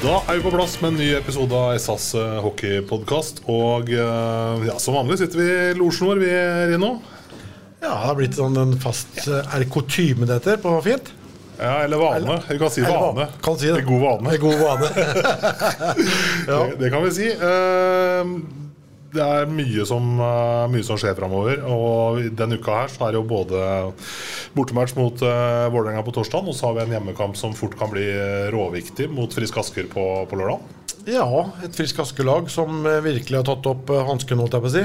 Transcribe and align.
Da 0.00 0.14
er 0.32 0.38
vi 0.38 0.44
på 0.46 0.50
plass 0.54 0.78
med 0.80 0.94
en 0.94 0.96
ny 0.96 1.06
episode 1.12 1.52
av 1.52 1.74
SAS 1.76 2.14
uh, 2.16 2.38
hockeypodkast. 2.40 3.42
Og 3.52 3.90
eh, 3.92 4.62
ja, 4.64 4.78
som 4.80 4.96
vanlig 4.96 5.18
sitter 5.20 5.42
vi 5.42 5.48
i 5.52 5.74
losjen 5.76 6.08
vår, 6.08 6.22
vi, 6.22 6.30
Rino. 6.70 6.94
Ja, 7.82 7.90
det 7.90 8.06
har 8.06 8.16
blitt 8.16 8.38
sånn 8.38 8.56
en 8.60 8.72
fast 8.80 9.20
eh, 9.26 9.44
Er 9.44 9.60
det 9.60 9.68
kutyme 9.72 10.24
det 10.24 10.38
heter 10.38 10.56
på 10.62 10.72
fint? 10.86 11.12
Ja, 11.58 11.82
eller 11.84 12.00
vane. 12.00 12.38
Vi 12.48 12.56
kan 12.62 12.72
si 12.72 12.86
vane. 12.86 13.28
Kan 13.44 13.60
si 13.60 13.68
det. 13.68 13.82
En 13.82 13.90
god 13.90 14.06
vane. 14.06 14.32
En 14.38 14.40
god 14.46 14.64
vane. 14.64 14.88
ja. 16.48 16.62
Det, 16.64 16.80
det 16.80 16.92
kan 16.96 17.04
vi 17.04 17.12
si. 17.18 17.28
Eh, 17.36 18.34
det 19.14 19.22
er 19.22 19.50
mye 19.50 19.84
som, 19.88 20.06
eh, 20.22 20.66
mye 20.70 20.86
som 20.86 20.98
skjer 21.00 21.16
framover. 21.18 21.62
Og 21.66 22.22
denne 22.36 22.58
uka 22.60 22.82
her 22.82 22.92
så 22.92 23.06
er 23.06 23.14
det 23.14 23.20
jo 23.20 23.28
både 23.30 23.62
bortematch 24.56 24.96
mot 24.98 25.22
uh, 25.22 25.70
Vålerenga 25.70 26.02
på 26.06 26.14
torsdag, 26.14 26.46
og 26.46 26.56
så 26.56 26.68
har 26.68 26.78
vi 26.78 26.84
en 26.86 26.96
hjemmekamp 26.96 27.38
som 27.38 27.54
fort 27.56 27.76
kan 27.78 27.90
bli 27.92 28.06
eh, 28.10 28.50
råviktig 28.54 29.10
mot 29.12 29.32
Frisk 29.34 29.60
Asker 29.62 29.90
på, 29.90 30.04
på 30.30 30.38
lørdag. 30.38 30.60
ja, 31.10 31.26
et 31.64 31.74
Frisk 31.74 32.02
Asker-lag 32.02 32.50
som 32.52 32.84
virkelig 33.02 33.40
har 33.40 33.46
tatt 33.48 33.66
opp 33.70 33.90
hansken, 34.06 34.42
holdt 34.42 34.58
jeg 34.58 34.64
på 34.64 34.70
å 34.70 34.74
si. 34.74 34.84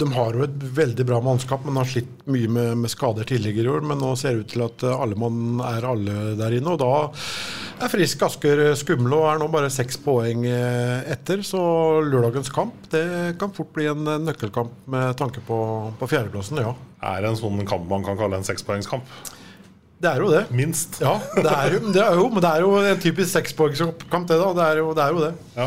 De 0.00 0.06
har 0.14 0.36
jo 0.36 0.46
et 0.46 0.62
veldig 0.80 1.04
bra 1.06 1.18
mannskap, 1.22 1.66
men 1.66 1.76
har 1.76 1.88
slitt 1.88 2.22
mye 2.30 2.48
med, 2.48 2.78
med 2.82 2.90
skader 2.90 3.26
tidligere 3.28 3.66
i 3.66 3.74
år. 3.74 3.84
Men 3.84 4.00
nå 4.00 4.14
ser 4.16 4.34
det 4.34 4.46
ut 4.46 4.54
til 4.54 4.64
at 4.64 4.86
alle 4.90 5.18
mann 5.18 5.60
er 5.66 5.86
alle 5.86 6.22
der 6.40 6.56
inne, 6.56 6.72
og 6.72 6.80
da 6.80 7.10
er 7.86 7.92
Frisk 7.92 8.22
Asker 8.26 8.62
skumle 8.78 9.16
og 9.16 9.26
er 9.30 9.40
nå 9.40 9.48
bare 9.52 9.70
seks 9.72 9.98
poeng 10.04 10.46
eh, 10.48 11.10
etter. 11.12 11.42
Så 11.46 11.60
lørdagens 12.06 12.52
kamp 12.54 12.88
det 12.92 13.04
kan 13.40 13.52
fort 13.56 13.72
bli 13.76 13.88
en 13.90 14.06
eh, 14.06 14.22
nøkkelkamp 14.28 14.88
med 14.90 15.16
tanke 15.20 15.42
på, 15.46 15.58
på 16.00 16.10
fjerdeplassen, 16.10 16.62
ja. 16.62 16.74
Er 17.00 17.22
det 17.24 17.32
en 17.32 17.40
sånn 17.40 17.62
kamp 17.68 17.88
man 17.90 18.04
kan 18.06 18.18
kalle 18.20 18.40
en 18.40 18.46
sekspoengskamp. 18.46 19.06
Det 20.00 20.08
er 20.08 20.22
jo 20.22 20.30
det. 20.32 20.46
Minst. 20.56 20.96
Ja, 21.04 21.18
det 21.36 21.50
er 21.52 21.74
jo, 21.74 21.80
det 21.92 22.00
er 22.00 22.14
jo, 22.16 22.28
men 22.32 22.40
det 22.40 22.50
er 22.50 22.62
jo 22.64 22.70
en 22.80 23.00
typisk 23.02 23.34
sekspoengskamp, 23.34 24.30
det. 24.30 24.38
da. 24.40 24.46
Det 24.56 24.64
er 24.64 24.80
jo 24.80 24.94
det. 24.96 25.04
Er 25.04 25.12
jo 25.12 25.24
det. 25.26 25.32
Ja. 25.58 25.66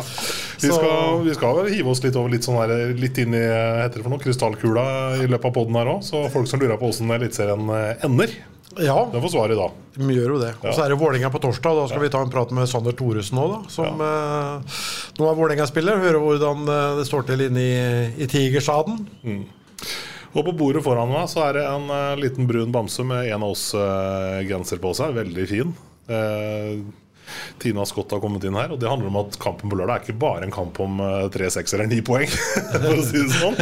Vi, 0.64 0.72
skal, 0.72 1.20
vi 1.28 1.36
skal 1.38 1.60
hive 1.70 1.94
oss 1.94 2.02
litt 2.02 2.18
over 2.18 2.34
litt, 2.34 2.48
sånn 2.48 2.58
her, 2.58 2.74
litt 2.98 3.20
inn 3.22 3.36
i 3.38 3.44
heter 3.44 4.00
det 4.00 4.06
for 4.08 4.16
noe, 4.16 4.24
krystallkula 4.24 4.88
i 5.22 5.28
løpet 5.30 5.52
av 5.52 5.54
poden 5.60 5.78
her 5.78 5.92
òg. 5.94 6.02
Så 6.08 6.24
folk 6.34 6.50
som 6.50 6.64
lurer 6.64 6.82
på 6.82 6.90
åssen 6.90 7.14
Eliteserien 7.14 7.70
eh, 7.78 8.08
ender, 8.10 8.34
Ja, 8.82 8.98
det 9.12 9.22
får 9.22 9.34
svaret 9.34 9.60
da. 9.60 9.68
vi 10.00 10.16
gjør 10.18 10.36
jo 10.36 10.40
det. 10.42 10.54
Og 10.64 10.72
så 10.74 10.86
er 10.86 10.94
det 10.94 11.00
Vålerenga 11.02 11.30
på 11.34 11.42
torsdag. 11.44 11.78
Da 11.78 11.88
skal 11.92 12.02
vi 12.06 12.12
ta 12.14 12.22
en 12.24 12.32
prat 12.34 12.54
med 12.56 12.70
Sander 12.72 12.96
Thoresen 12.98 13.38
nå, 13.38 13.48
da. 13.52 13.60
Som 13.74 14.02
eh, 14.02 14.80
nå 15.20 15.28
er 15.30 15.38
Vålerenga-spiller. 15.38 16.02
Høre 16.02 16.22
hvordan 16.24 16.66
eh, 16.66 16.96
det 17.02 17.06
står 17.10 17.28
til 17.30 17.46
inne 17.48 17.68
i, 17.68 17.76
i 18.26 18.30
Tigerstaden. 18.32 19.04
Og 20.34 20.48
på 20.48 20.56
bordet 20.58 20.82
foran 20.86 21.12
meg 21.12 21.28
så 21.30 21.44
er 21.48 21.60
det 21.60 21.64
en 21.70 21.90
uh, 21.94 22.18
liten 22.18 22.48
brun 22.50 22.72
bamse 22.74 23.06
med 23.06 23.30
en 23.30 23.44
av 23.46 23.54
oss 23.54 23.68
uh, 23.78 24.42
genser 24.50 24.82
på 24.82 24.96
seg. 24.98 25.14
Veldig 25.20 25.46
fin. 25.50 25.76
Eh, 26.10 26.80
Tina 27.62 27.86
Scott 27.88 28.12
har 28.12 28.20
kommet 28.24 28.44
inn 28.48 28.58
her, 28.58 28.72
og 28.76 28.80
det 28.82 28.90
handler 28.90 29.08
om 29.12 29.20
at 29.24 29.38
kampen 29.42 29.72
på 29.72 29.78
lørdag 29.80 29.96
er 29.96 30.06
ikke 30.08 30.20
bare 30.22 30.44
en 30.48 30.54
kamp 30.54 30.80
om 30.84 31.00
eh, 31.04 31.28
tre, 31.34 31.50
seks 31.54 31.74
eller 31.78 31.88
ni 31.92 32.02
poeng, 32.06 32.28
for 32.74 32.90
å 32.94 33.06
si 33.08 33.22
det 33.24 33.38
sånn. 33.38 33.58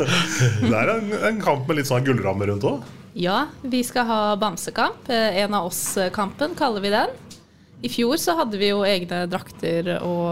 det 0.70 0.74
er 0.76 0.92
en, 0.96 1.10
en 1.32 1.40
kamp 1.42 1.66
med 1.68 1.80
litt 1.80 1.88
sånn 1.90 2.04
gullramme 2.06 2.50
rundt 2.50 2.66
òg. 2.68 2.84
Ja, 3.18 3.46
vi 3.66 3.80
skal 3.86 4.06
ha 4.06 4.20
bamsekamp. 4.38 5.08
Eh, 5.10 5.40
En 5.42 5.54
av 5.58 5.66
oss-kampen 5.70 6.54
kaller 6.58 6.84
vi 6.84 6.92
den. 6.94 7.16
I 7.82 7.88
fjor 7.88 8.20
så 8.20 8.36
hadde 8.38 8.58
vi 8.60 8.68
jo 8.74 8.82
egne 8.84 9.24
drakter 9.32 9.94
og 10.04 10.30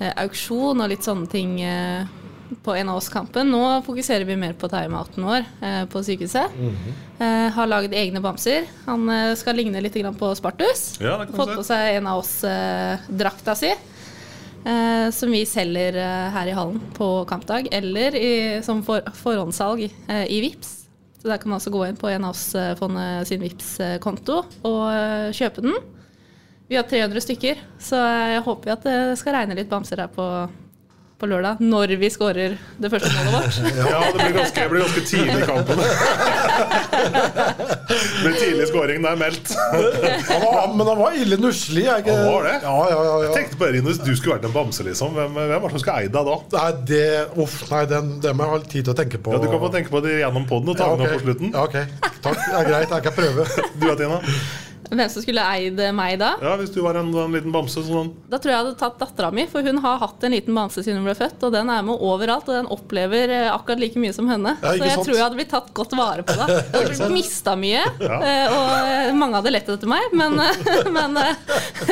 eh, 0.00 0.12
auksjon 0.24 0.80
og 0.80 0.88
litt 0.90 1.04
sånne 1.04 1.28
ting 1.30 1.58
på 2.64 2.74
en 2.76 2.88
av 2.92 2.98
oss-kampen. 2.98 3.48
Nå 3.52 3.60
fokuserer 3.86 4.24
vi 4.28 4.34
mer 4.40 4.52
på 4.58 4.68
timeouten 4.72 5.24
vår 5.24 5.46
på 5.92 6.02
sykehuset. 6.04 6.56
eh, 6.56 7.11
har 7.54 7.70
laget 7.70 7.94
egne 7.96 8.20
bamser. 8.24 8.66
Han 8.86 9.08
eh, 9.12 9.32
skal 9.38 9.58
ligne 9.58 9.80
litt 9.84 9.96
grann 9.98 10.18
på 10.18 10.32
Spartus. 10.38 10.98
Ja, 11.00 11.18
det 11.20 11.30
kan 11.30 11.40
Fått 11.40 11.56
på 11.58 11.64
seg 11.66 11.98
en 11.98 12.10
av 12.10 12.22
oss-drakta 12.22 13.56
si. 13.58 13.72
Eh, 14.64 15.10
som 15.10 15.30
vi 15.30 15.42
selger 15.46 15.96
eh, 15.98 16.28
her 16.30 16.46
i 16.46 16.54
hallen 16.54 16.78
på 16.94 17.24
kampdag, 17.26 17.66
eller 17.74 18.14
i, 18.14 18.62
som 18.62 18.82
for, 18.86 19.02
forhåndssalg 19.18 19.88
eh, 19.88 20.26
i 20.30 20.38
VIPS. 20.44 20.70
Så 21.18 21.30
der 21.30 21.38
kan 21.42 21.50
man 21.50 21.58
altså 21.58 21.72
gå 21.74 21.82
inn 21.86 21.98
på 21.98 22.10
en 22.10 22.26
av 22.26 22.34
oss-fondet 22.34 23.26
sin 23.30 23.42
VIPS-konto 23.42 24.38
og 24.66 24.84
eh, 24.90 25.34
kjøpe 25.34 25.64
den. 25.66 25.74
Vi 26.70 26.78
har 26.78 26.86
300 26.86 27.24
stykker, 27.24 27.58
så 27.82 27.98
jeg 28.32 28.44
håper 28.46 28.76
at 28.76 28.86
det 28.86 28.98
skal 29.20 29.36
regne 29.36 29.58
litt 29.58 29.70
bamser 29.70 30.04
her 30.04 30.12
på, 30.14 30.26
på 31.22 31.28
lørdag, 31.30 31.60
når 31.62 31.92
vi 32.02 32.08
skårer 32.10 32.56
det 32.82 32.90
første 32.90 33.10
målet 33.14 33.32
vårt. 33.36 33.54
Ja, 33.92 34.00
det 34.10 34.18
blir 34.18 34.34
ganske, 34.40 34.58
det 34.64 34.70
blir 34.72 34.82
ganske 34.82 35.02
tidlig 35.06 35.38
i 35.38 35.46
kampen. 35.46 35.76
det 36.92 38.22
blir 38.24 38.36
tidlig 38.40 38.66
skåring, 38.70 39.02
det 39.04 39.10
er 39.12 39.20
meldt. 39.20 39.52
Han 40.28 40.42
var, 40.44 40.72
men 40.76 40.90
han 40.90 40.98
var 41.02 41.16
ille 41.22 41.38
nusselig. 41.40 41.84
Jeg, 41.86 42.02
ikke- 42.04 42.16
Han 42.16 42.32
var 42.32 42.48
det? 42.48 42.54
Ja, 42.64 42.74
ja, 42.90 42.98
ja, 43.06 43.14
Jeg 43.22 43.28
ja. 43.28 43.34
tenkte 43.36 43.60
på 43.62 43.70
Rinus, 43.76 43.98
du 44.02 44.10
skulle 44.18 44.36
vært 44.36 44.48
en 44.50 44.54
bamse, 44.56 44.82
liksom. 44.86 45.14
Hvem, 45.16 45.38
hvem 45.38 45.54
var 45.54 45.68
det 45.68 45.74
som 45.76 45.84
skulle 45.84 45.98
eid 46.02 46.12
deg 46.16 46.30
da? 46.30 46.36
Nei, 46.58 46.70
det, 46.92 47.04
uff, 47.46 47.56
nei 47.70 47.84
den, 47.94 48.10
det 48.24 48.34
må 48.36 48.46
jeg 48.48 48.54
ha 48.54 48.60
litt 48.62 48.72
tid 48.74 48.84
til 48.88 48.94
å 48.94 48.98
tenke 49.02 49.22
på. 49.22 49.36
Ja, 49.36 49.42
Du 49.42 49.48
kan 49.52 49.62
få 49.62 49.70
tenke 49.74 49.94
på 49.94 50.02
det 50.04 50.18
gjennom 50.20 50.48
poden 50.50 50.74
og 50.74 50.78
ta 50.80 50.90
Ja, 50.90 50.98
den 50.98 51.06
ok. 51.06 51.12
opp 51.12 51.22
på 51.22 51.26
slutten. 51.28 51.54
Ja, 51.54 51.62
ok. 51.68 51.78
Takk. 52.22 52.42
Det 52.42 52.58
er 52.60 52.68
greit. 52.70 52.90
Jeg 52.98 53.02
kan 53.08 53.16
prøve. 53.16 53.46
Du 53.78 53.88
Tina? 54.02 54.18
Hvem 54.92 55.08
som 55.08 55.22
skulle 55.24 55.40
eid 55.56 55.78
meg 55.96 56.18
da? 56.20 56.34
Ja, 56.42 56.52
Hvis 56.60 56.72
du 56.74 56.82
var 56.84 56.98
en, 57.00 57.08
en 57.16 57.32
liten 57.32 57.52
bamse 57.54 57.80
sånn 57.86 58.10
Da 58.28 58.36
tror 58.38 58.52
jeg 58.52 58.56
jeg 58.58 58.64
hadde 58.66 58.78
tatt 58.82 58.98
dattera 59.00 59.30
mi, 59.32 59.46
for 59.48 59.64
hun 59.64 59.78
har 59.80 59.98
hatt 60.02 60.24
en 60.28 60.34
liten 60.34 60.54
bamse 60.56 60.82
siden 60.84 60.98
hun 61.00 61.06
ble 61.08 61.14
født, 61.16 61.40
og 61.48 61.52
den 61.54 61.70
er 61.72 61.82
med 61.86 61.96
overalt, 62.04 62.48
og 62.52 62.58
den 62.58 62.68
opplever 62.74 63.32
eh, 63.32 63.46
akkurat 63.54 63.80
like 63.80 63.98
mye 64.02 64.12
som 64.12 64.28
henne. 64.28 64.52
Ja, 64.60 64.74
så 64.76 64.84
jeg 64.84 64.92
sant? 64.98 65.06
tror 65.08 65.16
jeg 65.16 65.24
hadde 65.24 65.38
blitt 65.40 65.50
tatt 65.54 65.70
godt 65.76 65.96
vare 65.96 66.26
på 66.28 66.36
da. 66.36 66.46
Jeg 66.52 66.68
hadde 66.76 66.90
blitt 66.92 67.14
mista 67.16 67.54
mye, 67.58 67.82
Ja. 68.02 68.18
eh, 68.20 68.52
og 68.52 68.90
eh, 68.92 69.12
mange 69.16 69.40
hadde 69.40 69.52
lett 69.54 69.68
etter 69.72 69.88
meg, 69.90 70.12
men, 70.18 70.36
eh, 70.44 70.62
men 70.98 71.16
eh, 71.22 71.32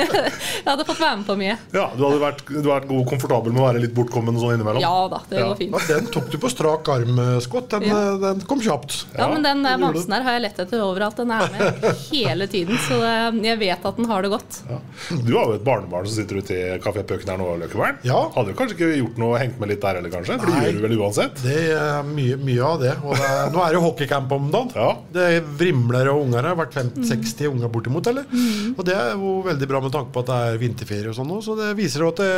jeg 0.60 0.68
hadde 0.68 0.86
fått 0.88 1.00
være 1.00 1.16
med 1.22 1.26
på 1.30 1.36
mye. 1.40 1.56
Ja, 1.74 1.86
Du 1.96 2.04
hadde 2.04 2.20
vært, 2.22 2.44
du 2.48 2.56
hadde 2.60 2.70
vært 2.70 2.88
god 2.90 3.08
komfortabel 3.14 3.54
med 3.54 3.62
å 3.62 3.66
være 3.70 3.82
litt 3.86 3.94
bortkommen 3.96 4.36
sånn 4.40 4.54
innimellom? 4.58 4.82
Ja 4.84 4.94
da, 5.12 5.22
det 5.30 5.40
Ja. 5.40 5.48
går 5.50 5.58
fint. 5.60 5.74
Ja, 5.76 5.96
den 5.96 6.10
tok 6.12 6.28
du 6.32 6.36
på 6.42 6.50
strak 6.52 6.88
arm, 6.92 7.18
Scott. 7.44 7.70
Den, 7.72 7.88
Ja. 7.88 7.98
eh, 8.12 8.18
den 8.26 8.44
kom 8.50 8.60
kjapt. 8.62 9.04
Ja, 9.16 9.28
men 9.32 9.42
den 9.46 9.64
eh, 9.66 9.76
bamsen 9.80 10.12
her 10.18 10.22
har 10.28 10.36
jeg 10.38 10.44
lett 10.48 10.60
etter 10.66 10.84
overalt. 10.84 11.16
Den 11.20 11.30
er 11.34 11.48
med 11.56 11.84
hele 12.10 12.46
tiden, 12.50 12.78
så 12.90 12.98
eh, 13.06 13.38
jeg 13.46 13.60
vet 13.60 13.86
at 13.90 13.98
den 14.00 14.08
har 14.10 14.24
det 14.26 14.30
godt. 14.32 14.60
Ja. 14.68 14.78
Du 15.24 15.32
har 15.36 15.48
jo 15.48 15.56
et 15.56 15.64
barnebarn 15.66 16.08
som 16.08 16.16
sitter 16.18 16.40
ute 16.42 16.56
i 16.56 16.78
Kafé 16.82 17.04
Pucken 17.06 17.30
her 17.32 17.40
nå, 17.40 17.48
Løkkeberg. 17.62 18.02
Ja. 18.06 18.20
Hadde 18.34 18.52
du 18.52 18.58
kanskje 18.58 18.76
ikke 18.76 18.90
gjort 18.98 19.20
noe 19.22 19.40
hengt 19.40 19.60
med 19.62 19.72
litt 19.72 19.82
der 19.84 20.00
heller, 20.00 20.12
kanskje? 20.12 20.38
For 20.42 20.50
det 20.50 20.64
gjør 20.66 20.78
du 20.80 20.84
vel 20.86 20.96
uansett? 21.00 21.42
Det 21.44 21.58
er 21.76 22.10
mye, 22.10 22.38
mye 22.42 22.66
av 22.66 22.82
det. 22.82 22.94
Og 23.04 23.14
det 23.16 23.28
er, 23.30 23.54
nå 23.54 23.64
er 23.64 23.76
det 23.76 23.82
hockeycamp 23.86 24.36
om 24.36 24.50
dagen. 24.52 24.74
Ja. 24.76 24.90
Det 25.16 25.28
vrimler 25.60 26.12
av 26.12 26.20
unger 26.24 26.50
her. 26.50 26.58
Vært 26.60 26.76
50-60 26.80 27.50
unger 27.54 27.72
bortimot, 27.72 28.10
eller? 28.10 28.28
Og 28.74 28.82
det 28.86 28.96
er 28.98 29.14
jo 29.14 29.36
veldig 29.46 29.70
bra 29.70 29.82
med 29.84 29.94
tanke 29.94 30.14
på 30.14 30.24
at 30.24 30.30
det 30.32 30.40
er 30.50 30.60
vinterferie 30.64 31.10
og 31.12 31.16
sånn 31.16 31.30
nå, 31.30 31.40
så 31.44 31.56
det 31.58 31.70
viser 31.78 32.04
jo 32.04 32.10
at 32.12 32.20
det, 32.24 32.32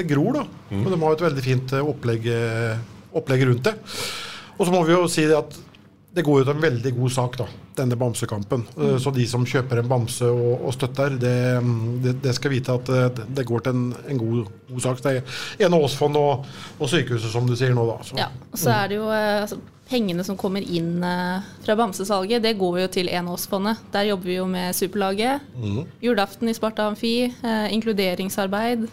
det 0.00 0.08
gror, 0.10 0.40
da. 0.40 0.46
Og 0.80 0.88
de 0.90 0.98
har 0.98 1.12
jo 1.12 1.18
et 1.18 1.26
veldig 1.28 1.44
fint 1.44 1.74
eh, 1.76 1.92
opplegg, 1.94 2.26
eh, 2.32 2.82
opplegg 3.20 3.44
rundt 3.50 3.68
det. 3.68 3.74
Og 4.54 4.66
så 4.66 4.72
må 4.74 4.82
vi 4.86 4.94
jo 4.94 5.04
si 5.10 5.26
det 5.28 5.36
at 5.38 5.56
det 6.14 6.22
går 6.22 6.40
jo 6.40 6.46
til 6.46 6.54
en 6.54 6.62
veldig 6.62 6.92
god 6.94 7.10
sak, 7.10 7.36
da, 7.40 7.46
denne 7.74 7.96
bamsekampen. 7.98 8.62
Mm. 8.76 8.94
Så 9.02 9.10
de 9.14 9.26
som 9.26 9.46
kjøper 9.48 9.80
en 9.80 9.90
bamse 9.90 10.28
og, 10.30 10.62
og 10.68 10.74
støtter, 10.76 11.16
det, 11.18 11.34
det, 12.04 12.14
det 12.22 12.34
skal 12.36 12.54
vite 12.54 12.76
at 12.78 12.90
eh, 12.94 13.08
det, 13.16 13.28
det 13.40 13.46
går 13.48 13.64
til 13.66 13.74
en, 13.74 13.88
en 14.12 14.20
god, 14.20 14.52
god 14.70 14.84
sak. 14.86 15.02
Det 15.02 15.14
er 15.16 15.66
en 15.66 15.74
av 15.74 15.86
oss 15.88 15.98
fond 15.98 16.18
og, 16.20 16.46
og 16.78 16.90
sykehuset, 16.90 17.32
som 17.34 17.48
du 17.50 17.56
sier 17.58 17.74
nå, 17.74 17.86
da. 17.90 17.98
Så. 18.06 18.18
Ja, 18.20 18.30
og 18.30 18.60
så 18.60 18.70
er 18.76 18.92
det 18.92 19.00
jo 19.00 19.10
eh, 19.10 19.40
altså, 19.42 19.60
Pengene 19.84 20.24
som 20.24 20.38
kommer 20.40 20.64
inn 20.64 21.02
fra 21.60 21.74
bamsesalget, 21.76 22.40
det 22.40 22.54
går 22.56 22.78
jo 22.80 22.86
til 22.94 23.10
Enåsfondet. 23.12 23.82
Der 23.92 24.06
jobber 24.08 24.30
vi 24.30 24.38
jo 24.38 24.46
med 24.48 24.72
Superlaget. 24.72 25.44
Julaften 26.00 26.48
i 26.48 26.54
Sparta 26.56 26.86
Amfi. 26.88 27.26
eh, 27.28 27.66
inkluderingsarbeid. 27.76 28.86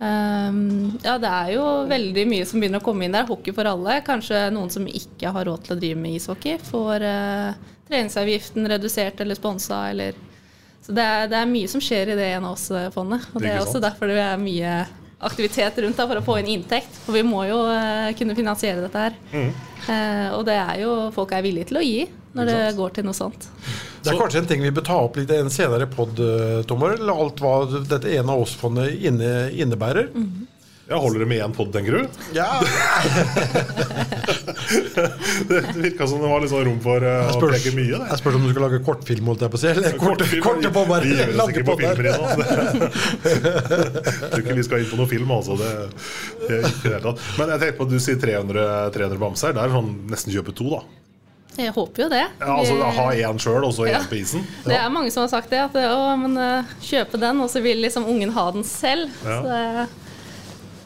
Ehm, 0.00 0.98
ja, 1.04 1.18
det 1.20 1.28
er 1.28 1.50
jo 1.54 1.64
veldig 1.88 2.24
mye 2.28 2.46
som 2.48 2.62
begynner 2.62 2.80
å 2.80 2.84
komme 2.84 3.04
inn 3.04 3.16
der. 3.16 3.26
Hockey 3.28 3.52
for 3.56 3.68
alle. 3.68 3.98
Kanskje 4.06 4.46
noen 4.54 4.72
som 4.72 4.86
ikke 4.88 5.32
har 5.34 5.48
råd 5.48 5.66
til 5.66 5.76
å 5.76 5.80
drive 5.80 6.00
med 6.00 6.16
ishockey, 6.16 6.56
får 6.70 7.04
uh, 7.04 7.74
treningsavgiften 7.90 8.68
redusert 8.72 9.20
eller 9.20 9.38
sponsa 9.38 9.84
eller 9.90 10.16
Så 10.80 10.94
det 10.96 11.04
er, 11.04 11.26
det 11.28 11.36
er 11.36 11.50
mye 11.50 11.68
som 11.68 11.82
skjer 11.84 12.14
i 12.14 12.16
det 12.16 12.30
Enås-fondet. 12.38 13.28
Og 13.34 13.42
det 13.42 13.50
er 13.50 13.58
Ikke 13.58 13.66
også 13.66 13.82
derfor 13.84 14.08
det 14.08 14.22
er 14.24 14.40
mye 14.40 14.78
aktivitet 15.20 15.76
rundt 15.84 15.98
da, 16.00 16.06
for 16.08 16.16
å 16.16 16.24
få 16.24 16.38
inn 16.40 16.48
inntekt. 16.54 16.96
For 17.04 17.18
vi 17.18 17.24
må 17.26 17.44
jo 17.50 17.60
uh, 17.68 18.08
kunne 18.16 18.38
finansiere 18.38 18.86
dette 18.86 19.04
her. 19.04 19.20
Mm. 19.34 19.52
Uh, 19.84 20.28
og 20.38 20.46
det 20.48 20.56
er 20.56 20.80
jo 20.86 20.94
folk 21.12 21.36
er 21.36 21.44
villige 21.44 21.68
til 21.68 21.82
å 21.82 21.84
gi 21.84 22.08
når 22.30 22.46
det 22.46 22.58
går 22.78 22.96
til 22.96 23.04
noe 23.08 23.16
sånt. 23.16 23.50
Det 24.00 24.12
er 24.12 24.20
kanskje 24.20 24.40
en 24.42 24.48
ting 24.48 24.62
vi 24.64 24.72
bør 24.74 24.86
ta 24.86 24.96
opp 25.04 25.18
litt 25.20 25.30
i 25.34 25.40
en 25.42 25.50
senere 25.52 25.86
pod, 25.90 26.16
eh, 26.20 26.62
Tommer. 26.68 26.96
Alt 27.12 27.42
hva 27.42 27.54
dette 27.84 28.08
ene 28.08 28.32
av 28.32 28.46
oss-fondet 28.46 28.96
inne, 28.96 29.50
innebærer. 29.52 30.08
Ja, 30.90 30.98
Holder 30.98 31.22
det 31.22 31.26
med 31.30 31.38
én 31.38 31.52
pod, 31.54 31.68
tenker 31.70 31.92
du? 31.94 32.06
Ja, 32.34 32.48
Det 35.48 35.60
virka 35.76 36.06
som 36.10 36.18
det 36.18 36.30
var 36.32 36.42
litt 36.42 36.50
sånn 36.50 36.64
rom 36.66 36.80
for 36.82 36.98
å 37.06 37.12
spørs, 37.36 37.52
preke 37.52 37.72
mye. 37.76 37.92
Det. 37.94 38.08
jeg 38.10 38.18
spørs 38.18 38.38
om 38.38 38.42
du 38.46 38.50
skal 38.50 38.64
lage 38.66 38.80
kortfilm, 38.86 39.30
holdt 39.30 39.44
jeg 39.46 39.52
på 39.52 39.58
å 39.58 39.62
si. 39.62 39.68
Eller 39.70 39.94
korte, 40.00 40.26
korte 40.42 40.72
på 40.74 40.82
bare 40.90 41.06
Vi 41.06 41.14
gjør 41.14 41.30
det 41.30 41.46
ikke 41.54 41.66
på. 41.68 41.74
Jeg 43.30 44.30
tror 44.32 44.42
ikke 44.42 44.58
vi 44.58 44.66
skal 44.66 44.82
inn 44.82 44.90
på 44.90 44.98
noe 44.98 45.10
film, 45.10 45.30
altså. 45.34 45.54
Det, 45.60 45.70
det 46.48 46.58
ikke 46.72 46.98
det. 47.06 47.14
Men 47.38 47.54
jeg 47.54 47.62
tenker 47.62 47.78
på 47.78 47.86
at 47.86 47.92
du 47.94 47.98
sier 48.02 48.18
300, 48.26 48.66
300 48.98 49.22
bamser. 49.22 49.54
Det 49.54 49.62
er 49.62 49.74
sånn 49.78 49.92
nesten 50.10 50.34
kjøpe 50.34 50.54
to, 50.58 50.66
da. 50.74 50.82
Jeg 51.58 51.72
håper 51.74 52.04
jo 52.04 52.08
det. 52.12 52.22
Ja, 52.40 52.52
altså 52.56 52.76
Ha 52.96 53.06
én 53.12 53.38
sjøl, 53.42 53.64
og 53.66 53.72
så 53.74 53.86
én 53.88 53.92
Ja. 53.96 54.02
på 54.08 54.14
isen. 54.20 54.44
Det 54.64 54.76
er 54.76 54.88
mange 54.92 55.10
som 55.10 55.22
har 55.26 55.28
sagt 55.32 55.50
det. 55.50 55.58
At 55.60 55.74
å, 55.74 56.16
men 56.16 56.36
eh, 56.38 56.64
kjøpe 56.80 57.18
den, 57.20 57.40
og 57.42 57.50
så 57.50 57.60
vil 57.64 57.80
liksom 57.82 58.06
ungen 58.08 58.30
ha 58.36 58.50
den 58.54 58.64
selv. 58.64 59.10
Ja. 59.24 59.40
Så 59.42 59.56
eh, 59.56 59.86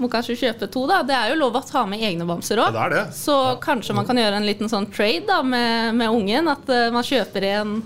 må 0.02 0.08
kanskje 0.10 0.34
kjøpe 0.40 0.66
to, 0.74 0.86
da. 0.90 1.02
Det 1.06 1.14
er 1.14 1.30
jo 1.30 1.36
lov 1.38 1.54
å 1.60 1.60
ta 1.62 1.84
med 1.86 2.00
egne 2.02 2.24
bamser 2.26 2.58
òg. 2.58 2.74
Ja, 2.74 2.88
det. 2.90 3.04
Så 3.14 3.36
kanskje 3.62 3.94
man 3.94 4.06
kan 4.08 4.18
gjøre 4.18 4.40
en 4.40 4.46
liten 4.48 4.68
sånn 4.72 4.88
trade 4.90 5.28
da 5.28 5.42
med, 5.46 5.94
med 6.00 6.10
ungen. 6.10 6.48
At 6.50 6.68
eh, 6.72 6.88
man 6.90 7.04
kjøper 7.06 7.46
en 7.52 7.76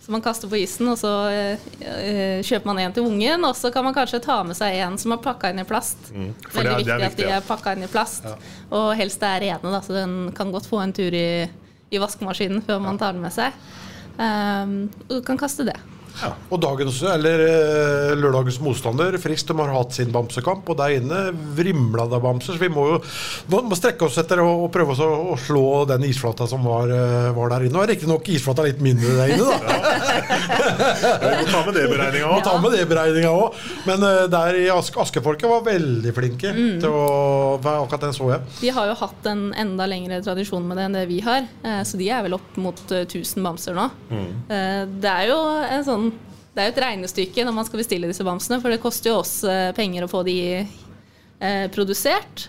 som 0.00 0.14
man 0.16 0.22
kaster 0.24 0.48
på 0.48 0.56
isen, 0.56 0.88
og 0.88 0.96
så 0.96 1.10
eh, 1.28 2.40
kjøper 2.46 2.64
man 2.70 2.78
en 2.86 2.94
til 2.96 3.04
ungen. 3.04 3.44
Og 3.44 3.52
så 3.58 3.68
kan 3.74 3.84
man 3.84 3.92
kanskje 3.94 4.22
ta 4.24 4.38
med 4.46 4.56
seg 4.56 4.78
en 4.86 4.96
som 5.02 5.12
er 5.12 5.20
pakka 5.20 5.50
inn 5.52 5.60
i 5.60 5.66
plast. 5.68 5.98
Mm, 6.14 6.30
Veldig 6.54 6.54
det 6.54 6.62
er- 6.62 6.62
det 6.62 6.70
er 6.70 6.78
viktig, 6.78 6.94
viktig, 7.02 7.10
at 7.10 7.16
de 7.18 7.28
ja. 7.28 7.36
er 7.42 7.48
pakka 7.50 7.74
inn 7.76 7.84
i 7.84 7.90
plast. 7.92 8.24
Og 8.70 8.94
helst 8.96 9.22
er 9.28 9.42
rene, 9.44 9.74
da, 9.74 9.82
så 9.84 9.98
den 9.98 10.14
kan 10.32 10.54
godt 10.54 10.70
få 10.70 10.80
en 10.86 10.94
tur 10.96 11.12
i, 11.12 11.26
i 11.90 12.00
vaskemaskinen 12.02 12.62
før 12.66 12.82
man 12.82 12.98
tar 13.00 13.16
den 13.16 13.24
med 13.24 13.34
seg. 13.34 13.56
Um, 14.20 14.90
og 15.08 15.16
du 15.18 15.22
kan 15.26 15.40
kaste 15.40 15.66
det. 15.68 15.76
Og 16.50 16.58
dagens, 16.60 16.98
eller 17.14 17.42
eh, 17.46 18.14
lørdagens 18.18 18.58
motstander, 18.60 19.16
Frisk, 19.22 19.46
de 19.48 19.56
har 19.60 19.70
hatt 19.72 19.94
sin 19.96 20.10
bamsekamp, 20.12 20.68
og 20.68 20.76
der 20.80 20.96
inne 20.98 21.20
vrimla 21.56 22.04
det 22.10 22.18
av 22.18 22.24
bamser. 22.26 22.56
Så 22.56 22.60
vi 22.60 22.68
må 22.72 22.86
jo 22.90 22.98
må, 23.52 23.62
må 23.70 23.78
strekke 23.78 24.04
oss 24.08 24.18
etter 24.20 24.42
og, 24.44 24.66
og 24.66 24.72
prøve 24.74 24.92
oss 24.96 25.00
å, 25.04 25.08
å 25.32 25.36
slå 25.40 25.64
den 25.88 26.04
isflata 26.08 26.46
som 26.50 26.64
var, 26.66 26.90
eh, 26.92 27.30
var 27.36 27.54
der 27.54 27.68
inne. 27.68 27.80
Og 27.80 27.88
riktignok 27.90 28.28
isflata 28.34 28.66
litt 28.66 28.82
mindre 28.84 29.14
der 29.20 29.34
inne, 29.36 29.48
da. 29.48 29.80
Vi 31.20 31.36
må 31.40 31.46
ta 31.50 31.62
med 31.66 31.74
det 31.76 31.84
i 31.86 31.90
beregninga 31.90 32.28
Må 32.30 32.36
òg. 32.38 32.44
ta 32.46 32.54
med 32.62 32.74
det 32.74 32.82
i 32.84 32.88
beregninga 32.90 33.30
òg. 33.34 33.60
Men 33.88 34.04
eh, 34.06 34.24
der 34.32 34.58
i 34.60 34.66
Ask 34.74 34.98
Askefolket 35.00 35.48
var 35.50 35.64
veldig 35.66 36.14
flinke 36.16 36.50
Mm. 36.50 36.80
til 36.82 36.90
å 36.90 37.06
Akkurat 37.60 38.02
den 38.08 38.14
så 38.16 38.26
jeg. 38.32 38.40
De 38.60 38.70
har 38.74 38.88
jo 38.90 38.94
hatt 38.98 39.26
en 39.30 39.42
enda 39.58 39.86
lengre 39.88 40.18
tradisjon 40.24 40.64
med 40.66 40.76
det 40.78 40.84
enn 40.88 40.96
det 40.96 41.02
vi 41.08 41.20
har, 41.24 41.44
så 41.86 41.96
de 42.00 42.08
er 42.12 42.24
vel 42.26 42.34
opp 42.36 42.56
mot 42.60 42.80
eh, 42.92 43.04
1000 43.06 43.44
bamser 43.44 43.76
nå. 43.76 43.86
Eh, 44.10 44.82
Det 45.00 45.10
er 45.10 45.28
jo 45.30 45.38
en 45.62 45.84
sånn 45.86 46.09
det 46.54 46.62
er 46.62 46.70
jo 46.70 46.74
et 46.74 46.82
regnestykke 46.82 47.44
når 47.46 47.54
man 47.54 47.66
skal 47.68 47.82
bestille 47.82 48.08
disse 48.10 48.26
bamsene, 48.26 48.58
for 48.62 48.72
det 48.72 48.80
koster 48.82 49.12
jo 49.12 49.20
oss 49.20 49.36
eh, 49.46 49.70
penger 49.76 50.06
å 50.06 50.10
få 50.10 50.24
de 50.26 50.38
eh, 50.60 51.66
produsert. 51.74 52.48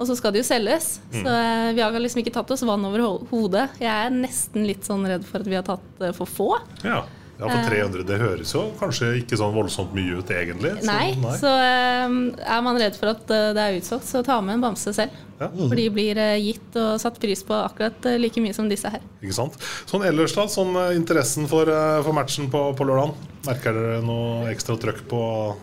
Og 0.00 0.08
så 0.08 0.16
skal 0.18 0.34
de 0.34 0.40
jo 0.40 0.46
selges. 0.46 0.96
Så 1.14 1.22
eh, 1.22 1.72
vi 1.76 1.82
har 1.82 1.94
liksom 1.94 2.22
ikke 2.22 2.34
tatt 2.34 2.50
oss 2.54 2.64
vann 2.66 2.84
over 2.88 3.26
hodet. 3.30 3.68
Jeg 3.82 3.90
er 3.92 4.14
nesten 4.14 4.66
litt 4.66 4.86
sånn 4.88 5.04
redd 5.06 5.26
for 5.28 5.42
at 5.42 5.50
vi 5.50 5.58
har 5.58 5.66
tatt 5.66 6.02
eh, 6.02 6.14
for 6.16 6.30
få. 6.30 6.48
Ja. 6.86 7.02
Ja, 7.42 7.48
for 7.50 7.66
300 7.66 8.04
det 8.06 8.18
høres 8.20 8.52
jo 8.54 8.62
kanskje 8.78 9.08
ikke 9.18 9.38
sånn 9.40 9.54
voldsomt 9.56 9.94
mye 9.96 10.20
ut, 10.20 10.30
egentlig. 10.30 10.76
Så, 10.78 10.86
Nei, 10.86 11.34
så 11.40 11.50
eh, 11.58 12.14
er 12.54 12.62
man 12.64 12.78
redd 12.78 12.98
for 12.98 13.10
at 13.12 13.32
eh, 13.34 13.50
det 13.56 13.64
er 13.64 13.78
utsolgt, 13.80 14.06
så 14.06 14.22
ta 14.26 14.38
med 14.44 14.56
en 14.56 14.64
bamse 14.68 14.94
selv. 14.94 15.16
Ja. 15.42 15.48
For 15.50 15.74
de 15.78 15.88
blir 15.90 16.20
eh, 16.22 16.38
gitt 16.38 16.78
og 16.78 17.00
satt 17.02 17.18
pris 17.22 17.42
på 17.46 17.56
akkurat 17.58 18.06
eh, 18.06 18.20
like 18.22 18.42
mye 18.44 18.54
som 18.54 18.70
disse 18.70 18.90
her. 18.94 19.02
Ikke 19.20 19.34
sant? 19.36 19.58
Sånn 19.90 20.06
ellers, 20.06 20.36
da, 20.38 20.46
sånn 20.50 20.76
eh, 20.86 20.94
interessen 21.00 21.50
for, 21.50 21.66
eh, 21.66 21.98
for 22.06 22.14
matchen 22.16 22.46
på, 22.52 22.68
på 22.78 22.86
lørdag. 22.86 23.16
Merker 23.48 23.74
dere 23.74 24.00
noe 24.06 24.46
ekstra 24.54 24.78
trøkk 24.78 25.02
på 25.10 25.22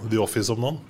The 0.09 0.19
Office 0.19 0.51
om 0.51 0.65
noen? 0.67 0.81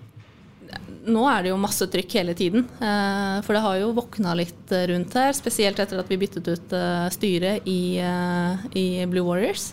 Nå 1.10 1.24
er 1.32 1.46
det 1.46 1.52
jo 1.54 1.60
masse 1.62 1.86
trykk 1.90 2.18
hele 2.20 2.34
tiden, 2.38 2.66
eh, 2.84 3.38
for 3.46 3.56
det 3.56 3.62
har 3.64 3.78
jo 3.80 3.94
våkna 3.98 4.34
litt 4.38 4.74
eh, 4.76 4.86
rundt 4.92 5.16
her. 5.18 5.32
Spesielt 5.38 5.80
etter 5.82 6.02
at 6.02 6.10
vi 6.12 6.18
byttet 6.22 6.50
ut 6.50 6.76
eh, 6.76 7.08
styret 7.14 7.70
i, 7.70 7.98
eh, 8.04 8.68
i 8.78 8.86
Blue 9.10 9.26
Warriors. 9.26 9.72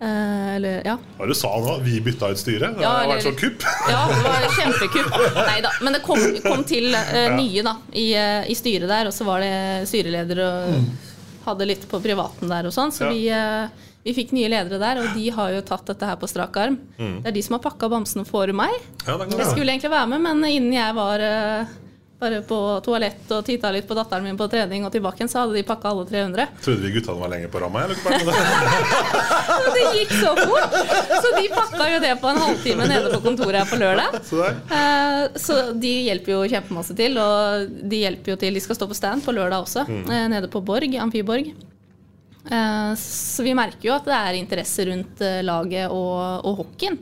Eh, 0.00 0.54
eller, 0.56 0.80
ja. 0.86 0.94
Hva 1.18 1.26
det 1.28 1.34
du 1.34 1.36
sa 1.36 1.50
nå? 1.60 1.74
Vi 1.84 1.98
bytta 2.00 2.30
ut 2.32 2.38
styret? 2.40 2.76
Det 2.78 2.82
Ja, 2.86 2.92
har 3.02 3.10
vært 3.10 3.26
sånn 3.26 3.36
kupp? 3.36 3.66
Ja, 3.90 3.98
det 4.08 4.22
var 4.24 4.46
kjempekupp. 4.56 5.18
Nei 5.36 5.58
da. 5.66 5.72
Men 5.84 5.92
det 5.98 6.00
kom, 6.06 6.22
kom 6.46 6.64
til 6.64 6.94
eh, 6.96 7.34
nye 7.36 7.64
da, 7.66 7.74
i, 7.92 8.06
eh, 8.16 8.48
i 8.48 8.56
styret 8.56 8.88
der, 8.88 9.10
og 9.10 9.12
så 9.16 9.26
var 9.28 9.44
det 9.44 9.52
styreleder 9.90 10.40
og 10.46 11.44
hadde 11.44 11.68
litt 11.68 11.84
på 11.90 12.00
privaten 12.04 12.48
der 12.52 12.68
og 12.70 12.72
sånn. 12.76 12.94
Så 12.96 13.04
Ja. 13.06 13.12
vi, 13.12 13.28
eh, 13.28 13.86
vi 14.08 14.14
fikk 14.16 14.32
nye 14.32 14.48
ledere 14.48 14.80
der, 14.80 15.02
og 15.02 15.12
de 15.18 15.28
har 15.36 15.52
jo 15.52 15.60
tatt 15.68 15.84
dette 15.92 16.08
her 16.08 16.16
på 16.16 16.28
strak 16.32 16.56
arm. 16.56 16.78
Det 16.96 17.28
er 17.28 17.36
de 17.36 17.42
som 17.44 17.58
har 17.58 17.64
pakka 17.68 17.90
bamsene 17.92 18.24
for 18.26 18.48
meg. 18.56 18.72
Ja, 19.06 19.18
det 19.20 19.36
Jeg 19.36 19.50
skulle 19.52 19.68
egentlig 19.76 19.92
være 19.92 20.08
med, 20.14 20.20
men 20.24 20.44
innen 20.48 20.72
jeg 20.72 20.94
var 20.96 21.20
eh, 21.20 21.64
bare 22.20 22.42
på 22.44 22.56
toalett 22.84 23.30
og 23.32 23.44
titta 23.46 23.70
litt 23.72 23.86
på 23.88 23.96
datteren 23.96 24.26
min 24.26 24.36
på 24.36 24.44
trening 24.52 24.84
og 24.84 24.92
tilbake 24.92 25.22
igjen, 25.22 25.30
så 25.32 25.40
hadde 25.42 25.56
de 25.56 25.62
pakka 25.64 25.88
alle 25.94 26.04
300. 26.04 26.44
Trodde 26.60 26.82
vi 26.84 26.90
guttene 26.98 27.22
var 27.22 27.30
lenger 27.32 27.48
på 27.54 27.62
ramma? 27.62 27.84
Eller? 27.86 27.96
det 29.76 29.84
gikk 29.96 30.12
så 30.20 30.34
fort! 30.36 30.76
Så 31.24 31.32
de 31.38 31.46
pakka 31.54 31.86
jo 31.94 32.02
det 32.04 32.12
på 32.20 32.28
en 32.30 32.40
halvtime 32.44 32.88
nede 32.90 33.12
på 33.14 33.22
kontoret 33.24 33.62
her 33.62 33.70
på 33.70 33.78
lørdag. 33.80 34.20
Så. 34.28 34.42
Eh, 34.50 35.24
Så 35.40 35.56
de 35.80 35.94
hjelper 36.10 36.34
jo 36.36 36.42
kjempemasse 36.52 36.96
til, 36.98 37.16
og 37.20 37.72
de 37.88 38.02
hjelper 38.04 38.34
jo 38.34 38.38
til 38.44 38.54
De 38.56 38.62
skal 38.64 38.76
stå 38.78 38.88
på 38.90 38.98
stand 39.00 39.24
på 39.24 39.32
lørdag 39.36 39.64
også, 39.64 39.86
eh, 39.88 40.28
nede 40.34 40.50
på 40.52 40.60
Borg, 40.64 40.92
Amfiborg. 41.00 41.50
Eh, 42.50 42.92
Så 43.00 43.42
vi 43.48 43.54
merker 43.56 43.88
jo 43.88 43.96
at 43.96 44.04
det 44.08 44.16
er 44.20 44.38
interesse 44.42 44.84
rundt 44.92 45.24
laget 45.48 45.88
og, 45.88 46.44
og 46.44 46.60
hockeyen. 46.64 47.00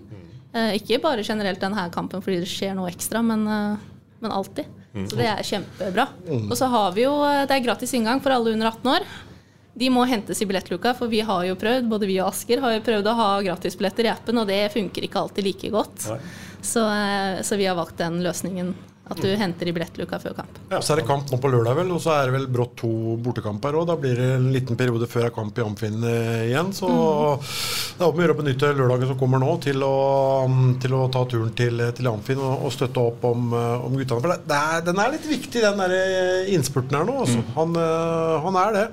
Eh, 0.55 0.77
Ikke 0.79 1.03
bare 1.03 1.27
generelt 1.27 1.61
denne 1.61 1.91
kampen 1.91 2.23
fordi 2.23 2.39
det 2.47 2.51
skjer 2.55 2.75
noe 2.79 2.91
ekstra, 2.95 3.21
men, 3.23 3.45
men 4.23 4.31
alltid. 4.33 4.65
Så 4.95 5.19
det 5.19 5.27
er 5.29 5.45
kjempebra. 5.45 6.07
Og 6.49 6.55
så 6.57 6.67
har 6.73 6.93
vi 6.97 7.05
jo 7.05 7.13
eh, 7.27 7.45
Det 7.47 7.59
er 7.59 7.65
gratis 7.67 7.93
inngang 7.95 8.23
for 8.25 8.35
alle 8.35 8.55
under 8.57 8.71
18 8.71 8.93
år. 8.97 9.09
De 9.79 9.91
må 9.95 10.03
hentes 10.11 10.41
i 10.43 10.47
billettluka, 10.49 10.91
for 10.99 11.07
vi 11.13 11.21
har 11.23 11.45
jo 11.47 11.55
prøvd, 11.61 11.87
både 11.91 12.09
vi 12.09 12.17
og 12.19 12.33
Asker 12.33 12.59
har 12.65 12.73
jo 12.75 12.81
prøvd 12.83 13.11
å 13.13 13.15
ha 13.15 13.29
gratisbilletter 13.47 14.09
i 14.09 14.11
appen, 14.11 14.41
og 14.41 14.49
det 14.51 14.65
funker 14.75 15.05
ikke 15.07 15.21
alltid 15.21 15.47
like 15.47 15.71
godt. 15.71 16.09
Så, 16.67 16.83
eh, 16.83 17.43
så 17.47 17.59
vi 17.61 17.69
har 17.69 17.77
valgt 17.79 18.01
den 18.01 18.19
løsningen. 18.25 18.73
At 19.09 19.21
du 19.25 19.29
henter 19.41 19.71
i 19.71 19.73
billettluka 19.73 20.19
før 20.21 20.35
kamp. 20.37 20.59
Ja, 20.69 20.81
så 20.85 20.93
er 20.93 21.01
det 21.01 21.07
kamp 21.09 21.31
nå 21.33 21.39
på 21.41 21.51
lørdag, 21.53 21.79
vel, 21.79 21.93
og 21.95 22.03
så 22.05 22.13
er 22.15 22.29
det 22.29 22.35
vel 22.37 22.47
brått 22.53 22.75
to 22.83 22.91
bortekamper. 23.25 23.79
Og 23.81 23.87
da 23.89 23.97
blir 24.01 24.21
det 24.21 24.29
en 24.37 24.51
liten 24.53 24.79
periode 24.79 25.09
før 25.09 25.27
det 25.27 25.31
er 25.31 25.37
kamp 25.39 25.59
i 25.59 25.65
Amfinn 25.65 26.05
eh, 26.05 26.45
igjen. 26.51 26.71
Så 26.77 26.89
det 26.91 28.05
er 28.05 28.07
om 28.09 28.21
å 28.21 28.25
gjøre 28.25 28.37
å 28.37 28.41
benytte 28.43 28.73
lørdagen 28.77 29.13
som 29.13 29.21
kommer 29.21 29.43
nå, 29.43 29.57
til 29.65 29.83
å, 29.87 29.97
til 30.83 30.97
å 30.99 31.03
ta 31.15 31.25
turen 31.31 31.53
til, 31.57 31.83
til 31.97 32.13
Amfinn 32.13 32.45
og, 32.45 32.69
og 32.69 32.75
støtte 32.77 33.09
opp 33.11 33.25
om, 33.29 33.51
eh, 33.57 33.89
om 33.89 33.97
guttene. 33.97 34.23
For 34.23 34.35
det, 34.35 34.41
det 34.49 34.63
er, 34.63 34.87
den 34.91 35.03
er 35.05 35.15
litt 35.17 35.29
viktig, 35.33 35.65
den 35.65 35.85
der 35.85 35.99
eh, 35.99 36.55
innspurten 36.57 37.01
her 37.01 37.09
nå. 37.09 37.21
Altså. 37.25 37.45
Han, 37.57 37.77
eh, 37.81 38.39
han 38.47 38.63
er 38.67 38.75
det. 38.77 38.89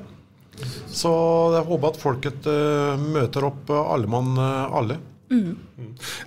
Så 0.96 1.12
jeg 1.56 1.68
håper 1.68 1.92
at 1.92 2.00
folket 2.00 2.48
uh, 2.48 2.96
møter 3.02 3.50
opp 3.50 3.72
eh, 3.72 3.92
alle 3.96 4.08
mann 4.08 4.32
eh, 4.40 4.78
alle. 4.80 5.00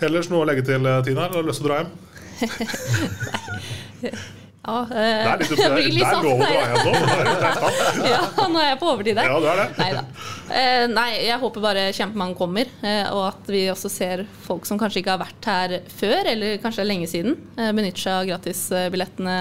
Ellers 0.04 0.28
noe 0.30 0.42
å 0.42 0.48
legge 0.48 0.66
til, 0.66 0.84
eh, 0.84 1.00
Tina? 1.06 1.26
Eller 1.26 1.40
har 1.40 1.46
du 1.46 1.50
lyst 1.50 1.62
til 1.62 1.68
å 1.68 1.70
dra 1.70 1.80
hjem? 1.82 1.94
Ja, 4.68 4.82
eh, 4.82 4.88
Det 4.92 4.98
er 5.32 5.38
litt 5.38 5.48
deg. 5.56 5.84
litt 5.94 5.94
Det 5.96 6.04
er 6.04 6.16
sånn, 6.18 6.38
nei 6.42 6.48
dra 6.52 6.66
nå. 6.76 6.92
Det 6.92 7.02
er- 7.08 7.24
det 7.24 7.46
er 7.48 7.54
sant. 7.56 8.08
Ja, 8.10 8.48
nå 8.52 8.58
er 8.60 8.66
jeg 8.68 8.78
på 8.82 8.88
overtid 8.92 9.14
der. 9.16 9.24
Ja, 9.30 9.38
du 9.40 9.46
er 9.48 9.56
det. 9.62 9.66
Nei 9.78 9.92
da. 9.96 10.02
Eh, 10.58 10.86
nei, 10.92 11.06
jeg 11.24 11.38
håper 11.40 11.60
bare 11.64 11.84
kjempemange 11.96 12.36
kommer, 12.36 12.66
eh, 12.82 13.08
og 13.14 13.22
at 13.30 13.46
vi 13.48 13.62
også 13.72 13.88
ser 13.90 14.26
folk 14.44 14.66
som 14.68 14.78
kanskje 14.78 15.00
ikke 15.02 15.14
har 15.16 15.22
vært 15.22 15.48
her 15.48 15.78
før, 15.88 16.26
eller 16.34 16.58
kanskje 16.60 16.84
lenge 16.86 17.08
siden, 17.08 17.38
eh, 17.56 17.72
benytter 17.72 18.02
seg 18.04 18.12
av 18.18 18.26
gratisbillettene, 18.28 19.38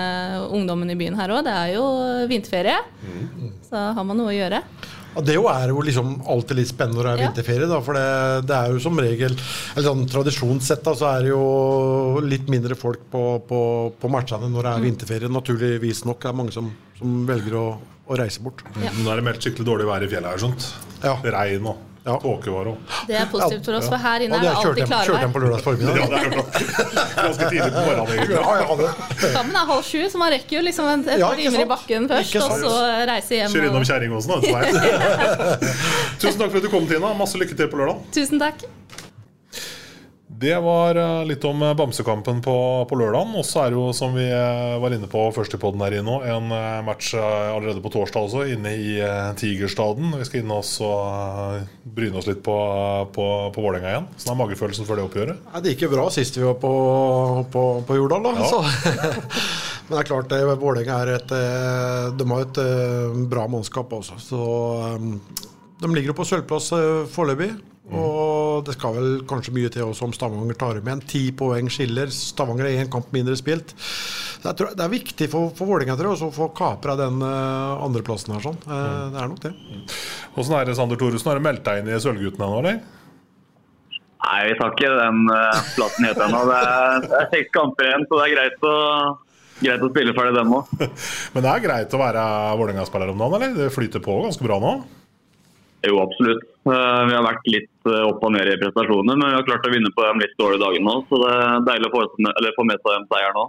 ungdommen 0.51 0.89
i 0.92 0.96
byen 0.96 1.16
her 1.20 1.27
òg. 1.36 1.44
Det 1.44 1.54
er 1.54 1.74
jo 1.75 1.84
vinterferie, 2.32 2.80
så 3.70 3.94
har 3.96 4.04
man 4.08 4.16
noe 4.18 4.32
å 4.32 4.38
gjøre. 4.38 4.63
Ja, 5.17 5.24
det 5.25 5.33
jo 5.33 5.47
er 5.50 5.71
jo 5.74 5.81
liksom 5.81 6.12
alltid 6.29 6.59
litt 6.59 6.69
spennende 6.69 7.00
når 7.01 7.07
det 7.09 7.13
er 7.15 7.21
vinterferie. 7.25 7.67
Da, 7.71 7.79
for 7.81 7.97
det, 7.97 8.05
det 8.51 8.53
er 8.57 8.75
jo 8.75 8.81
som 8.83 9.00
regel 9.01 9.33
eller 9.33 9.88
sånn 9.88 10.03
Tradisjonssett 10.13 10.83
da, 10.86 10.93
så 11.00 11.09
er 11.15 11.25
det 11.25 11.31
jo 11.33 12.21
litt 12.21 12.45
mindre 12.53 12.77
folk 12.77 13.07
på, 13.12 13.24
på, 13.50 13.62
på 13.97 14.12
matchene 14.13 14.45
når 14.53 14.57
Mm. 14.57 14.63
det 14.69 14.74
er 14.77 14.86
vinterferie. 14.86 15.29
Naturligvis 15.33 16.03
nok 16.05 16.21
Det 16.21 16.29
er 16.29 16.38
mange 16.38 16.53
som, 16.53 16.69
som 17.00 17.17
velger 17.27 17.57
å, 17.57 17.65
å 18.07 18.17
reise 18.21 18.41
bort. 18.45 18.62
Ja. 18.77 18.93
Nå 19.01 19.09
er 19.09 19.19
det 19.21 19.25
meldt 19.31 19.41
skikkelig 19.47 19.65
dårlig 19.74 19.89
vær 19.89 20.05
i 20.05 20.09
fjellet 20.13 20.36
her. 20.36 20.43
Sånt. 20.45 20.69
Ja. 21.01 21.17
Regn 21.24 21.65
og 21.74 21.81
Tåke 22.24 22.54
var 22.54 22.70
òg. 22.72 22.94
Det 23.10 23.18
er 23.20 23.26
positivt 23.32 23.68
for 23.68 23.80
oss, 23.80 23.90
for 23.92 24.04
her 24.04 24.26
inne 24.26 24.40
ja, 24.40 24.40
er 24.40 24.46
det 24.48 24.54
alltid 24.62 24.90
klare 24.92 25.08
kjørte 25.08 25.26
jeg 25.26 25.34
på 25.34 25.42
lørdags 25.44 25.66
formiddag. 25.66 25.98
Ja, 25.98 26.06
det 26.08 26.20
er 26.20 26.32
klart. 26.36 26.52
Ganske 27.18 27.50
tidlig 27.52 27.72
på 27.74 27.84
morgenen, 27.84 28.14
egentlig. 28.14 28.38
Ja, 28.38 28.56
ja, 28.62 29.44
er 29.44 29.72
halv 29.74 29.84
sju, 29.90 30.00
så 30.14 30.22
man 30.22 30.34
rekker 30.36 30.60
jo 30.60 30.64
liksom 30.68 30.90
et 30.94 31.12
par 31.12 31.42
timer 31.42 31.66
i 31.66 31.68
bakken 31.74 32.10
først, 32.14 32.40
og 32.42 32.56
så 32.64 32.74
reise 33.12 33.42
hjem. 33.42 33.54
Kjøre 33.58 33.72
innom 33.72 33.88
Kjerringåsen, 33.92 34.34
da. 34.34 34.38
Tusen 36.22 36.40
takk 36.40 36.50
for 36.52 36.62
at 36.62 36.66
du 36.66 36.72
kom, 36.72 36.90
Tina. 36.90 37.14
Masse 37.18 37.40
lykke 37.42 37.58
til 37.58 37.72
på 37.72 37.82
lørdag. 37.82 38.04
Tusen 38.16 38.42
takk. 38.42 38.68
Det 40.39 40.53
var 40.62 40.96
eh, 40.96 41.25
litt 41.25 41.44
om 41.50 41.62
eh, 41.65 41.74
bamsekampen 41.74 42.44
på, 42.46 42.56
på 42.89 42.98
lørdagen. 43.00 43.34
Og 43.39 43.46
så 43.46 43.63
er 43.63 43.72
det 43.74 43.77
jo, 43.79 43.88
som 43.96 44.13
vi 44.13 44.25
eh, 44.29 44.75
var 44.77 44.94
inne 44.94 45.10
på 45.10 45.24
først 45.34 45.56
i 45.58 45.60
podden 45.62 45.82
her 45.82 45.96
inne, 45.98 46.17
en 46.29 46.51
eh, 46.53 46.82
match 46.86 47.15
allerede 47.17 47.82
på 47.82 47.89
torsdag 47.96 48.27
også, 48.27 48.44
inne 48.53 48.74
i 48.77 48.91
Tigerstaden. 49.39 50.12
Vi 50.20 50.27
skal 50.27 50.44
inn 50.44 50.53
og 50.53 50.67
bryne 51.98 52.22
oss 52.22 52.27
litt 52.29 52.44
på, 52.46 52.58
på, 53.15 53.25
på 53.56 53.63
Vålerenga 53.63 53.94
igjen. 53.96 54.06
Sånn 54.22 54.36
er 54.36 54.39
magefølelsen 54.44 54.86
før 54.86 55.00
det 55.01 55.08
oppgjøret. 55.08 55.48
Ja, 55.50 55.62
det 55.63 55.74
gikk 55.74 55.88
jo 55.88 55.94
bra 55.96 56.06
sist 56.13 56.38
vi 56.38 56.46
var 56.46 56.60
på, 56.62 56.74
på, 57.53 57.63
på 57.88 57.98
Jordal, 57.98 58.27
da. 58.27 58.36
Ja. 58.38 58.51
Så. 58.51 58.62
Men 59.88 59.96
det 59.96 60.03
er 60.03 60.10
klart, 60.12 60.38
Vålerenga 60.62 61.00
er 61.01 61.13
et 61.15 61.34
De 62.20 62.29
har 62.29 62.46
et 62.46 62.62
bra 63.32 63.48
mannskap 63.50 63.98
også. 63.98 64.20
Så 64.22 64.44
de 65.82 65.91
ligger 65.96 66.12
jo 66.12 66.17
på 66.20 66.27
sølvplass 66.29 66.70
foreløpig. 67.15 67.56
Og 67.88 68.65
det 68.67 68.74
skal 68.75 68.96
vel 68.98 69.12
kanskje 69.29 69.53
mye 69.56 69.70
til 69.72 69.86
også 69.88 70.08
om 70.10 70.13
Stavanger 70.15 70.58
tar 70.60 70.79
med 70.84 70.91
en 70.98 71.03
Ti 71.08 71.22
poeng 71.38 71.70
skiller. 71.72 72.10
Stavanger 72.12 72.67
er 72.67 72.82
én 72.84 72.89
kamp 72.91 73.13
mindre 73.15 73.38
spilt. 73.39 73.72
Så 73.77 74.44
jeg 74.50 74.58
tror, 74.60 74.74
det 74.75 74.84
er 74.84 74.91
viktig 74.91 75.29
for, 75.32 75.53
for 75.56 75.70
Vålerenga 75.70 75.96
å 76.13 76.32
få 76.36 76.50
kapra 76.58 76.98
den 77.00 77.22
uh, 77.24 77.79
andreplassen 77.86 78.36
her. 78.36 78.44
sånn. 78.44 78.60
Eh, 78.67 79.06
Det 79.13 79.22
er 79.24 79.32
nok 79.32 79.39
det. 79.46 79.53
Åssen 80.38 80.58
er 80.60 80.67
det, 80.67 80.75
Sander 80.77 81.00
Thoresen? 81.00 81.32
Har 81.32 81.39
du 81.39 81.46
meldt 81.48 81.63
deg 81.65 81.82
inn 81.82 81.89
i 81.94 82.01
Sølvguttene 82.03 82.50
nå, 82.51 82.60
eller? 82.60 82.82
Nei, 84.27 84.41
vi 84.50 84.58
tar 84.60 84.74
ikke 84.75 84.91
den 84.98 85.24
uh, 85.32 85.63
plassen 85.77 86.10
helt 86.10 86.22
ennå. 86.27 86.44
Det, 86.51 86.60
er- 86.67 87.08
det 87.08 87.17
er 87.24 87.32
seks 87.38 87.53
kamper 87.56 87.88
igjen, 87.88 88.06
så 88.10 88.20
det 88.20 88.27
er 88.27 88.36
greit 88.36 88.67
å, 88.67 88.75
greit 89.63 89.88
å 89.88 89.91
spille 89.94 90.15
ferdig 90.17 90.36
den 90.41 90.53
òg. 90.60 90.72
Men 91.38 91.46
det 91.48 91.51
er 91.56 91.65
greit 91.70 91.96
å 91.98 92.01
være 92.03 92.27
Vålerenga-spiller 92.60 93.13
om 93.15 93.24
dagen, 93.25 93.39
eller? 93.48 93.58
Det 93.63 93.74
flyter 93.77 94.03
på 94.03 94.20
ganske 94.27 94.44
bra 94.50 94.60
nå? 94.63 94.75
Jo, 95.86 96.00
absolutt. 96.01 96.43
Eh, 96.65 97.01
Vi 97.07 97.15
har 97.15 97.25
vært 97.25 97.50
litt 97.53 97.89
eh, 97.89 98.03
opp 98.10 98.24
og 98.25 98.34
ned 98.34 98.50
i 98.50 98.57
prestasjoner, 98.60 99.15
men 99.15 99.29
vi 99.29 99.38
har 99.38 99.46
klart 99.48 99.67
å 99.67 99.74
vinne 99.74 99.91
på 99.93 100.03
de 100.03 100.24
litt 100.24 100.38
dårlige 100.41 100.63
dagene 100.65 100.88
nå. 100.89 100.96
Så 101.10 101.19
det 101.22 101.34
er 101.36 101.65
deilig 101.69 101.89
å 101.89 101.93
få, 101.93 102.05
eller 102.34 102.55
få 102.57 102.65
med 102.67 102.81
seg 102.84 102.96
en 102.98 103.10
seier 103.12 103.36
nå. 103.38 103.46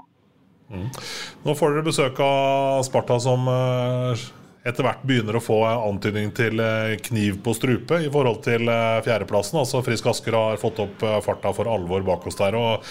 Nå 1.49 1.55
får 1.57 1.73
dere 1.73 1.87
besøk 1.87 2.21
av 2.21 2.83
Sparta, 2.85 3.17
som 3.25 3.49
eh, 3.49 4.27
etter 4.69 4.85
hvert 4.85 5.07
begynner 5.09 5.39
å 5.39 5.41
få 5.41 5.63
antydning 5.65 6.29
til 6.37 6.61
kniv 7.07 7.39
på 7.41 7.55
strupe 7.57 8.03
i 8.05 8.11
forhold 8.13 8.43
til 8.45 8.69
fjerdeplassen. 9.07 9.57
Altså 9.63 9.81
Frisk 9.87 10.11
Asker 10.13 10.37
har 10.37 10.61
fått 10.61 10.83
opp 10.85 11.07
farta 11.25 11.55
for 11.57 11.71
alvor 11.73 12.05
bak 12.05 12.27
oss 12.29 12.37
der. 12.37 12.59
Og 12.59 12.85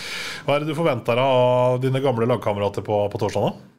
hva 0.47 0.55
er 0.55 0.63
det 0.65 0.71
du 0.71 0.77
forventer 0.79 1.21
av 1.21 1.77
dine 1.83 2.01
gamle 2.01 2.25
lagkamerater 2.33 2.81
på, 2.87 3.03
på 3.13 3.21
torsdag? 3.21 3.51
da? 3.51 3.76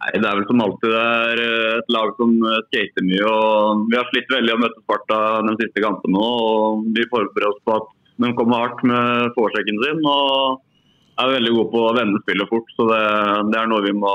Nei, 0.00 0.12
Det 0.16 0.24
er 0.24 0.38
vel 0.38 0.46
som 0.48 0.62
alltid 0.64 0.94
det 0.94 1.00
er 1.04 1.42
eh, 1.44 1.78
et 1.80 1.90
lag 1.92 2.12
som 2.16 2.32
eh, 2.48 2.60
skater 2.70 3.04
mye. 3.04 3.24
og 3.28 3.86
Vi 3.90 3.98
har 3.98 4.08
slitt 4.08 4.32
veldig 4.32 4.54
å 4.54 4.60
møte 4.62 4.84
Sparta 4.84 5.18
de 5.44 5.56
siste 5.60 5.84
kampene. 5.84 6.20
og 6.20 6.86
Vi 6.96 7.08
forbereder 7.12 7.50
oss 7.52 7.64
på 7.68 7.76
at 7.76 7.90
de 8.20 8.30
kommer 8.36 8.64
hardt 8.64 8.84
med 8.84 9.34
foresekken 9.36 9.80
sin. 9.84 10.04
og 10.08 10.60
er 11.20 11.34
veldig 11.34 11.50
gode 11.52 11.72
på 11.74 11.82
å 11.84 11.96
vende 11.96 12.22
spillet 12.22 12.48
fort. 12.48 12.70
så 12.76 12.86
det, 12.88 13.02
det 13.52 13.60
er 13.60 13.68
noe 13.68 13.84
vi 13.84 13.92
må 13.96 14.14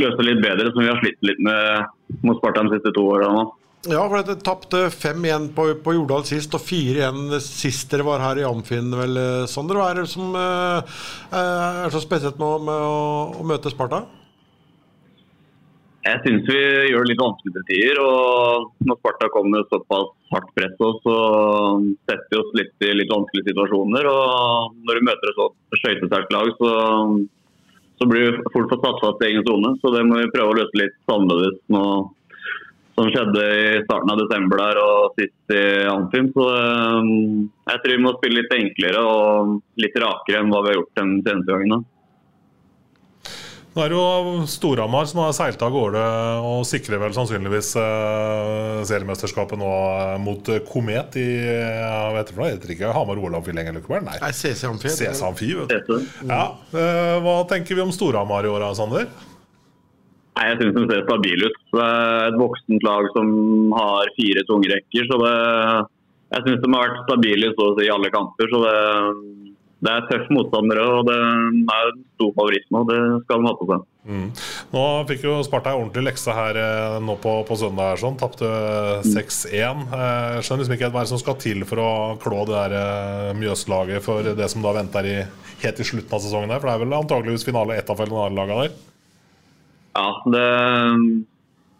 løse 0.00 0.26
litt 0.26 0.42
bedre, 0.44 0.68
som 0.70 0.84
vi 0.84 0.90
har 0.90 1.00
slitt 1.00 1.24
litt 1.24 1.40
med 1.40 2.20
mot 2.26 2.38
Sparta 2.38 2.66
de 2.66 2.76
siste 2.76 2.92
to 2.96 3.06
åra 3.14 3.32
nå. 3.32 3.46
Ja, 3.88 4.02
for 4.04 4.20
det 4.20 4.42
tapte 4.44 4.82
fem 4.92 5.24
igjen 5.24 5.46
på, 5.56 5.70
på 5.80 5.94
Jordal 5.96 6.26
sist, 6.28 6.52
og 6.52 6.60
fire 6.60 7.00
igjen 7.00 7.32
sist 7.40 7.88
dere 7.88 8.04
var 8.04 8.20
her 8.20 8.42
i 8.42 8.44
Amfinn, 8.44 8.92
vel, 8.92 9.16
Sondre? 9.48 9.48
Sander. 9.54 9.80
Hva 9.80 9.86
er 9.88 10.02
det 10.02 10.10
som 10.12 10.36
eh, 10.36 11.04
er 11.40 11.94
så 11.94 12.02
spesielt 12.04 12.36
med, 12.42 12.68
med 12.68 12.88
å, 12.90 12.98
å 13.40 13.46
møte 13.48 13.72
Sparta? 13.72 14.04
Jeg 16.00 16.20
syns 16.24 16.46
vi 16.48 16.56
gjør 16.88 17.04
det 17.04 17.10
litt 17.10 17.20
vanskelig 17.20 17.52
til 17.56 17.64
tider. 17.68 17.98
og 18.00 18.70
Når 18.88 18.98
Sparta 19.00 19.28
kommer 19.34 19.58
med 19.58 19.72
såpass 19.72 20.14
hardt 20.32 20.54
press, 20.56 20.78
så 20.78 21.16
setter 22.08 22.30
vi 22.30 22.38
oss 22.40 22.54
litt 22.56 22.86
i 22.86 22.94
litt 22.96 23.12
vanskelige 23.12 23.50
situasjoner. 23.50 24.08
og 24.08 24.78
Når 24.88 25.00
vi 25.00 25.06
møter 25.10 25.32
et 25.32 25.40
sånt 25.42 25.76
skøytesterkt 25.82 26.32
lag, 26.32 26.54
så, 26.56 26.72
så 28.00 28.08
blir 28.08 28.30
vi 28.30 28.54
fort 28.54 28.72
for 28.72 28.80
satt 28.80 29.04
fast 29.04 29.26
i 29.26 29.28
egen 29.28 29.44
sone. 29.44 29.74
Så 29.82 29.92
det 29.92 30.06
må 30.08 30.22
vi 30.22 30.32
prøve 30.32 30.54
å 30.54 30.58
løse 30.62 30.80
litt 30.80 30.96
annerledes 31.12 31.60
nå 31.76 31.84
som 33.00 33.08
skjedde 33.12 33.44
i 33.56 33.84
starten 33.84 34.10
av 34.12 34.18
desember 34.20 34.60
der 34.60 34.80
og 34.80 35.20
sist 35.20 35.54
i 35.56 35.62
Amfin. 35.88 36.32
Så 36.32 36.48
eh, 36.48 37.14
jeg 37.70 37.84
tror 37.84 37.96
vi 37.96 38.02
må 38.08 38.16
spille 38.16 38.40
litt 38.40 38.56
enklere 38.56 39.04
og 39.04 39.56
litt 39.80 39.96
rakere 40.00 40.40
enn 40.40 40.52
hva 40.52 40.64
vi 40.64 40.72
har 40.72 40.80
gjort 40.80 40.96
de 40.96 41.06
seneste 41.28 41.52
gangene. 41.52 41.84
Nå 43.70 43.84
er 43.84 43.92
det 43.92 43.94
jo 43.94 44.46
Storhamar 44.50 45.06
som 45.06 45.20
har 45.22 45.34
seilt 45.36 45.60
av 45.62 45.70
gårde 45.70 46.00
og 46.42 46.64
sikrer 46.66 46.98
vel 46.98 47.12
sannsynligvis 47.14 47.68
eh, 47.78 48.80
seriemesterskapet 48.88 49.60
nå 49.60 49.68
eh, 49.70 50.16
mot 50.18 50.50
eh, 50.50 50.58
Komet 50.66 51.14
i 51.20 51.26
jeg 51.46 52.16
vet 52.16 52.32
ikke, 52.32 52.48
heter 52.48 52.66
det 52.72 52.74
ikke 52.74 52.90
Hamar-OL 52.96 53.36
Amfi 53.38 53.54
lenger? 53.54 53.78
Nei. 53.78 54.16
Nei, 54.18 54.32
CC 54.34 54.66
Amfi. 54.66 54.90
CC 54.90 55.22
Amfi, 55.22 55.52
vet 55.70 55.86
du. 55.86 56.00
Ja, 56.26 56.56
eh, 56.74 57.16
hva 57.22 57.36
tenker 57.52 57.78
vi 57.78 57.84
om 57.84 57.94
Storhamar 57.94 58.48
i 58.48 58.50
år, 58.50 58.66
Sander? 58.74 59.06
Nei, 60.34 60.48
Jeg 60.50 60.58
syns 60.58 60.74
de 60.74 60.84
ser 60.90 61.06
stabile 61.06 61.46
ut. 61.52 61.62
Det 61.70 61.86
er 61.86 62.26
et 62.32 62.40
voksent 62.42 62.86
lag 62.86 63.06
som 63.14 63.30
har 63.76 64.10
fire 64.18 64.44
tungrekker. 64.50 65.06
så 65.12 65.20
det, 65.22 65.36
Jeg 66.34 66.46
syns 66.48 66.62
de 66.66 66.74
har 66.74 66.88
vært 66.88 67.06
stabile 67.06 67.54
så 67.54 67.70
å 67.70 67.78
si 67.78 67.86
i 67.86 67.94
alle 67.94 68.10
kamper. 68.10 68.50
så 68.50 68.64
det, 68.66 68.76
det 69.80 69.92
er 69.92 70.08
tøffe 70.10 70.34
motstandere 70.36 70.82
og 70.84 71.06
det 71.08 71.14
er 71.16 71.86
en 71.88 72.02
stor 72.18 72.32
favoritt 72.36 72.66
nå. 72.74 72.82
Det 72.88 72.98
skal 73.24 73.40
de 73.40 73.48
ha 73.48 73.52
på 73.56 73.68
seg. 73.70 73.86
Mm. 74.10 74.26
Nå 74.74 74.82
fikk 75.08 75.24
jo 75.24 75.36
Sparta 75.44 75.72
en 75.72 75.82
ordentlig 75.82 76.04
lekse 76.08 76.34
her 76.36 76.58
eh, 76.60 76.96
nå 77.04 77.16
på, 77.20 77.32
på 77.48 77.56
søndag. 77.56 77.94
her 77.94 78.02
sånn, 78.02 78.18
Tapte 78.20 78.50
6-1. 79.06 79.48
Jeg 79.52 80.44
skjønner 80.44 80.62
liksom 80.64 80.76
ikke 80.76 80.90
hva 80.92 81.04
som 81.08 81.20
skal 81.20 81.38
til 81.40 81.64
for 81.68 81.80
å 81.80 81.90
klå 82.20 82.44
det 82.48 82.56
der 82.58 82.76
eh, 82.80 83.30
Mjøslaget 83.40 84.04
for 84.04 84.30
det 84.36 84.48
som 84.52 84.64
da 84.64 84.74
venter 84.76 85.08
i, 85.08 85.16
helt 85.64 85.80
i 85.80 85.88
slutten 85.92 86.16
av 86.16 86.24
sesongen. 86.24 86.52
her, 86.52 86.60
For 86.60 86.68
det 86.68 86.76
er 86.76 86.84
vel 86.84 86.98
antageligvis 87.00 87.48
finale 87.48 87.78
ett 87.80 87.92
av 87.92 88.00
finalelagene 88.00 88.66
der? 88.66 88.76
Ja, 89.96 90.10
det, 90.32 90.44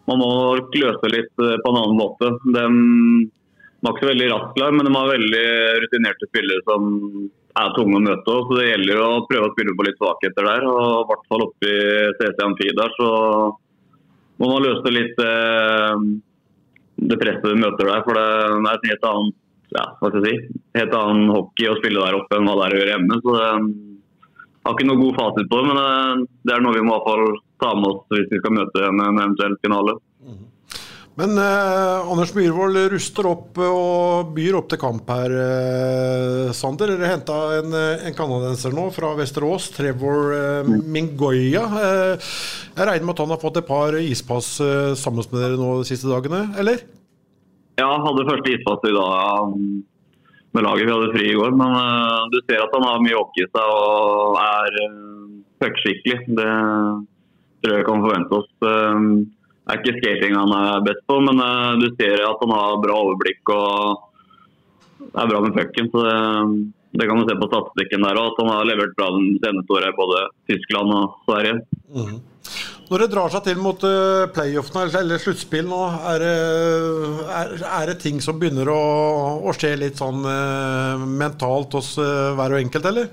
man 0.09 0.23
må 0.23 0.31
løse 0.57 1.13
litt 1.13 1.37
eh, 1.37 1.59
på 1.61 1.69
en 1.73 1.83
annen 1.83 2.01
måte. 2.01 2.33
De 2.49 2.65
var 3.81 3.93
ikke 3.93 4.07
så 4.07 4.11
veldig 4.11 4.31
raskt 4.33 4.65
men 4.73 4.85
de 4.89 4.97
har 4.97 5.13
veldig 5.13 5.45
rutinerte 5.85 6.27
spillere 6.29 6.65
som 6.65 6.89
er 7.57 7.75
tunge 7.75 7.99
å 7.99 8.03
møte. 8.03 8.37
Så 8.47 8.57
det 8.57 8.69
gjelder 8.69 9.03
å 9.03 9.09
prøve 9.29 9.49
å 9.49 9.53
spille 9.55 9.75
på 9.77 9.85
litt 9.87 9.99
svakheter 9.99 10.47
der. 10.47 10.65
og 10.69 10.81
I 10.87 11.05
hvert 11.11 11.29
fall 11.31 11.45
oppe 11.47 11.69
i 11.71 11.83
CC 12.19 12.43
Amfi 12.45 12.71
der, 12.77 12.95
så 12.97 13.09
må 14.41 14.49
man 14.49 14.65
løse 14.65 14.93
litt 14.93 15.21
eh, 15.21 16.07
det 17.11 17.19
presset 17.21 17.47
vi 17.49 17.61
møter 17.61 17.91
der. 17.91 18.03
For 18.07 18.17
det 18.17 18.25
er 18.25 18.73
et 18.73 18.89
helt 18.93 19.07
annet 19.11 19.37
ja, 19.71 19.85
hva 20.01 20.09
skal 20.11 20.25
jeg 20.27 20.35
si, 20.35 20.59
helt 20.75 20.95
annen 20.97 21.29
hockey 21.31 21.69
å 21.71 21.77
spille 21.77 22.01
der 22.03 22.17
oppe 22.17 22.35
enn 22.35 22.49
hva 22.49 22.57
det 22.59 22.65
er 22.65 22.73
å 22.75 22.79
gjøre 22.81 22.95
hjemme. 22.97 23.19
så 23.23 23.35
det 23.37 23.45
jeg 24.61 24.69
har 24.69 24.75
ikke 24.77 24.85
noe 24.91 24.99
god 24.99 25.15
fasit 25.17 25.47
på 25.49 25.57
det, 25.57 25.69
men 25.71 25.77
eh, 25.81 26.25
det 26.45 26.53
er 26.53 26.61
noe 26.61 26.75
vi 26.75 26.83
må 26.85 26.91
i 26.91 26.97
hvert 26.99 27.07
fall 27.07 27.39
ta 27.63 27.69
med 27.73 27.87
oss 27.87 28.01
hvis 28.13 28.27
vi 28.29 28.39
skal 28.43 28.53
møte 28.59 28.83
en 28.85 28.99
eventuell 29.07 29.55
finale. 29.63 29.95
Men 31.19 31.35
eh, 31.37 32.11
Anders 32.11 32.31
Myhrvold 32.31 32.77
ruster 32.93 33.27
opp 33.27 33.57
eh, 33.59 33.67
og 33.67 34.29
byr 34.35 34.55
opp 34.61 34.69
til 34.71 34.79
kamp 34.79 35.09
her, 35.11 35.33
eh, 35.35 36.51
Sander. 36.55 36.93
Dere 36.93 37.09
henta 37.11 37.39
en, 37.57 37.75
eh, 37.75 38.05
en 38.07 38.15
canadienser 38.15 38.71
nå 38.75 38.85
fra 38.95 39.11
Vesterås, 39.19 39.67
Trevor 39.75 40.31
eh, 40.37 40.69
Mingoya. 40.71 41.65
Eh, 41.81 42.29
jeg 42.77 42.87
regner 42.87 43.09
med 43.09 43.15
at 43.17 43.23
han 43.25 43.33
har 43.35 43.41
fått 43.43 43.59
et 43.59 43.67
par 43.67 43.97
ispass 43.99 44.53
eh, 44.63 44.93
sammen 44.99 45.27
med 45.33 45.43
dere 45.43 45.59
nå 45.59 45.73
de 45.81 45.89
siste 45.91 46.07
dagene, 46.07 46.45
eller? 46.63 46.85
Ja, 47.81 47.89
hadde 48.05 48.27
første 48.29 48.55
ispass 48.55 48.87
i 48.87 48.95
dag 48.95 49.51
med 50.55 50.65
laget. 50.67 50.87
Vi 50.87 50.95
hadde 50.95 51.11
fri 51.11 51.27
i 51.33 51.35
går. 51.35 51.51
Men 51.59 52.31
du 52.31 52.39
ser 52.45 52.63
at 52.63 52.73
han 52.77 52.87
har 52.87 53.03
mye 53.03 53.19
hockey 53.19 53.43
i 53.43 53.51
seg 53.51 53.75
og 53.75 54.39
er 54.39 54.79
puckskikkelig. 55.63 56.17
Det 56.39 56.49
tror 57.63 57.75
jeg 57.75 57.79
vi 57.83 57.87
kan 57.87 58.03
forvente 58.05 58.39
oss. 58.41 58.51
Er 59.71 59.79
ikke 59.79 59.99
skating 60.01 60.35
han 60.35 60.51
er 60.57 60.83
best 60.83 61.03
på, 61.07 61.17
men 61.23 61.39
uh, 61.39 61.79
du 61.79 61.87
ser 61.95 62.25
at 62.27 62.43
han 62.43 62.55
har 62.57 62.81
bra 62.83 62.97
overblikk 63.05 63.53
og 63.55 65.11
er 65.11 65.29
bra 65.31 65.39
med 65.45 65.55
pucken. 65.55 65.87
Så 65.93 66.03
det, 66.03 66.17
det 66.99 67.07
kan 67.07 67.21
du 67.21 67.29
se 67.29 67.37
på 67.39 67.47
statistikken 67.47 68.03
der 68.03 68.19
òg, 68.19 68.33
at 68.33 68.43
han 68.43 68.51
har 68.51 68.67
levert 68.67 68.97
bra 68.97 69.13
de 69.15 69.37
seneste 69.39 69.77
året 69.77 69.93
i 69.93 69.99
både 70.01 70.25
Tyskland 70.51 70.97
og 70.97 71.15
Sverige. 71.29 71.63
Mhm. 71.95 72.19
Når 72.91 73.05
det 73.05 73.11
drar 73.13 73.31
seg 73.31 73.45
til 73.45 73.59
mot 73.63 73.83
uh, 73.87 74.27
playoffene 74.35 74.89
eller, 74.99 75.21
sluttspill 75.23 75.69
nå, 75.69 75.79
er 76.11 76.17
det, 76.19 76.31
er, 77.39 77.53
er 77.63 77.85
det 77.87 78.01
ting 78.03 78.17
som 78.19 78.35
begynner 78.41 78.67
å, 78.67 78.81
å 79.47 79.53
skje 79.55 79.77
litt 79.79 80.01
sånn 80.01 80.25
eh, 80.27 81.05
mentalt 81.21 81.77
hos 81.77 81.93
eh, 82.03 82.33
hver 82.35 82.57
og 82.57 82.59
enkelt, 82.59 82.89
eller? 82.91 83.07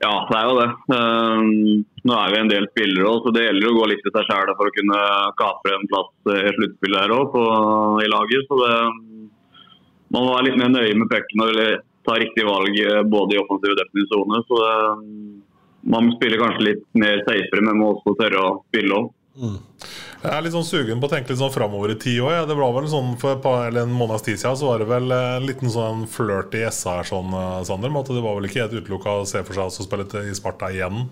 Ja, 0.00 0.14
det 0.30 0.36
er 0.38 0.46
jo 0.48 0.56
det. 0.56 0.68
Um, 0.96 1.82
nå 2.08 2.14
er 2.16 2.32
vi 2.32 2.38
en 2.40 2.50
del 2.50 2.66
spillere 2.70 3.08
òg, 3.10 3.18
så 3.24 3.32
det 3.36 3.44
gjelder 3.44 3.68
å 3.68 3.76
gå 3.76 3.88
litt 3.90 4.06
i 4.08 4.12
seg 4.14 4.30
sjæl 4.30 4.52
for 4.54 4.70
å 4.70 4.74
kunne 4.76 5.00
kapre 5.36 5.76
en 5.76 5.90
plass 5.90 6.32
i 6.32 6.54
sluttspillet 6.56 7.02
her 7.02 7.12
òg 7.18 7.36
i 8.00 8.08
laget. 8.08 8.48
Så 8.48 8.60
det, 8.62 8.72
man 10.08 10.24
må 10.24 10.32
være 10.32 10.46
litt 10.48 10.58
mer 10.62 10.72
nøye 10.72 10.96
med 10.96 11.10
pucken 11.12 11.44
og 11.44 11.60
ta 12.08 12.16
riktig 12.16 12.46
valg 12.48 12.80
eh, 12.80 13.02
både 13.12 13.36
i 13.36 13.42
offensiv 13.42 13.74
og 13.74 13.80
defensiv 13.82 14.08
sone. 14.08 14.40
Så 14.48 14.62
det, 14.64 14.78
man 15.92 16.08
spiller 16.16 16.42
kanskje 16.46 16.66
litt 16.70 16.86
mer 17.00 17.20
safere, 17.26 17.64
men 17.66 17.80
må 17.80 17.92
også 17.94 18.16
tørre 18.20 18.40
å 18.40 18.56
spille 18.70 19.02
òg. 19.02 19.12
Jeg 20.20 20.36
er 20.36 20.42
litt 20.44 20.52
sånn 20.52 20.66
sugen 20.68 21.00
på 21.00 21.08
å 21.08 21.12
tenke 21.14 21.32
litt 21.32 21.40
sånn 21.40 21.52
framover 21.54 21.94
i 21.94 21.98
tid 22.00 22.18
òg. 22.20 22.34
Ja. 22.34 22.42
Det 22.48 22.56
var 22.58 22.74
vel 22.76 22.88
sånn 22.92 23.14
For 23.20 23.38
et 23.38 23.44
par, 23.44 23.70
eller 23.70 23.86
en 23.86 23.94
måneds 23.96 24.26
tid 24.26 24.36
siden 24.36 24.58
så 24.60 24.68
var 24.68 24.82
det 24.82 24.88
vel 24.90 25.08
en 25.16 25.46
liten 25.48 25.72
sånn 25.72 26.04
flørt 26.12 26.52
i 26.58 26.66
SA 26.68 26.98
her, 26.98 27.08
sånn, 27.08 27.32
eh, 27.32 27.62
Sander. 27.68 27.92
Med 27.92 28.04
at 28.04 28.12
det 28.12 28.24
var 28.24 28.36
vel 28.36 28.48
ikke 28.50 28.66
helt 28.66 28.76
utelukka 28.76 29.20
å 29.22 29.28
se 29.28 29.40
for 29.46 29.56
seg 29.56 29.70
å 29.70 29.86
spille 29.86 30.24
i 30.28 30.36
Sparta 30.36 30.68
igjen. 30.74 31.06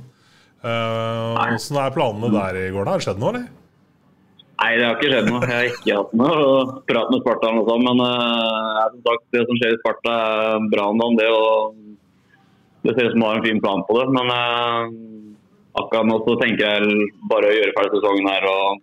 Åssen 0.60 1.78
er 1.78 1.94
planene 1.94 2.32
der 2.34 2.60
i 2.66 2.68
gården? 2.74 2.90
Har 2.90 3.00
det 3.00 3.06
skjedd 3.06 3.22
noe, 3.22 3.32
eller? 3.32 3.48
Nei, 4.58 4.72
det 4.74 4.86
har 4.88 4.96
ikke 4.96 5.10
skjedd 5.12 5.28
noe. 5.30 5.46
Jeg 5.46 5.54
har 5.54 5.68
ikke 5.70 5.98
hatt 6.00 6.14
noe 6.18 6.80
prat 6.88 7.12
med 7.12 7.20
Sparta. 7.22 7.50
eller 7.52 7.68
sånt, 7.68 7.84
Men 7.86 8.00
uh, 8.02 8.80
som 8.90 9.02
sagt, 9.06 9.24
det 9.34 9.44
som 9.46 9.60
skjer 9.60 9.76
i 9.76 9.78
Sparta, 9.78 10.16
er 10.58 10.66
bra 10.72 10.88
om. 10.90 11.04
Det, 11.18 11.28
og 11.30 11.76
det 12.82 12.96
ser 12.96 13.06
ut 13.06 13.14
som 13.14 13.22
de 13.22 13.28
har 13.28 13.38
en 13.38 13.46
fin 13.46 13.62
plan 13.62 13.84
på 13.86 14.00
det. 14.00 14.08
Men 14.18 14.32
uh, 14.34 14.82
akkurat 15.78 16.10
nå 16.10 16.18
så 16.26 16.36
tenker 16.42 16.64
jeg 16.66 17.08
bare 17.30 17.52
å 17.52 17.54
gjøre 17.54 17.76
ferdig 17.78 18.00
sesongen 18.00 18.30
her 18.32 18.48
og 18.50 18.82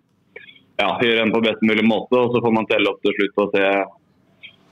ja, 0.82 0.90
gjøre 1.00 1.22
den 1.22 1.36
på 1.36 1.44
best 1.46 1.62
mulig 1.64 1.86
måte. 1.88 2.20
Og 2.20 2.34
så 2.34 2.42
får 2.44 2.56
man 2.56 2.68
telle 2.72 2.92
opp 2.92 3.00
til 3.06 3.16
slutt 3.20 3.46
og 3.46 3.56
se 3.56 3.70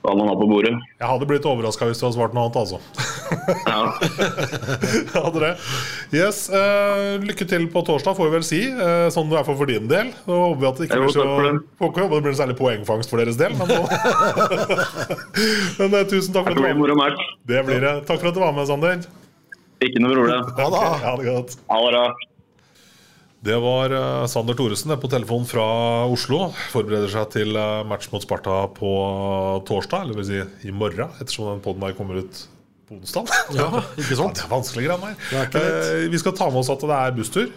hva 0.04 0.12
man 0.18 0.28
har 0.28 0.36
på 0.36 0.46
bordet. 0.50 0.72
Jeg 1.00 1.08
hadde 1.08 1.26
blitt 1.28 1.46
overraska 1.48 1.86
hvis 1.88 2.00
du 2.00 2.04
hadde 2.04 2.16
svart 2.18 2.34
noe 2.36 2.44
annet, 2.44 2.58
altså. 2.60 2.78
Ja. 3.64 3.88
hadde 5.24 5.40
det. 5.40 5.52
Yes, 6.12 6.42
uh, 6.52 7.16
lykke 7.24 7.46
til 7.48 7.64
på 7.72 7.82
torsdag, 7.88 8.16
får 8.18 8.28
vi 8.28 8.34
vel 8.36 8.44
si. 8.44 8.60
Uh, 8.68 9.08
sånn 9.14 9.32
det 9.32 9.40
er 9.40 9.46
for, 9.48 9.56
for 9.56 9.70
din 9.70 9.88
del. 9.88 10.12
Så 10.26 10.36
håper 10.42 10.60
vi 10.60 10.68
at 10.68 10.82
det 10.82 10.88
ikke 10.90 11.00
blir 11.00 11.14
så 11.16 11.24
takk 11.24 11.40
det. 11.46 11.54
Får 11.80 11.92
ikke 11.92 12.04
håpe 12.04 12.18
det 12.18 12.26
blir 12.28 12.38
særlig 12.42 12.58
poengfangst 12.60 13.14
for 13.14 13.24
deres 13.24 13.40
del. 13.40 13.56
Men, 13.56 13.72
men 15.80 15.96
uh, 15.96 16.04
tusen 16.12 16.36
takk 16.36 16.50
for 16.50 16.52
at 16.52 16.60
du 16.60 16.84
var 16.84 16.94
med. 17.00 17.26
Det 17.48 17.64
blir 17.70 17.88
det. 17.88 17.96
Takk 18.04 18.20
for 18.20 18.28
at 18.30 18.36
du 18.36 18.44
var 18.44 18.54
med, 18.60 18.68
Sander. 18.68 19.08
Ikke 19.84 20.04
noe 20.04 20.20
problem. 20.20 20.54
Ha 20.60 21.16
det 21.16 21.28
godt. 21.32 21.58
Ha 21.72 21.80
det 21.80 21.90
bra. 21.96 22.06
Det 23.44 23.56
var 23.60 23.92
eh, 23.92 24.24
Sander 24.30 24.56
Thoresen 24.56 24.94
på 25.00 25.08
telefon 25.12 25.44
fra 25.48 25.64
Oslo. 26.08 26.46
Forbereder 26.72 27.10
seg 27.12 27.28
til 27.34 27.52
eh, 27.60 27.82
match 27.88 28.08
mot 28.12 28.24
Sparta 28.24 28.62
på 28.72 28.92
torsdag, 29.68 30.06
eller 30.06 30.16
vil 30.22 30.28
si 30.30 30.68
i 30.70 30.72
morgen, 30.72 31.12
ettersom 31.20 31.50
den 31.50 31.60
poden 31.64 31.84
her 31.84 31.96
kommer 31.98 32.22
ut 32.22 32.40
på 32.88 32.96
onsdag. 32.96 33.28
Ja, 33.56 33.68
ikke 34.00 34.16
sant? 34.16 34.40
Ja, 34.40 34.46
det 34.46 34.48
er 34.48 34.54
vanskelig 34.54 34.86
greier 34.86 35.04
er. 35.10 35.60
Eh, 35.60 36.08
Vi 36.14 36.22
skal 36.22 36.36
ta 36.38 36.48
med 36.48 36.62
oss 36.62 36.72
at 36.72 36.86
det 36.88 36.96
er 37.02 37.16
busstur. 37.18 37.52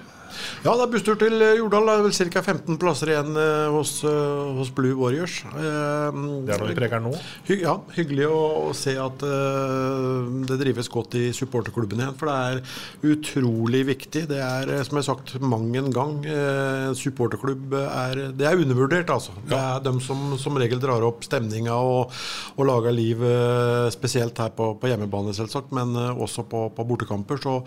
Ja, 0.66 0.74
det 0.74 0.84
er 0.86 0.92
busstur 0.92 1.18
til 1.20 1.42
eh, 1.42 1.58
Jordal. 1.60 1.88
Det 1.88 1.96
er 1.96 2.06
vel 2.08 2.32
ca. 2.34 2.44
15 2.54 2.80
plasser 2.82 3.12
igjen 3.14 3.38
eh, 3.40 3.68
hos, 3.74 3.94
eh, 4.08 4.52
hos 4.58 4.72
Blue 4.76 4.98
Warriors. 5.00 5.40
Det 5.54 5.66
er 5.68 6.18
noe 6.18 6.70
vi 6.70 6.78
preker 6.78 7.04
nå. 7.04 7.14
Hy 7.48 7.60
ja, 7.62 7.76
hyggelig 7.96 8.28
å, 8.30 8.42
å 8.70 8.74
se 8.78 8.94
at 9.00 9.24
uh, 9.26 10.28
det 10.48 10.58
drives 10.62 10.90
godt 10.92 11.18
i 11.20 11.28
supporterklubben 11.36 12.02
igjen. 12.02 12.18
For 12.20 12.30
det 12.30 12.38
er 12.38 13.14
utrolig 13.14 13.84
viktig. 13.92 14.26
Det 14.32 14.40
er, 14.44 14.72
som 14.88 15.00
jeg 15.00 15.06
har 15.06 15.08
sagt 15.10 15.36
mang 15.42 15.70
en 15.78 15.90
gang, 15.94 16.18
uh, 16.26 16.92
supporterklubb 16.98 17.78
er, 17.78 18.24
det 18.38 18.50
er 18.50 18.64
undervurdert, 18.64 19.12
altså. 19.14 19.36
Det 19.48 19.58
er 19.58 19.84
dem 19.86 20.02
som 20.04 20.36
som 20.42 20.58
regel 20.60 20.82
drar 20.82 21.04
opp 21.08 21.26
stemninga 21.26 21.76
og, 21.78 22.14
og 22.58 22.70
lager 22.70 22.96
liv, 22.96 23.24
uh, 23.24 23.88
spesielt 23.94 24.38
her 24.42 24.54
på, 24.58 24.74
på 24.82 24.92
hjemmebane, 24.92 25.36
selvsagt, 25.38 25.74
men 25.76 25.96
også 25.98 26.46
på, 26.50 26.68
på 26.76 26.88
bortekamper. 26.88 27.42
Så 27.42 27.60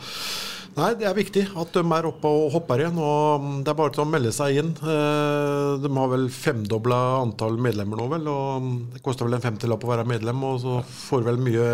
nei, 0.76 0.92
det 0.98 1.08
er 1.08 1.16
viktig 1.16 1.46
at 1.58 1.74
de 1.74 1.82
er 1.82 2.08
oppe 2.08 2.30
og 2.30 2.49
hopper 2.52 2.82
igjen. 2.84 2.98
og 3.00 3.40
mm, 3.44 3.56
Det 3.66 3.72
er 3.72 3.78
bare 3.78 3.92
til 3.94 4.02
å 4.04 4.08
melde 4.10 4.32
seg 4.34 4.58
inn. 4.62 4.70
Eh, 4.80 5.72
De 5.84 5.90
har 5.96 6.10
vel 6.12 6.26
femdobla 6.34 6.98
antall 7.20 7.58
medlemmer 7.62 8.00
nå, 8.00 8.08
vel. 8.12 8.28
og 8.30 8.62
mm, 8.64 8.74
Det 8.96 9.02
koster 9.06 9.28
vel 9.28 9.38
en 9.38 9.44
femtilapp 9.44 9.84
å 9.86 9.92
være 9.92 10.06
medlem, 10.10 10.42
og 10.48 10.58
så 10.64 10.78
får 10.86 11.26
vel 11.30 11.40
mye, 11.44 11.68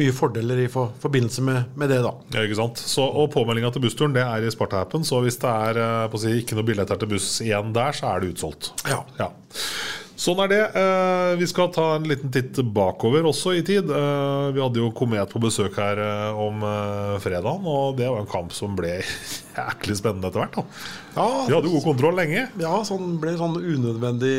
mye 0.00 0.14
fordeler 0.16 0.64
i 0.64 0.68
for, 0.72 0.92
forbindelse 1.02 1.44
med, 1.46 1.72
med 1.78 1.92
det, 1.94 2.00
da. 2.06 2.14
Ja, 2.36 2.46
ikke 2.46 2.60
sant? 2.62 2.82
Så, 2.82 3.04
og 3.06 3.30
Påmeldinga 3.34 3.72
til 3.74 3.84
bussturen 3.86 4.16
det 4.16 4.24
er 4.26 4.46
i 4.46 4.52
Sparta-appen, 4.54 5.04
så 5.06 5.20
hvis 5.24 5.38
det 5.42 5.52
er 5.52 5.82
eh, 5.84 6.06
på 6.12 6.18
å 6.20 6.24
si, 6.24 6.34
ikke 6.42 6.58
noe 6.58 6.66
billetter 6.68 6.98
til 7.02 7.12
buss 7.16 7.30
igjen 7.44 7.72
der, 7.76 7.94
så 7.96 8.10
er 8.14 8.22
det 8.26 8.34
utsolgt. 8.36 8.72
Ja. 8.88 9.30
Sånn 10.16 10.38
er 10.40 10.48
det. 10.48 10.60
Eh, 10.80 11.32
Vi 11.36 11.46
skal 11.50 11.68
ta 11.74 11.90
en 11.98 12.06
liten 12.08 12.30
titt 12.32 12.56
bakover 12.72 13.26
også 13.28 13.52
i 13.58 13.60
tid. 13.66 13.90
Vi 13.90 14.62
hadde 14.62 14.80
jo 14.80 14.88
Komet 14.96 15.28
på 15.28 15.42
besøk 15.42 15.76
her 15.76 16.00
om 16.40 16.62
fredagen, 17.20 17.66
og 17.68 17.98
det 17.98 18.08
var 18.08 18.22
en 18.22 18.30
kamp 18.30 18.54
som 18.56 18.72
ble 18.78 18.94
jæklig 19.56 19.96
spennende 19.98 20.28
etter 20.28 20.42
hvert. 20.42 20.56
da. 20.56 20.64
Ja, 21.16 21.26
Vi 21.46 21.54
hadde 21.54 21.72
god 21.72 21.84
kontroll 21.84 22.18
lenge. 22.18 22.42
Ja, 22.60 22.72
sånn 22.84 23.16
ble 23.22 23.32
sånn 23.38 23.56
unødvendig, 23.56 24.34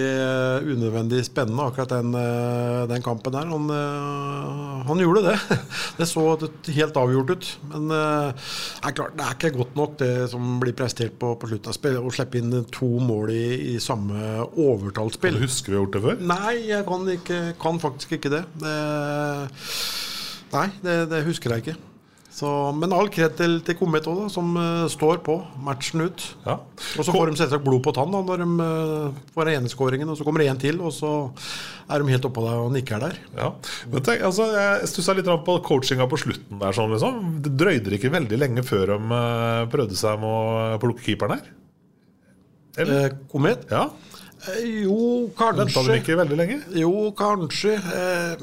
unødvendig 0.67 1.23
spennende, 1.25 1.65
akkurat 1.65 1.95
den, 1.95 2.13
eh, 2.15 2.85
den 2.91 3.05
kampen 3.05 3.33
der. 3.33 3.49
Han, 3.49 3.69
eh, 3.73 4.85
han 4.87 5.01
gjorde 5.01 5.25
det. 5.31 5.37
Det 5.97 6.05
så 6.05 6.23
helt 6.37 6.97
avgjort 6.97 7.31
ut. 7.33 7.47
Men 7.71 7.89
eh, 7.89 8.29
det 8.37 8.91
er 8.91 8.95
klart, 8.99 9.17
det 9.17 9.25
er 9.25 9.33
ikke 9.33 9.57
godt 9.57 9.75
nok 9.75 9.97
det 9.97 10.29
som 10.29 10.59
blir 10.61 10.75
prestert 10.77 11.17
på, 11.17 11.33
på 11.39 11.49
slutten 11.49 11.73
av 11.73 11.77
spillet. 11.77 12.03
Å 12.03 12.13
slippe 12.13 12.37
inn 12.37 12.53
to 12.71 12.89
mål 13.01 13.33
i, 13.33 13.47
i 13.73 13.75
samme 13.81 14.45
overtallsspill. 14.53 15.39
Du 15.39 15.47
huske 15.47 15.73
vi 15.73 15.77
har 15.77 15.85
gjort 15.85 15.97
det 15.97 16.05
før? 16.05 16.23
Nei, 16.33 16.55
jeg 16.69 16.85
kan, 16.87 17.09
ikke, 17.17 17.41
kan 17.61 17.81
faktisk 17.81 18.17
ikke 18.19 18.33
det. 18.37 18.43
det 18.61 18.77
nei, 20.53 20.67
det, 20.85 20.99
det 21.09 21.25
husker 21.25 21.55
jeg 21.55 21.65
ikke. 21.65 21.79
Så, 22.37 22.49
men 22.77 22.91
all 22.93 23.07
kred 23.09 23.33
til, 23.33 23.55
til 23.65 23.73
Komet 23.79 24.05
òg, 24.05 24.27
som 24.29 24.51
uh, 24.53 24.85
står 24.93 25.23
på 25.25 25.39
matchen 25.65 26.03
ut. 26.05 26.21
Ja. 26.45 26.59
Og 26.61 27.05
så 27.07 27.13
får 27.15 27.31
de 27.31 27.39
selvsagt 27.39 27.63
blod 27.65 27.81
på 27.87 27.93
tann 27.97 28.11
da, 28.13 28.19
når 28.21 28.43
de 28.43 28.47
uh, 28.61 29.15
får 29.33 29.49
den 29.49 29.57
ene 29.57 29.71
skåringen, 29.71 30.11
og 30.13 30.19
så 30.19 30.27
kommer 30.27 30.43
det 30.43 30.51
en 30.51 30.59
til, 30.61 30.77
og 30.77 30.93
så 30.93 31.13
er 31.89 32.03
de 32.03 32.13
helt 32.13 32.27
oppå 32.29 32.43
deg 32.45 32.59
og 32.61 32.69
nikker 32.75 33.01
der. 33.01 33.17
Ja. 33.39 33.47
Men 33.89 34.05
tenk, 34.05 34.21
altså, 34.29 34.45
jeg 34.53 34.89
stussa 34.91 35.15
litt 35.17 35.31
på 35.47 35.55
coachinga 35.65 36.05
på 36.11 36.19
slutten 36.21 36.61
der. 36.61 36.77
Sånn, 36.77 36.93
liksom. 36.93 37.31
Det 37.47 37.55
drøyde 37.57 37.95
ikke 37.97 38.13
veldig 38.13 38.39
lenge 38.43 38.65
før 38.67 38.93
de 38.93 38.99
uh, 39.09 39.63
prøvde 39.73 39.97
seg 39.97 40.21
med 40.21 40.29
å 40.29 40.77
plukke 40.83 41.07
keeperen 41.07 41.39
her? 41.39 41.49
Eh, 42.85 43.07
Komet? 43.31 43.65
Ja. 43.73 43.87
Jo, 44.61 45.25
kanskje. 45.33 45.63
Venta 45.63 45.85
de 45.89 45.97
ikke 46.03 46.19
veldig 46.21 46.37
lenge? 46.37 46.61
Jo, 46.77 46.93
kanskje. 47.17 47.73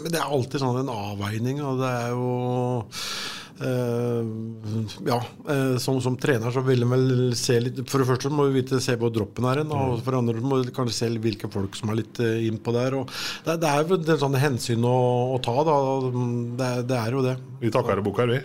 Men 0.02 0.10
det 0.10 0.18
er 0.18 0.26
alltid 0.26 0.66
sånn 0.66 0.82
en 0.82 0.90
avveining, 0.90 1.62
og 1.62 1.78
det 1.78 1.94
er 1.94 2.10
jo 2.18 2.34
ja, 3.60 5.18
eh, 5.48 5.76
som, 5.78 6.00
som 6.02 6.16
trener 6.18 6.50
så 6.50 6.62
vil 6.66 6.82
en 6.82 6.90
vel 6.90 7.34
se 7.38 7.60
litt 7.62 7.78
For 7.86 8.02
det 8.02 8.08
første 8.08 8.32
må 8.34 8.48
du 8.48 8.56
vite 8.56 8.80
se 8.82 8.96
hvor 8.98 9.12
droppen 9.14 9.46
er 9.46 9.62
hen. 9.62 9.72
Og 9.74 10.00
for 10.02 10.10
det 10.14 10.22
andre 10.22 10.42
må 10.42 10.60
du 10.62 10.72
kanskje 10.74 10.96
se 10.96 11.10
hvilke 11.22 11.50
folk 11.52 11.78
som 11.78 11.92
er 11.92 12.00
litt 12.02 12.20
eh, 12.22 12.46
innpå 12.48 12.74
der. 12.74 12.98
Og 12.98 13.10
det, 13.46 13.58
det 13.62 13.70
er 13.70 13.84
jo 13.84 14.00
en 14.00 14.22
sånn 14.26 14.38
hensyn 14.42 14.86
å, 14.88 14.96
å 15.36 15.42
ta, 15.44 15.56
da. 15.66 15.80
Det, 16.60 16.70
det 16.90 17.00
er 17.00 17.18
jo 17.18 17.26
det. 17.26 17.36
Vi 17.62 17.74
takker 17.74 18.02
og 18.02 18.08
bukker, 18.10 18.34
vi. 18.34 18.40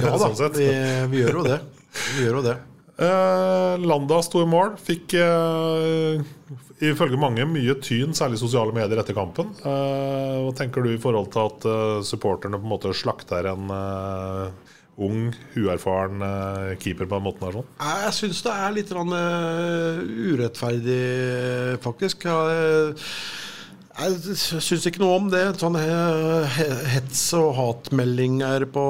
Ja 0.00 0.14
da, 0.16 0.30
sånn 0.40 0.56
vi, 0.56 0.70
vi 1.12 1.24
gjør 1.24 1.42
jo 1.42 1.50
det. 1.52 1.60
Vi 2.14 2.24
gjør 2.24 2.40
jo 2.40 2.46
det. 2.48 2.60
Eh, 2.94 3.74
Landa 3.82 4.20
sto 4.22 4.42
i 4.44 4.46
mål. 4.48 4.76
Fikk 4.78 5.16
eh, 5.18 6.20
ifølge 6.90 7.18
mange 7.18 7.46
mye 7.50 7.74
tyn, 7.82 8.14
særlig 8.14 8.38
sosiale 8.42 8.74
medier, 8.76 9.00
etter 9.02 9.16
kampen. 9.16 9.50
Eh, 9.66 10.36
hva 10.44 10.52
tenker 10.58 10.84
du 10.84 10.92
i 10.94 11.00
forhold 11.02 11.32
til 11.34 11.48
at 11.48 11.66
eh, 11.70 12.04
supporterne 12.06 12.60
på 12.60 12.68
en 12.68 12.74
måte 12.76 12.94
slakter 12.94 13.50
en 13.50 13.72
eh, 13.74 14.74
ung, 15.02 15.32
uerfaren 15.58 16.22
eh, 16.22 16.74
keeper 16.78 17.08
på 17.10 17.18
den 17.18 17.26
måten 17.26 17.56
sånn? 17.56 17.72
Jeg 17.82 18.14
syns 18.20 18.44
det 18.46 18.54
er 18.54 18.76
litt 18.76 18.92
grann, 18.94 19.10
eh, 19.18 20.04
urettferdig, 20.34 21.00
faktisk. 21.82 22.28
Jeg, 22.30 22.94
jeg 23.94 24.34
syns 24.36 24.86
ikke 24.88 25.00
noe 25.02 25.16
om 25.20 25.26
det. 25.30 25.42
Sånn 25.60 25.76
eh, 25.78 26.56
hets 26.94 27.20
og 27.38 27.52
hatmeldinger 27.58 28.66
på, 28.74 28.84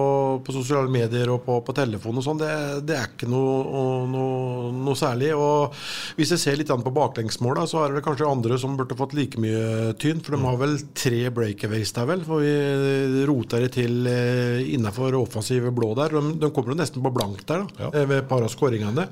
på 0.46 0.54
sosiale 0.56 0.88
medier 0.92 1.28
og 1.34 1.42
på, 1.44 1.58
på 1.66 1.74
telefon 1.76 2.20
og 2.20 2.24
sånn, 2.24 2.40
det, 2.40 2.50
det 2.88 2.96
er 2.96 3.10
ikke 3.10 3.28
noe, 3.28 4.04
noe, 4.10 4.70
noe 4.74 4.96
særlig. 4.98 5.32
Og 5.36 5.74
hvis 6.18 6.32
jeg 6.34 6.42
ser 6.42 6.60
litt 6.60 6.72
an 6.72 6.84
på 6.86 6.94
baklengsmåla, 6.96 7.66
så 7.70 7.82
er 7.84 7.98
det 7.98 8.04
kanskje 8.06 8.30
andre 8.30 8.58
som 8.60 8.78
burde 8.78 8.96
fått 8.98 9.16
like 9.18 9.40
mye 9.42 9.92
tyn. 10.00 10.22
For 10.24 10.36
de 10.38 10.42
har 10.46 10.60
vel 10.62 10.78
tre 10.96 11.20
breakaways 11.36 11.92
der, 11.98 12.08
vel. 12.14 12.24
For 12.28 12.44
vi 12.44 13.26
roter 13.28 13.66
det 13.66 13.74
til 13.76 14.08
eh, 14.10 14.62
innafor 14.76 15.20
offensive 15.20 15.74
blå 15.74 15.92
der. 16.00 16.16
De, 16.16 16.38
de 16.46 16.52
kommer 16.54 16.72
jo 16.72 16.80
nesten 16.80 17.04
på 17.04 17.12
blank 17.14 17.44
der, 17.44 17.66
da, 17.68 17.90
ja. 17.90 17.92
ved 18.08 18.22
et 18.22 18.30
par 18.32 18.46
av 18.46 18.52
skåringene. 18.52 19.04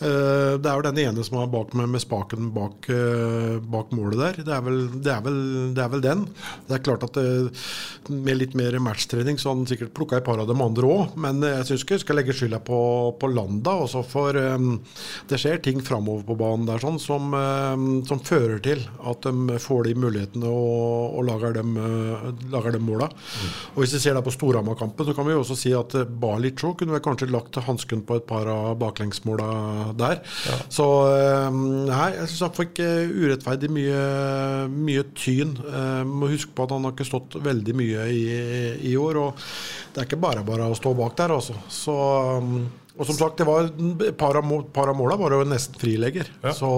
Eh, 0.00 0.56
Det 0.60 0.64
er 0.70 0.78
jo 0.78 0.84
den 0.86 0.98
ene 1.02 1.24
som 1.26 1.36
er 1.42 1.50
bak 1.52 1.74
med, 1.76 1.90
med 1.92 2.00
spaken 2.00 2.50
bak, 2.56 2.88
eh, 2.88 3.58
bak 3.60 3.90
målet 3.96 4.20
der. 4.20 4.38
Det 4.46 4.54
er 4.56 4.62
vel 4.64 4.78
det 4.96 5.09
det 5.10 5.16
er, 5.16 5.24
vel, 5.26 5.38
det 5.74 5.82
er 5.82 5.90
vel 5.92 6.04
den. 6.04 6.24
Det 6.68 6.76
er 6.76 6.84
klart 6.86 7.04
at 7.08 7.18
eh, 7.18 7.68
med 8.10 8.38
litt 8.38 8.54
mer 8.58 8.76
matchtrening 8.82 9.38
så 9.40 9.50
hadde 9.50 9.64
han 9.64 9.70
sikkert 9.70 9.94
plukka 9.96 10.20
et 10.20 10.26
par 10.26 10.40
av 10.40 10.48
dem 10.50 10.62
andre 10.62 10.86
òg, 10.86 11.16
men 11.20 11.42
jeg 11.44 11.66
syns 11.68 11.84
ikke 11.84 11.98
vi 11.98 12.04
skal 12.04 12.20
legge 12.20 12.36
skylda 12.36 12.60
på, 12.64 12.80
på 13.20 13.30
Landa. 13.32 13.74
Også 13.84 14.02
for 14.06 14.36
um, 14.36 14.76
det 15.30 15.40
skjer 15.40 15.60
ting 15.64 15.82
framover 15.84 16.24
på 16.28 16.36
banen 16.38 16.68
der 16.68 16.82
sånn 16.82 17.00
som, 17.02 17.34
um, 17.34 17.88
som 18.08 18.22
fører 18.22 18.62
til 18.64 18.82
at 19.10 19.26
de 19.26 19.58
får 19.62 19.88
de 19.88 19.96
mulighetene 19.98 20.50
og, 20.50 21.18
og 21.18 21.26
lager 21.28 21.56
dem, 21.58 21.74
uh, 21.76 22.30
lager 22.52 22.76
dem 22.76 22.86
måla. 22.86 23.10
Og 23.74 23.82
Hvis 23.82 23.96
vi 23.96 24.02
ser 24.04 24.16
da 24.18 24.24
på 24.24 24.34
Storhamar-kampen, 24.34 25.08
så 25.08 25.16
kan 25.16 25.26
vi 25.26 25.34
jo 25.34 25.42
også 25.42 25.58
si 25.58 25.74
at 25.76 25.96
Balicho 26.22 26.74
kunne 26.78 26.96
vel 26.96 27.04
kanskje 27.04 27.30
lagt 27.32 27.58
hansken 27.66 28.04
på 28.06 28.20
et 28.20 28.28
par 28.28 28.48
av 28.50 28.72
baklengsmåla 28.80 29.50
der. 29.98 30.22
Så 30.72 30.86
um, 31.50 31.60
nei, 31.90 32.10
jeg 32.16 32.30
syns 32.30 32.46
han 32.46 32.56
fikk 32.60 32.80
urettferdig 32.80 33.70
mye, 33.72 34.04
mye 34.70 34.99
tyn. 35.16 35.54
Uh, 35.64 36.02
må 36.06 36.30
huske 36.32 36.54
på 36.56 36.66
at 36.66 36.74
han 36.74 36.86
har 36.86 36.94
ikke 36.94 37.08
stått 37.08 37.38
veldig 37.42 37.74
mye 37.78 38.06
i, 38.12 38.20
i 38.90 38.94
år. 39.00 39.20
Og 39.22 39.42
det 39.94 40.02
er 40.02 40.08
ikke 40.08 40.20
bare 40.22 40.44
bare 40.46 40.68
å 40.70 40.78
stå 40.78 40.94
bak 40.98 41.16
der, 41.20 41.34
altså. 41.38 41.56
Så, 41.72 41.96
um, 42.40 42.68
og 42.96 43.08
som 43.08 43.18
sagt, 43.18 43.40
det 43.40 43.48
var 43.48 43.70
et 43.70 44.16
par 44.20 44.38
av, 44.38 44.96
måla 44.96 45.18
var 45.20 45.36
jo 45.38 45.44
nesten 45.48 45.78
frilegger. 45.80 46.28
Så 46.56 46.70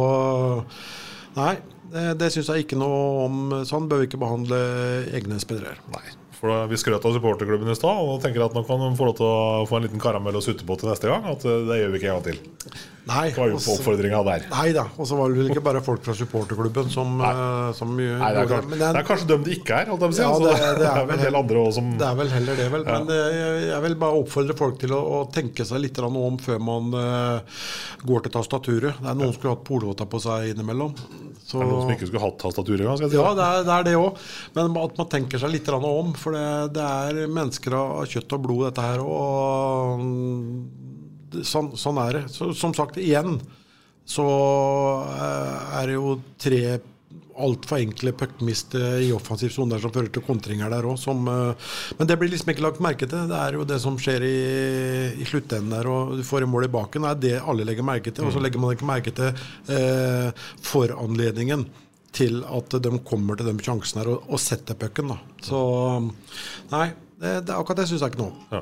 nei, 1.36 1.54
det, 1.92 2.08
det 2.20 2.32
syns 2.32 2.50
jeg 2.52 2.66
ikke 2.66 2.80
noe 2.80 3.28
om. 3.28 3.40
Sånn 3.68 3.88
bør 3.90 4.02
vi 4.02 4.10
ikke 4.10 4.20
behandle 4.22 4.58
egne 5.16 5.40
spillere. 5.42 5.80
Nei. 5.94 6.04
For 6.42 6.66
Vi 6.66 6.78
skrøt 6.80 7.04
av 7.06 7.14
supporterklubben 7.14 7.70
i 7.70 7.76
stad 7.78 8.00
og 8.02 8.16
tenker 8.24 8.42
at 8.42 8.54
nå 8.56 8.64
kan 8.66 8.80
de 8.82 8.88
få 8.98 9.06
lov 9.06 9.18
til 9.20 9.28
å 9.28 9.66
få 9.70 9.78
en 9.78 9.84
liten 9.86 10.02
karamell 10.02 10.40
å 10.40 10.42
sutte 10.42 10.66
på 10.66 10.74
til 10.80 10.90
neste 10.90 11.06
gang. 11.06 11.28
At 11.30 11.46
eh, 11.46 11.60
det 11.68 11.78
gjør 11.78 11.92
vi 11.92 12.00
ikke 12.00 12.10
en 12.10 12.18
gang 12.18 12.24
til. 12.26 12.80
Nei, 13.02 13.30
Det 13.30 13.38
var 13.38 13.48
jo 13.50 13.56
altså- 13.56 13.74
oppfordringa 13.74 14.18
der. 14.24 14.44
Nei 14.50 14.72
da. 14.72 14.84
Og 14.96 15.06
så 15.08 15.16
var 15.18 15.32
det 15.34 15.50
ikke 15.50 15.62
bare 15.62 15.80
folk 15.82 16.04
fra 16.04 16.14
supporterklubben 16.14 16.88
som, 16.88 17.20
eh, 17.20 17.72
som 17.74 17.96
Nei, 17.96 18.04
det, 18.06 18.38
er 18.38 18.46
kanskje, 18.46 18.68
Men 18.68 18.78
det 18.78 18.96
er 18.96 19.08
kanskje 19.08 19.26
dem 19.26 19.42
det 19.42 19.58
ikke 19.58 19.74
er. 19.74 19.86
Holdt 19.90 20.02
jeg 20.02 20.10
på 20.10 20.12
å 20.12 20.14
si. 20.14 20.22
Ja, 20.22 20.28
Altså, 20.32 20.52
det, 20.52 20.78
det, 20.78 20.86
er 20.86 21.06
vel 21.06 21.18
del 21.18 21.34
andre 21.34 21.56
også 21.58 21.74
som 21.74 21.98
det 21.98 22.06
er 22.06 22.14
vel 22.14 22.30
heller 22.30 22.56
det, 22.56 22.70
vel. 22.70 22.84
Ja. 22.86 22.98
Men 22.98 23.10
eh, 23.10 23.34
jeg, 23.34 23.66
jeg 23.72 23.82
vil 23.82 23.96
bare 23.96 24.22
oppfordre 24.22 24.56
folk 24.56 24.78
til 24.78 24.94
å, 24.94 25.00
å 25.02 25.18
tenke 25.34 25.66
seg 25.66 25.82
litt 25.82 25.98
om 25.98 26.38
før 26.38 26.58
man 26.62 26.94
uh, 26.94 27.40
går 28.06 28.22
til 28.22 28.32
tastaturet. 28.38 28.94
Det 29.02 29.10
er 29.10 29.18
noen 29.18 29.32
som 29.32 29.38
skulle 29.40 29.56
hatt 29.56 29.66
polvotter 29.66 30.06
på 30.06 30.22
seg 30.22 30.52
innimellom. 30.52 30.94
Så, 31.42 31.58
Er 31.58 31.66
noen 31.66 31.82
som 31.82 31.90
ikke 31.96 32.06
skulle 32.06 32.22
hatt 32.22 32.38
tastatur 32.38 32.78
engang? 32.78 33.02
si. 33.02 33.18
ja, 33.18 33.34
det 33.34 33.44
er 33.50 33.66
det, 33.66 33.74
er 33.74 33.88
det 33.90 33.98
òg. 33.98 34.22
Men 34.54 34.78
at 34.78 34.98
man 35.02 35.10
tenker 35.10 35.42
seg 35.42 35.50
litt 35.50 35.68
om. 35.74 36.14
For 36.14 36.38
det, 36.38 36.46
det 36.78 36.86
er 36.86 37.26
mennesker 37.26 37.74
av 37.74 38.06
kjøtt 38.06 38.38
og 38.38 38.46
blod, 38.46 38.66
dette 38.70 38.86
her. 38.86 39.02
Og 39.02 40.06
sånn, 41.46 41.72
sånn 41.78 42.00
er 42.04 42.20
det. 42.20 42.22
Så, 42.32 42.52
som 42.58 42.74
sagt, 42.76 43.00
igjen 43.00 43.40
så 44.08 44.24
eh, 45.06 45.76
er 45.78 45.90
det 45.90 45.98
jo 45.98 46.16
tre 46.42 46.64
altfor 47.42 47.80
enkle 47.80 48.12
puckmist 48.12 48.74
i 48.76 49.08
offensiv 49.14 49.52
sone 49.54 49.78
som 49.80 49.92
fører 49.94 50.10
til 50.12 50.24
kontringer 50.26 50.70
der 50.72 50.84
òg. 50.84 51.00
Men 51.16 52.08
det 52.08 52.18
blir 52.20 52.30
liksom 52.32 52.52
ikke 52.52 52.64
lagt 52.66 52.82
merke 52.84 53.08
til. 53.08 53.24
Det 53.30 53.38
er 53.38 53.56
jo 53.56 53.64
det 53.68 53.78
som 53.82 53.96
skjer 54.00 54.26
i, 54.26 54.40
i 55.16 55.28
sluttenden 55.28 55.72
der, 55.72 55.88
og 55.88 56.18
du 56.18 56.24
får 56.28 56.44
et 56.44 56.52
mål 56.52 56.68
i 56.68 56.72
baken. 56.74 57.06
Det 57.06 57.12
er 57.14 57.22
det 57.22 57.46
alle 57.48 57.66
legger 57.68 57.88
merke 57.88 58.12
til. 58.12 58.28
Og 58.28 58.36
så 58.36 58.42
legger 58.42 58.62
man 58.62 58.76
ikke 58.76 58.90
merke 58.90 59.14
til 59.16 59.32
eh, 59.72 60.44
foranledningen 60.66 61.64
til 62.12 62.42
at 62.44 62.76
de 62.84 62.92
kommer 63.08 63.38
til 63.40 63.48
de 63.48 63.64
sjansene 63.64 64.02
her 64.02 64.12
og, 64.12 64.28
og 64.28 64.40
setter 64.42 64.76
pucken. 64.78 65.14
Så 65.44 65.62
nei, 66.72 66.90
det, 67.22 67.40
det, 67.46 67.54
akkurat 67.54 67.78
det 67.78 67.84
syns 67.86 68.02
jeg 68.02 68.10
ikke 68.10 68.18
noe 68.18 68.32
om. 68.32 68.38
Ja. 68.50 68.60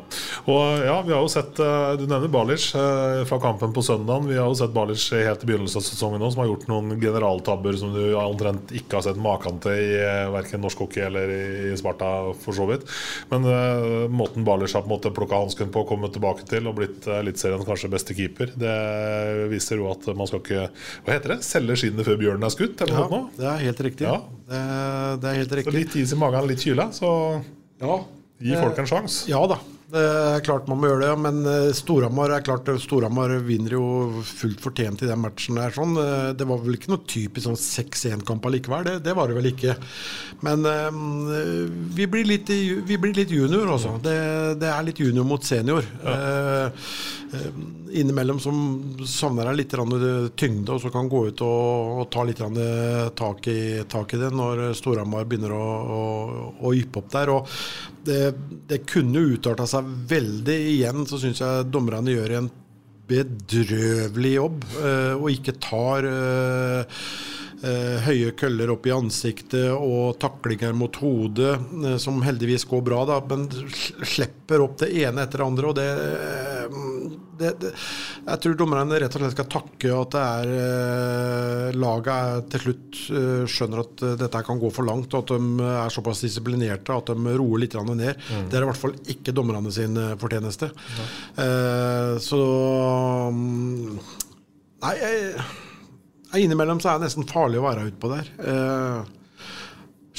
Og 0.53 0.83
ja, 0.85 0.97
vi 1.07 1.15
har 1.15 1.23
jo 1.25 1.31
sett 1.33 1.61
eh, 1.65 1.93
Du 1.97 2.03
nevner 2.05 2.29
Balic 2.29 2.67
eh, 2.77 3.23
fra 3.29 3.39
kampen 3.41 3.73
på 3.73 3.85
søndagen. 3.85 4.27
Vi 4.29 4.37
har 4.37 4.51
jo 4.51 4.59
sett 4.59 4.75
Balic 4.75 5.07
helt 5.17 5.47
i 5.47 5.49
begynnelsen 5.49 5.81
av 5.81 5.87
sesongen 5.87 6.21
òg, 6.21 6.35
som 6.35 6.43
har 6.43 6.51
gjort 6.51 6.67
noen 6.69 6.93
generaltabber 7.01 7.79
som 7.81 7.95
du 7.95 8.03
omtrent 8.21 8.75
ikke 8.77 8.99
har 8.99 9.07
sett 9.07 9.23
maken 9.23 9.63
til 9.65 9.81
i 9.81 9.97
eh, 9.97 10.27
verken 10.35 10.61
norsk 10.61 10.85
hockey 10.85 11.07
eller 11.07 11.33
i 11.33 11.73
Sparta, 11.81 12.11
for 12.45 12.59
så 12.59 12.69
vidt. 12.69 12.85
Men 13.33 13.49
uh, 13.49 14.05
måten 14.13 14.45
Balic 14.45 14.75
har 14.77 14.85
på 14.85 14.91
en 14.91 14.93
måte 14.93 15.15
plukka 15.17 15.41
hansken 15.41 15.73
på 15.73 15.87
kommet 15.89 16.13
tilbake 16.13 16.45
til 16.51 16.69
og 16.69 16.77
blitt 16.77 17.09
Eliteseriens 17.09 17.65
kanskje 17.65 17.93
beste 17.93 18.17
keeper, 18.19 18.53
det 18.61 18.77
viser 19.55 19.81
jo 19.81 19.89
at 19.89 20.05
man 20.13 20.29
skal 20.29 20.45
ikke 20.45 20.69
Hva 21.07 21.17
heter 21.17 21.37
det? 21.37 21.41
Selge 21.47 21.81
skinnet 21.81 22.05
før 22.07 22.21
bjørnen 22.21 22.45
er 22.45 22.53
skutt? 22.53 22.85
Eller 22.85 23.01
Ja, 23.01 23.09
noe 23.09 23.27
det 23.41 23.51
er 23.55 23.67
helt 23.71 23.85
riktig. 23.89 24.09
Ja. 24.11 24.21
Det, 24.51 24.63
det 25.23 25.33
er 25.33 25.45
helt 25.45 25.61
Så 25.71 25.79
litt 25.81 26.01
is 26.05 26.13
i 26.13 26.21
magen, 26.21 26.51
litt 26.51 26.65
kyla, 26.65 26.91
så 26.93 27.11
gi 28.41 28.57
folk 28.57 28.79
en 28.81 28.89
sjanse. 28.89 29.29
Ja 29.31 29.43
da. 29.51 29.61
Det 29.91 29.99
er 29.99 30.43
klart 30.47 30.69
man 30.71 30.79
må 30.79 30.87
gjøre 30.87 31.03
det, 31.09 31.15
men 31.19 31.39
eh, 31.51 31.73
Storhamar 31.75 32.31
er 32.37 32.45
klart 32.47 32.69
Storhamar 32.79 33.33
vinner 33.43 33.73
jo 33.75 34.21
fullt 34.23 34.61
fortjent 34.63 35.03
i 35.03 35.09
den 35.09 35.19
matchen. 35.19 35.59
der 35.59 35.75
sånn. 35.75 35.97
Eh, 35.99 36.29
Det 36.39 36.47
var 36.47 36.61
vel 36.63 36.77
ikke 36.79 36.93
noe 36.93 37.03
typisk 37.11 37.49
sånn 37.49 37.59
6-1-kamp 37.59 38.47
allikevel, 38.47 38.87
det, 38.87 38.95
det 39.09 39.17
var 39.19 39.27
det 39.33 39.41
vel 39.41 39.51
ikke. 39.51 39.75
Men 40.47 40.63
eh, 40.63 41.01
vi, 41.99 42.07
blir 42.07 42.29
litt, 42.31 42.53
vi 42.87 43.01
blir 43.03 43.19
litt 43.19 43.35
junior, 43.35 43.67
altså. 43.75 43.97
Det, 44.05 44.15
det 44.63 44.71
er 44.71 44.87
litt 44.87 45.03
junior 45.03 45.27
mot 45.27 45.43
senior. 45.43 45.83
Ja. 46.05 46.15
eh, 46.15 46.87
innimellom 47.91 48.41
som 48.43 48.57
savner 49.07 49.51
deg 49.51 49.61
litt 49.61 49.75
tyngde, 50.39 50.75
og 50.75 50.81
så 50.83 50.91
kan 50.91 51.11
gå 51.11 51.25
ut 51.29 51.43
og, 51.47 52.01
og 52.03 52.09
ta 52.11 52.25
litt 52.27 52.43
tak, 53.19 53.47
i, 53.51 53.83
tak 53.91 54.15
i 54.15 54.21
det 54.21 54.31
når 54.35 54.65
Storhamar 54.79 55.29
begynner 55.31 55.55
å, 55.55 55.67
å, 55.99 56.01
å 56.67 56.75
yppe 56.75 57.03
opp 57.03 57.13
der. 57.15 57.35
Og 57.35 57.55
det, 58.07 58.23
det 58.71 58.83
kunne 58.89 59.23
utarta 59.35 59.69
seg 59.71 59.87
veldig. 60.11 60.59
Igjen 60.75 61.07
så 61.07 61.21
syns 61.23 61.43
jeg 61.45 61.71
dommerne 61.71 62.17
gjør 62.17 62.39
en 62.41 62.51
bedrøvelig 63.11 64.35
jobb, 64.37 64.65
eh, 64.85 65.15
og 65.19 65.31
ikke 65.35 65.59
tar 65.63 66.07
eh, 66.07 66.81
eh, 66.81 67.40
høye 68.07 68.31
køller 68.41 68.71
opp 68.73 68.87
i 68.89 68.93
ansiktet 68.95 69.67
og 69.75 70.15
taklinger 70.23 70.73
mot 70.73 70.97
hodet, 71.03 71.59
eh, 71.85 71.97
som 72.01 72.23
heldigvis 72.25 72.65
går 72.71 72.81
bra, 72.87 73.03
da, 73.09 73.19
men 73.29 73.45
sl- 73.53 74.01
slipper 74.09 74.65
opp 74.65 74.79
det 74.81 74.89
ene 75.03 75.27
etter 75.27 75.43
det 75.43 75.47
andre. 75.51 75.69
og 75.69 75.77
det, 75.77 75.89
eh, 75.91 76.79
det, 77.41 77.51
det 77.61 77.71
Jeg 78.27 78.41
tror 78.45 78.57
dommerne 78.61 78.99
rett 79.01 79.15
og 79.17 79.23
slett 79.23 79.37
skal 79.37 79.49
takke 79.53 79.93
at 79.97 80.17
det 80.17 80.25
er 80.25 80.55
eh, 80.65 81.79
laget 81.81 82.51
til 82.53 82.65
slutt 82.67 83.01
eh, 83.21 83.45
skjønner 83.49 83.85
at 83.85 84.05
eh, 84.09 84.17
dette 84.25 84.43
kan 84.49 84.61
gå 84.61 84.73
for 84.73 84.89
langt, 84.89 85.13
og 85.15 85.23
at 85.25 85.33
de 85.37 85.71
er 85.77 85.95
såpass 85.95 86.25
disiplinerte 86.25 86.97
at 86.97 87.13
de 87.13 87.37
roer 87.41 87.65
litt 87.67 87.77
ned. 87.81 88.17
Mm. 88.17 88.49
Det 88.51 88.57
er 88.59 88.65
i 88.65 88.71
hvert 88.73 88.81
fall 88.87 88.97
ikke 89.15 89.37
dommerne 89.37 89.73
sin 89.73 89.97
eh, 90.01 90.17
fortjeneste. 90.21 90.73
Eh, 91.37 92.15
så 92.25 92.41
mm, 93.37 93.99
Nei, 94.81 94.95
jeg, 94.97 95.35
innimellom 96.39 96.81
så 96.81 96.93
er 96.93 97.01
det 97.01 97.09
nesten 97.09 97.27
farlig 97.29 97.59
å 97.61 97.67
være 97.67 97.89
utpå 97.91 98.11
der. 98.13 98.29
Eh, 98.39 99.09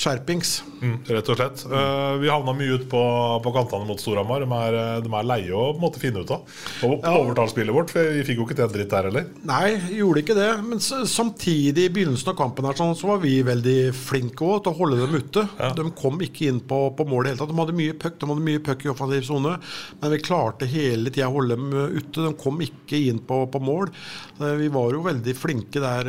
skjerpings. 0.02 0.58
Mm, 0.82 0.98
rett 1.06 1.30
og 1.30 1.38
slett. 1.38 1.64
Uh, 1.70 2.18
vi 2.22 2.32
havna 2.32 2.56
mye 2.58 2.80
ut 2.82 2.88
på, 2.90 3.02
på 3.46 3.54
kantene 3.54 3.86
mot 3.86 4.02
Storhamar. 4.02 4.42
De, 4.42 4.50
er, 4.66 4.78
eh, 4.82 5.02
de 5.06 5.12
er 5.14 5.28
leie 5.30 5.54
å 5.54 5.72
måtte 5.78 5.92
måte 5.92 6.02
finne 6.02 6.24
ut 6.24 6.32
av. 6.32 6.48
Og 6.88 7.02
på 7.04 7.14
overtallsspillet 7.22 7.76
vårt, 7.76 7.92
for 7.94 8.12
vi 8.16 8.24
fikk 8.26 8.40
jo 8.40 8.48
ikke 8.48 8.58
til 8.58 8.68
en 8.68 8.74
dritt 8.74 8.92
der 8.94 9.10
heller. 9.10 9.28
Nei, 9.48 9.68
gjorde 9.98 10.24
ikke 10.24 10.38
det. 10.38 10.50
Men 10.66 10.82
samtidig, 10.82 11.88
i 11.88 11.94
begynnelsen 11.94 12.32
av 12.32 12.38
kampen 12.40 12.68
her, 12.68 12.78
sånn, 12.78 12.96
så 12.98 13.12
var 13.12 13.22
vi 13.24 13.36
veldig 13.46 13.78
flinke 13.98 14.46
også, 14.48 14.64
til 14.66 14.74
å 14.74 14.80
holde 14.80 15.02
dem 15.02 15.18
ute. 15.20 15.46
De 15.78 15.88
kom 15.98 16.22
ikke 16.24 16.50
inn 16.52 16.62
på, 16.68 16.82
på 16.98 17.08
mål 17.08 17.26
i 17.26 17.30
det 17.30 17.34
hele 17.34 17.44
tatt. 17.44 17.54
De 17.54 17.62
hadde 17.62 17.78
mye 17.78 17.98
puck, 18.02 18.18
de 18.22 18.32
hadde 18.32 18.48
mye 18.48 18.64
puck 18.66 18.86
i 18.86 18.92
offensiv 18.94 19.28
sone, 19.28 19.56
men 20.02 20.16
vi 20.16 20.22
klarte 20.24 20.70
hele 20.70 21.14
tida 21.14 21.30
å 21.30 21.36
holde 21.38 21.58
dem 21.58 21.72
eh, 21.76 21.98
ute. 22.00 22.26
De 22.26 22.34
kom 22.40 22.62
ikke 22.64 23.02
inn 23.12 23.22
på, 23.28 23.44
på 23.52 23.64
mål. 23.64 23.92
Så 24.38 24.56
Vi 24.62 24.72
var 24.74 24.96
jo 24.96 25.04
veldig 25.06 25.36
flinke 25.38 25.82
der, 25.84 26.08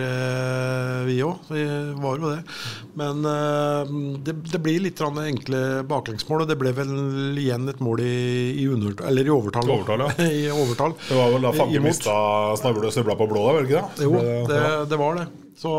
vi 1.07 1.19
òg. 1.25 1.51
Vi 1.53 1.65
var 2.01 2.21
jo 2.21 2.33
det. 2.33 2.41
Men 2.99 3.27
eh, 3.29 3.82
det, 4.25 4.35
det 4.53 4.61
blir 4.63 4.83
litt 4.85 5.01
enkle 5.03 5.63
baklengsmål, 5.89 6.45
og 6.45 6.51
det 6.51 6.59
ble 6.61 6.73
vel 6.77 6.93
igjen 7.41 7.69
et 7.71 7.81
mål 7.85 8.03
i, 8.05 8.15
i, 8.63 8.67
under, 8.71 8.95
eller 9.09 9.29
i 9.29 9.35
overtall. 9.35 9.71
Overtall, 9.77 10.07
ja. 10.07 10.29
I 10.43 10.45
overtall. 10.53 10.97
Det 11.09 11.19
var 11.19 11.35
vel 11.35 11.49
da 11.49 11.55
Fange 11.57 11.83
mista 11.85 12.15
snubla 12.61 13.19
på 13.19 13.29
blå 13.31 13.49
da, 13.49 13.59
det 13.59 13.67
ikke 13.69 13.83
det? 13.83 14.07
Jo, 14.07 14.23
det 14.91 15.01
var 15.01 15.21
det. 15.21 15.27
Så 15.59 15.73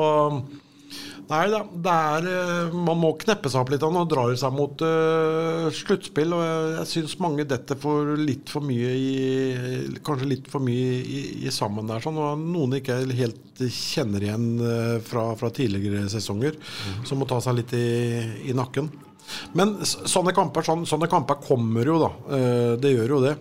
Nei 1.29 1.43
da, 1.51 1.61
det 1.63 2.31
eh, 2.31 2.73
Man 2.75 2.99
må 2.99 3.13
kneppe 3.21 3.51
seg 3.51 3.61
opp 3.63 3.71
litt 3.71 3.83
og 3.85 3.95
drar 4.11 4.33
seg 4.39 4.55
mot 4.55 4.83
uh, 4.83 5.69
sluttspill. 5.73 6.35
Og 6.35 6.43
jeg, 6.43 6.73
jeg 6.77 6.89
syns 6.91 7.15
mange 7.23 7.45
detter 7.47 7.79
for 7.79 8.13
litt 8.19 8.51
for 8.51 8.65
mye 8.65 8.91
i 8.97 9.13
Kanskje 10.03 10.29
litt 10.29 10.49
for 10.51 10.63
mye 10.63 10.99
i, 10.99 11.23
i 11.47 11.53
sammen 11.53 11.87
der. 11.89 12.03
Sånn, 12.03 12.19
og 12.19 12.43
noen 12.43 12.79
ikke 12.79 12.99
helt 13.15 13.63
kjenner 13.63 14.23
igjen 14.25 14.47
eh, 14.65 14.99
fra, 15.05 15.29
fra 15.39 15.51
tidligere 15.53 16.07
sesonger. 16.11 16.57
Som 17.07 17.21
må 17.21 17.29
ta 17.29 17.39
seg 17.43 17.59
litt 17.61 17.73
i, 17.77 17.87
i 18.49 18.55
nakken. 18.57 18.89
Men 19.55 19.77
sånne 19.87 20.33
kamper, 20.35 20.65
sånne, 20.67 20.87
sånne 20.89 21.07
kamper 21.11 21.39
kommer 21.45 21.87
jo, 21.87 21.99
da. 22.01 22.11
Uh, 22.27 22.71
det 22.81 22.95
gjør 22.95 23.17
jo 23.17 23.25
det. 23.29 23.37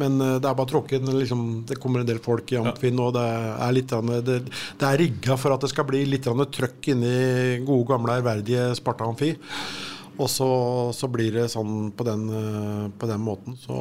Men 0.00 0.20
eh, 0.20 0.38
det 0.40 0.48
er 0.48 0.58
bare 0.58 0.70
tråkket. 0.72 1.06
Liksom, 1.20 1.46
det 1.68 1.78
kommer 1.82 2.02
en 2.02 2.08
del 2.08 2.20
folk 2.24 2.52
i 2.52 2.60
Amfin, 2.60 3.00
og 3.02 3.14
det 3.16 3.24
er 3.26 3.76
litt 3.76 3.94
det, 4.26 4.38
det 4.80 4.88
er 4.88 5.00
rigga 5.04 5.38
for 5.40 5.54
at 5.54 5.64
det 5.64 5.72
skal 5.72 5.88
bli 5.88 6.04
litt 6.08 6.28
trøkk 6.28 6.92
inni 6.94 7.16
gode, 7.66 7.88
gamle, 7.92 8.20
ærverdige 8.22 8.70
Sparta 8.78 9.08
Amfi. 9.08 9.34
Og 10.20 10.28
så, 10.30 10.48
så 10.92 11.08
blir 11.08 11.32
det 11.34 11.46
sånn 11.52 11.90
på 11.96 12.04
den, 12.06 12.26
eh, 12.28 12.84
på 12.98 13.08
den 13.08 13.22
måten. 13.24 13.56
Så 13.60 13.76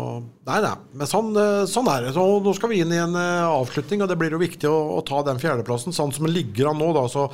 nei, 0.48 0.62
nei. 0.64 0.76
Men 0.96 1.10
sånn, 1.10 1.34
eh, 1.36 1.66
sånn 1.70 1.90
er 1.92 2.08
det. 2.08 2.14
Så 2.16 2.24
nå 2.44 2.56
skal 2.58 2.72
vi 2.72 2.82
inn 2.84 2.94
i 2.96 3.02
en 3.02 3.18
eh, 3.20 3.50
avslutning, 3.50 4.04
og 4.04 4.12
det 4.12 4.18
blir 4.22 4.36
jo 4.36 4.42
viktig 4.42 4.70
å, 4.70 4.78
å 4.98 5.04
ta 5.08 5.22
den 5.28 5.42
fjerdeplassen. 5.42 5.96
Sånn 5.96 6.16
som 6.16 6.28
det 6.28 6.36
ligger 6.38 6.72
an 6.72 6.80
nå, 6.82 6.92
da. 6.96 7.06
Så 7.12 7.28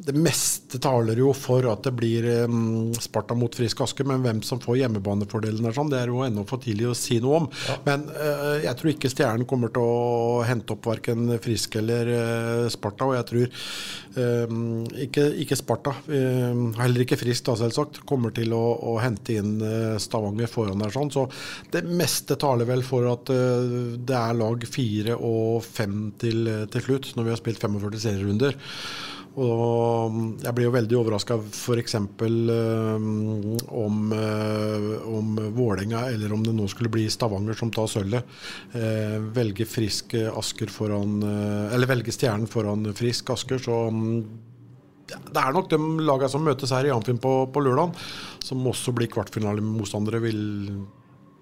det 0.00 0.14
meste 0.16 0.78
taler 0.80 1.18
jo 1.20 1.30
for 1.36 1.66
at 1.70 1.84
det 1.84 1.92
blir 1.96 2.26
um, 2.48 2.90
Sparta 3.00 3.36
mot 3.36 3.54
Frisk 3.54 3.82
Aske, 3.84 4.04
men 4.06 4.22
hvem 4.24 4.40
som 4.46 4.60
får 4.62 4.78
hjemmebanefordelen, 4.80 5.66
er 5.68 5.76
sånn, 5.76 5.90
det 5.92 6.00
er 6.00 6.12
jo 6.12 6.22
ennå 6.24 6.46
for 6.48 6.62
tidlig 6.62 6.88
å 6.90 6.96
si 6.96 7.18
noe 7.22 7.42
om. 7.42 7.48
Men 7.86 8.06
uh, 8.14 8.56
jeg 8.62 8.74
tror 8.80 8.92
ikke 8.94 9.10
Stjernen 9.12 9.48
kommer 9.50 9.72
til 9.74 9.84
å 9.84 10.40
hente 10.48 10.74
opp 10.74 10.88
verken 10.88 11.36
Frisk 11.44 11.76
eller 11.80 12.12
uh, 12.14 12.70
Sparta, 12.72 13.10
og 13.10 13.16
jeg 13.18 13.28
tror 13.30 14.48
um, 14.48 14.62
ikke, 15.06 15.26
ikke 15.44 15.60
Sparta, 15.60 15.94
uh, 16.08 16.64
heller 16.80 17.04
ikke 17.04 17.20
Frisk 17.20 17.50
da 17.50 17.58
selvsagt, 17.60 18.02
kommer 18.08 18.29
til 18.36 18.54
å, 18.56 18.62
å 18.92 18.96
hente 19.02 19.36
inn 19.40 19.56
uh, 19.62 19.98
Stavanger 20.00 20.50
foran 20.50 20.82
der. 20.82 20.94
sånn, 20.94 21.12
Så 21.14 21.26
det 21.72 21.84
meste 21.86 22.38
taler 22.40 22.68
vel 22.68 22.84
for 22.86 23.08
at 23.10 23.30
det 23.30 24.16
er 24.16 24.36
lag 24.38 24.64
fire 24.68 25.16
og 25.16 25.64
fem 25.64 26.10
til, 26.20 26.48
til 26.72 26.86
slutt, 26.86 27.14
når 27.16 27.26
vi 27.26 27.34
har 27.34 27.40
spilt 27.40 27.62
45 27.62 28.02
serierunder. 28.02 28.58
Og 29.38 30.42
jeg 30.42 30.54
blir 30.56 30.66
jo 30.66 30.72
veldig 30.74 30.96
overraska 30.98 31.36
f.eks. 31.38 31.94
Om, 32.00 32.10
om 35.06 35.38
Vålerenga, 35.54 36.02
eller 36.10 36.34
om 36.34 36.42
det 36.42 36.54
nå 36.56 36.66
skulle 36.70 36.90
bli 36.90 37.06
Stavanger 37.12 37.54
som 37.58 37.70
tar 37.74 37.86
sølvet, 37.90 38.26
velger 39.36 39.70
Frisk 39.70 40.16
Asker 40.18 40.72
foran 40.74 41.20
Eller 41.22 41.90
velger 41.90 42.14
Stjernen 42.14 42.50
foran 42.50 42.90
Frisk 42.98 43.30
Asker, 43.36 43.62
så 43.62 43.84
um, 43.94 44.24
det 45.18 45.42
er 45.42 45.56
nok 45.56 45.70
de 45.72 45.78
lagene 46.06 46.30
som 46.32 46.44
møtes 46.46 46.72
her 46.74 46.88
i 46.88 46.94
Amfin 46.94 47.20
på, 47.22 47.34
på 47.52 47.64
lørdag, 47.64 47.94
som 48.44 48.66
også 48.70 48.94
blir 48.96 49.10
kvartfinalemotstandere, 49.12 50.22
vil, 50.24 50.42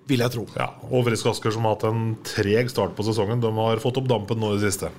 vil 0.08 0.24
jeg 0.24 0.34
tro. 0.34 0.46
Ja, 0.58 0.70
og 0.88 1.06
Frisk 1.08 1.30
Asker 1.32 1.54
som 1.54 1.68
har 1.68 1.76
hatt 1.76 1.88
en 1.90 2.16
treg 2.26 2.72
start 2.72 2.96
på 2.98 3.06
sesongen, 3.06 3.44
de 3.44 3.52
har 3.60 3.84
fått 3.84 4.00
opp 4.00 4.10
dampen 4.10 4.40
nå 4.42 4.54
i 4.54 4.58
det 4.60 4.72
siste. 4.72 4.92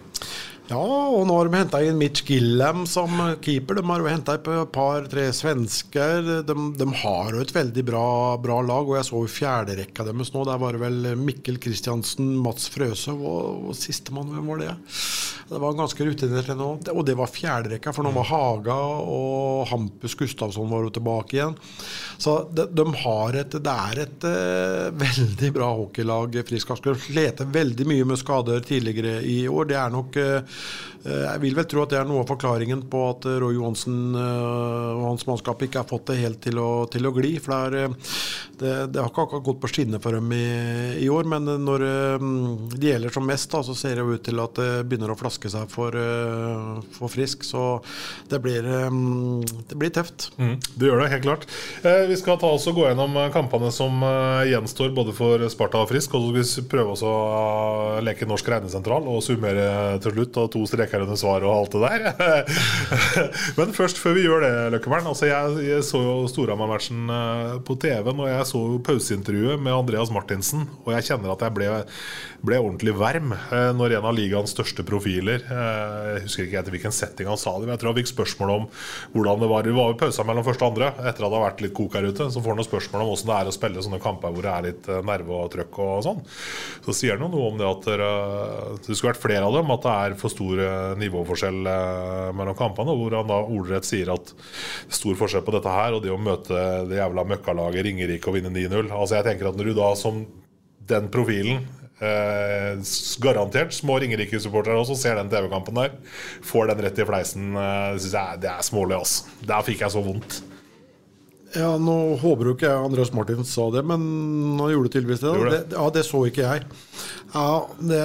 Ja, 0.69 0.77
og 0.77 1.23
nå 1.25 1.33
har 1.33 1.47
de 1.49 1.57
henta 1.57 1.79
inn 1.81 1.97
Mitch 1.97 2.21
Gillam 2.27 2.83
som 2.85 3.09
keeper. 3.41 3.79
De 3.79 3.83
har 3.87 4.03
henta 4.05 4.35
et 4.37 4.49
par-tre 4.69 5.23
svensker. 5.33 6.29
De, 6.45 6.55
de, 6.77 6.87
har 7.01 7.33
jo 7.33 7.41
et 7.41 7.53
veldig 7.55 7.83
bra, 7.87 8.05
bra, 8.37 8.59
lag, 8.61 8.85
og 8.85 8.99
jeg 8.99 9.07
så 9.07 9.23
jo 9.23 9.31
fjerderekka 9.33 10.05
deres 10.05 10.29
nå. 10.35 10.43
Der 10.45 10.61
var 10.61 10.77
det 10.77 10.83
vel 10.83 11.09
Mikkel 11.17 11.57
Kristiansen, 11.63 12.35
Mats 12.45 12.69
Frøse 12.69 13.15
og, 13.17 13.71
og 13.71 13.79
sistemann, 13.81 14.29
hvem 14.35 14.53
var 14.53 14.61
det? 14.61 14.75
Det 15.49 15.57
var 15.57 15.73
ganske 15.73 16.05
rutinert 16.05 16.51
nå. 16.53 16.67
Og 16.93 17.01
det 17.07 17.15
var 17.17 17.31
fjerderekka, 17.33 17.93
for 17.95 18.05
nå 18.05 18.11
var 18.13 18.27
Haga 18.29 18.75
og 19.01 19.63
Hampus 19.71 20.13
Gustavsson 20.19 20.69
var 20.69 20.85
jo 20.85 20.91
tilbake 20.93 21.39
igjen. 21.39 21.55
Så 22.21 22.35
de, 22.53 22.67
de 22.69 22.85
har 23.01 23.37
et 23.39 23.57
Det 23.57 23.73
er 23.73 24.03
et 24.03 24.27
uh, 24.29 24.91
veldig 25.05 25.49
bra 25.55 25.71
hockeylag, 25.79 26.37
Frisk 26.49 26.75
Asker. 26.75 26.99
Slete 27.01 27.49
veldig 27.49 27.87
mye 27.89 28.05
med 28.11 28.21
skader 28.21 28.61
tidligere 28.65 29.23
i 29.25 29.39
år. 29.49 29.71
Det 29.71 29.79
er 29.81 29.95
nok 29.95 30.21
uh, 30.21 30.61
jeg 31.05 31.39
vil 31.43 31.55
vel 31.55 31.67
tro 31.69 31.83
at 31.85 31.93
det 31.93 31.99
er 31.99 32.07
noe 32.07 32.23
av 32.23 32.27
forklaringen 32.27 32.81
på 32.91 33.01
at 33.07 33.27
Roy 33.39 33.55
Johansen 33.55 34.11
og 34.17 35.03
hans 35.05 35.25
mannskap 35.29 35.61
ikke 35.63 35.79
har 35.79 35.87
fått 35.87 36.09
det 36.11 36.19
helt 36.19 36.41
til 36.43 36.59
å, 36.59 36.85
til 36.91 37.07
å 37.07 37.13
gli. 37.15 37.31
For 37.39 37.71
det, 37.71 37.83
er, 37.85 37.93
det, 38.59 38.73
det, 38.91 38.99
har 38.99 39.07
ikke 39.11 39.23
akkurat 39.23 39.45
gått 39.45 39.61
på 39.63 39.71
skinner 39.71 40.03
for 40.03 40.17
dem 40.17 40.33
i, 40.35 40.49
i, 40.99 41.07
år. 41.11 41.29
Men 41.31 41.47
når 41.63 41.85
det 42.75 42.91
gjelder 42.91 43.15
som 43.15 43.27
mest, 43.29 43.47
da, 43.53 43.61
så 43.63 43.75
ser 43.77 44.01
det 44.01 44.07
ut 44.09 44.25
til 44.27 44.43
at 44.43 44.59
det 44.59 44.69
begynner 44.89 45.13
å 45.13 45.17
flaske 45.19 45.51
seg 45.51 45.71
for, 45.71 45.95
for 46.97 47.13
Frisk. 47.13 47.47
Så 47.47 47.63
det 48.29 48.41
blir, 48.43 48.67
det 48.67 49.79
blir 49.79 49.95
tøft. 49.95 50.29
Mm, 50.35 50.57
det 50.75 50.91
gjør 50.91 51.03
det, 51.03 51.09
helt 51.15 51.27
klart. 51.29 51.47
Vi 52.11 52.19
skal 52.19 52.41
ta 52.43 52.51
oss 52.57 52.67
og 52.67 52.75
gå 52.75 52.89
gjennom 52.89 53.15
kampene 53.33 53.71
som 53.75 54.03
gjenstår 54.49 54.91
både 54.97 55.15
for 55.15 55.47
Sparta 55.51 55.85
og 55.85 55.93
Frisk. 55.93 56.19
Og 56.19 56.27
så 56.27 56.45
skal 56.49 56.67
vi 56.67 56.73
prøve 56.75 56.99
å 56.99 57.15
leke 58.03 58.27
norsk 58.27 58.51
regnesentral 58.51 59.07
og 59.07 59.23
summere 59.23 59.69
til 60.03 60.17
slutt. 60.17 60.43
og 60.43 60.51
to 60.53 60.65
streker 60.67 60.88
under 60.97 61.19
svar 61.19 61.45
og 61.45 61.53
alt 61.53 61.75
det 61.75 61.81
der. 61.83 62.49
Men 63.59 63.73
først, 63.75 63.99
før 64.01 64.15
vi 64.17 64.25
gjør 64.25 64.45
det, 64.45 64.53
Løkkevern. 64.75 65.09
Altså 65.11 65.29
jeg, 65.29 65.59
jeg, 65.67 65.83
så 65.85 66.01
jo 66.01 66.15
Storhamar-matchen 66.31 67.11
på 67.67 67.77
TV-en, 67.81 68.23
og 68.23 68.31
jeg 68.31 68.47
så 68.49 68.63
pauseintervjuet 68.87 69.61
med 69.61 69.75
Andreas 69.75 70.11
Martinsen. 70.13 70.65
Og 70.85 70.93
jeg 70.95 71.09
kjenner 71.11 71.33
at 71.35 71.45
jeg 71.45 71.55
ble, 71.55 71.69
ble 72.45 72.59
ordentlig 72.61 72.95
varm 72.97 73.35
når 73.77 73.97
en 73.97 74.09
av 74.09 74.15
ligaens 74.15 74.53
største 74.55 74.83
profiler 74.87 75.43
Jeg 75.43 76.23
husker 76.23 76.45
ikke 76.45 76.59
etter 76.61 76.73
hvilken 76.73 76.95
setting 76.95 77.29
han 77.29 77.39
sa 77.39 77.53
det, 77.57 77.67
men 77.67 77.75
jeg 77.75 77.83
tror 77.83 77.91
han 77.91 77.99
fikk 77.99 78.11
spørsmål 78.13 78.53
om 78.55 78.67
hvordan 79.13 79.43
det 79.43 79.51
var. 79.51 79.67
Det 79.67 79.75
var 79.77 79.93
jo 79.93 79.99
pausa 79.99 80.25
mellom 80.27 80.47
første 80.47 80.65
og 80.65 80.73
andre 80.73 80.91
etter 80.97 81.25
at 81.25 81.29
det 81.29 81.37
har 81.37 81.45
vært 81.45 81.63
litt 81.65 81.75
kok 81.77 81.97
her 81.97 82.09
ute. 82.09 82.29
Så 82.31 82.41
får 82.41 82.53
han 82.53 82.61
noen 82.61 82.69
spørsmål 82.69 83.03
om 83.03 83.11
hvordan 83.11 83.31
det 83.31 83.37
er 83.37 83.51
å 83.51 83.55
spille 83.55 83.85
sånne 83.85 84.01
kamper 84.03 84.35
hvor 84.35 84.47
det 84.47 84.53
er 84.53 84.67
litt 84.69 84.91
nerve 85.09 85.39
og 85.39 85.51
trøkk 85.53 85.81
og 85.85 86.03
sånn. 86.05 86.23
Så 86.85 86.95
sier 86.97 87.17
han 87.17 87.25
jo 87.27 87.31
noe 87.33 87.51
om 87.51 87.59
det 87.59 87.69
at 87.69 87.89
det 87.89 88.95
skulle 88.95 89.13
vært 89.13 89.23
flere 89.23 89.47
av 89.47 89.55
dem, 89.57 89.73
at 89.75 89.85
det 89.85 89.95
er 89.95 90.17
for 90.19 90.33
stor 90.33 90.63
nivåforskjell 90.99 91.59
mellom 92.37 92.57
kampene. 92.59 92.95
Hvor 92.97 93.17
han 93.19 93.31
da 93.31 93.39
ordrett 93.43 93.87
sier 93.87 94.13
at 94.13 94.33
stor 94.91 95.17
forskjell 95.19 95.45
på 95.45 95.55
dette 95.57 95.73
her 95.73 95.97
og 95.97 96.05
det 96.05 96.13
å 96.13 96.19
møte 96.21 96.61
det 96.89 97.01
jævla 97.01 97.25
møkkalaget 97.33 97.87
Ringerike 97.89 98.31
og 98.31 98.39
vinne 98.39 98.53
9-0. 98.53 98.91
Altså 98.91 99.19
jeg 99.19 99.29
tenker 99.31 99.51
at 99.51 99.59
Når 99.59 99.71
du 99.71 99.75
da 99.77 99.91
som 99.99 100.23
den 100.89 101.11
profilen 101.13 101.67
Eh, 101.99 102.79
garantert 103.19 103.73
små 103.75 103.97
Ringerike-supportere 103.99 104.79
også 104.79 104.95
ser 104.95 105.17
den 105.19 105.31
TV-kampen 105.31 105.75
der. 105.75 105.97
Får 106.47 106.71
den 106.71 106.85
rett 106.85 106.99
i 106.99 107.07
fleisen. 107.07 107.49
Eh, 107.59 107.97
jeg, 107.99 108.39
det 108.39 108.51
er 108.53 108.63
smålig, 108.63 109.01
altså. 109.01 109.27
Der 109.43 109.65
fikk 109.67 109.83
jeg 109.83 109.91
så 109.91 110.03
vondt. 110.05 110.39
Ja, 111.57 111.69
Nå 111.81 111.95
håper 112.21 112.51
jo 112.51 112.53
ikke 112.53 112.71
Andreas 112.77 113.09
Martin 113.15 113.41
sa 113.47 113.69
det, 113.73 113.81
men 113.87 114.03
han 114.59 114.69
gjorde 114.69 114.91
tydeligvis 114.93 115.23
det. 115.23 115.31
det. 115.33 115.61
det 115.71 115.77
ja, 115.79 115.87
det 115.95 116.03
så 116.05 116.21
ikke 116.29 116.45
jeg. 116.45 116.67
Ja, 117.33 117.47
det, 117.79 118.01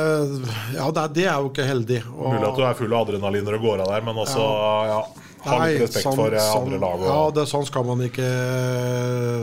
ja, 0.79 0.87
det 0.95 1.27
er 1.27 1.43
jo 1.43 1.51
ikke 1.51 1.67
heldig. 1.69 2.01
Og, 2.15 2.31
Mulig 2.33 2.49
at 2.49 2.57
du 2.57 2.65
er 2.65 2.79
full 2.79 2.95
av 2.95 3.05
adrenalin 3.05 3.45
når 3.45 3.59
du 3.59 3.67
går 3.67 3.85
av 3.85 3.93
der, 3.93 4.07
men 4.07 4.21
også 4.25 4.49
ja. 4.89 5.05
Ha 5.45 5.59
litt 5.61 5.83
respekt 5.83 6.07
sånn, 6.07 6.17
for 6.17 6.33
andre 6.33 6.45
sånn, 6.47 6.77
lag. 6.81 7.03
Og... 7.03 7.09
Ja, 7.11 7.19
det, 7.37 7.43
sånn, 7.51 7.67
skal 7.69 7.85
man 7.85 8.01
ikke, 8.07 8.29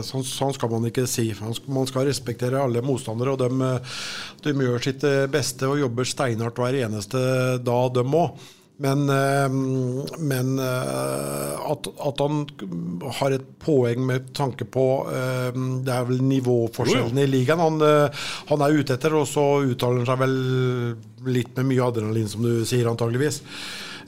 sånn, 0.06 0.24
sånn, 0.26 0.54
skal 0.56 0.72
man 0.72 0.88
ikke 0.88 1.04
si. 1.06 1.28
Man 1.70 1.86
skal 1.86 2.08
respektere 2.08 2.58
alle 2.58 2.82
motstandere, 2.82 3.36
og 3.36 3.44
de, 3.44 3.70
de 4.42 4.66
gjør 4.66 4.82
sitt 4.82 5.06
beste 5.30 5.70
og 5.70 5.78
jobber 5.84 6.10
steinhardt 6.10 6.58
hver 6.58 6.80
eneste 6.88 7.22
dag, 7.62 7.94
dem 7.94 8.18
òg. 8.18 8.42
Men, 8.82 9.04
men 10.18 10.48
at, 10.58 11.86
at, 11.86 12.22
han 12.22 12.40
har 13.18 13.34
et 13.36 13.44
poeng 13.62 14.00
med 14.08 14.32
tanke 14.34 14.66
på 14.66 14.86
Det 15.84 15.92
er 15.92 16.08
vel 16.08 16.22
nivåforskjellene 16.26 17.22
i 17.22 17.30
ligaen 17.30 17.62
han, 17.62 17.78
han, 18.48 18.64
er 18.64 18.80
ute 18.80 18.96
etter, 18.96 19.14
og 19.20 19.28
så 19.30 19.44
uttaler 19.62 20.02
han 20.02 20.10
seg 20.10 20.22
vel 20.24 20.36
litt 21.30 21.54
med 21.60 21.70
mye 21.70 21.86
adrenalin, 21.86 22.30
som 22.32 22.42
du 22.42 22.64
sier, 22.66 22.90
antageligvis. 22.90 23.42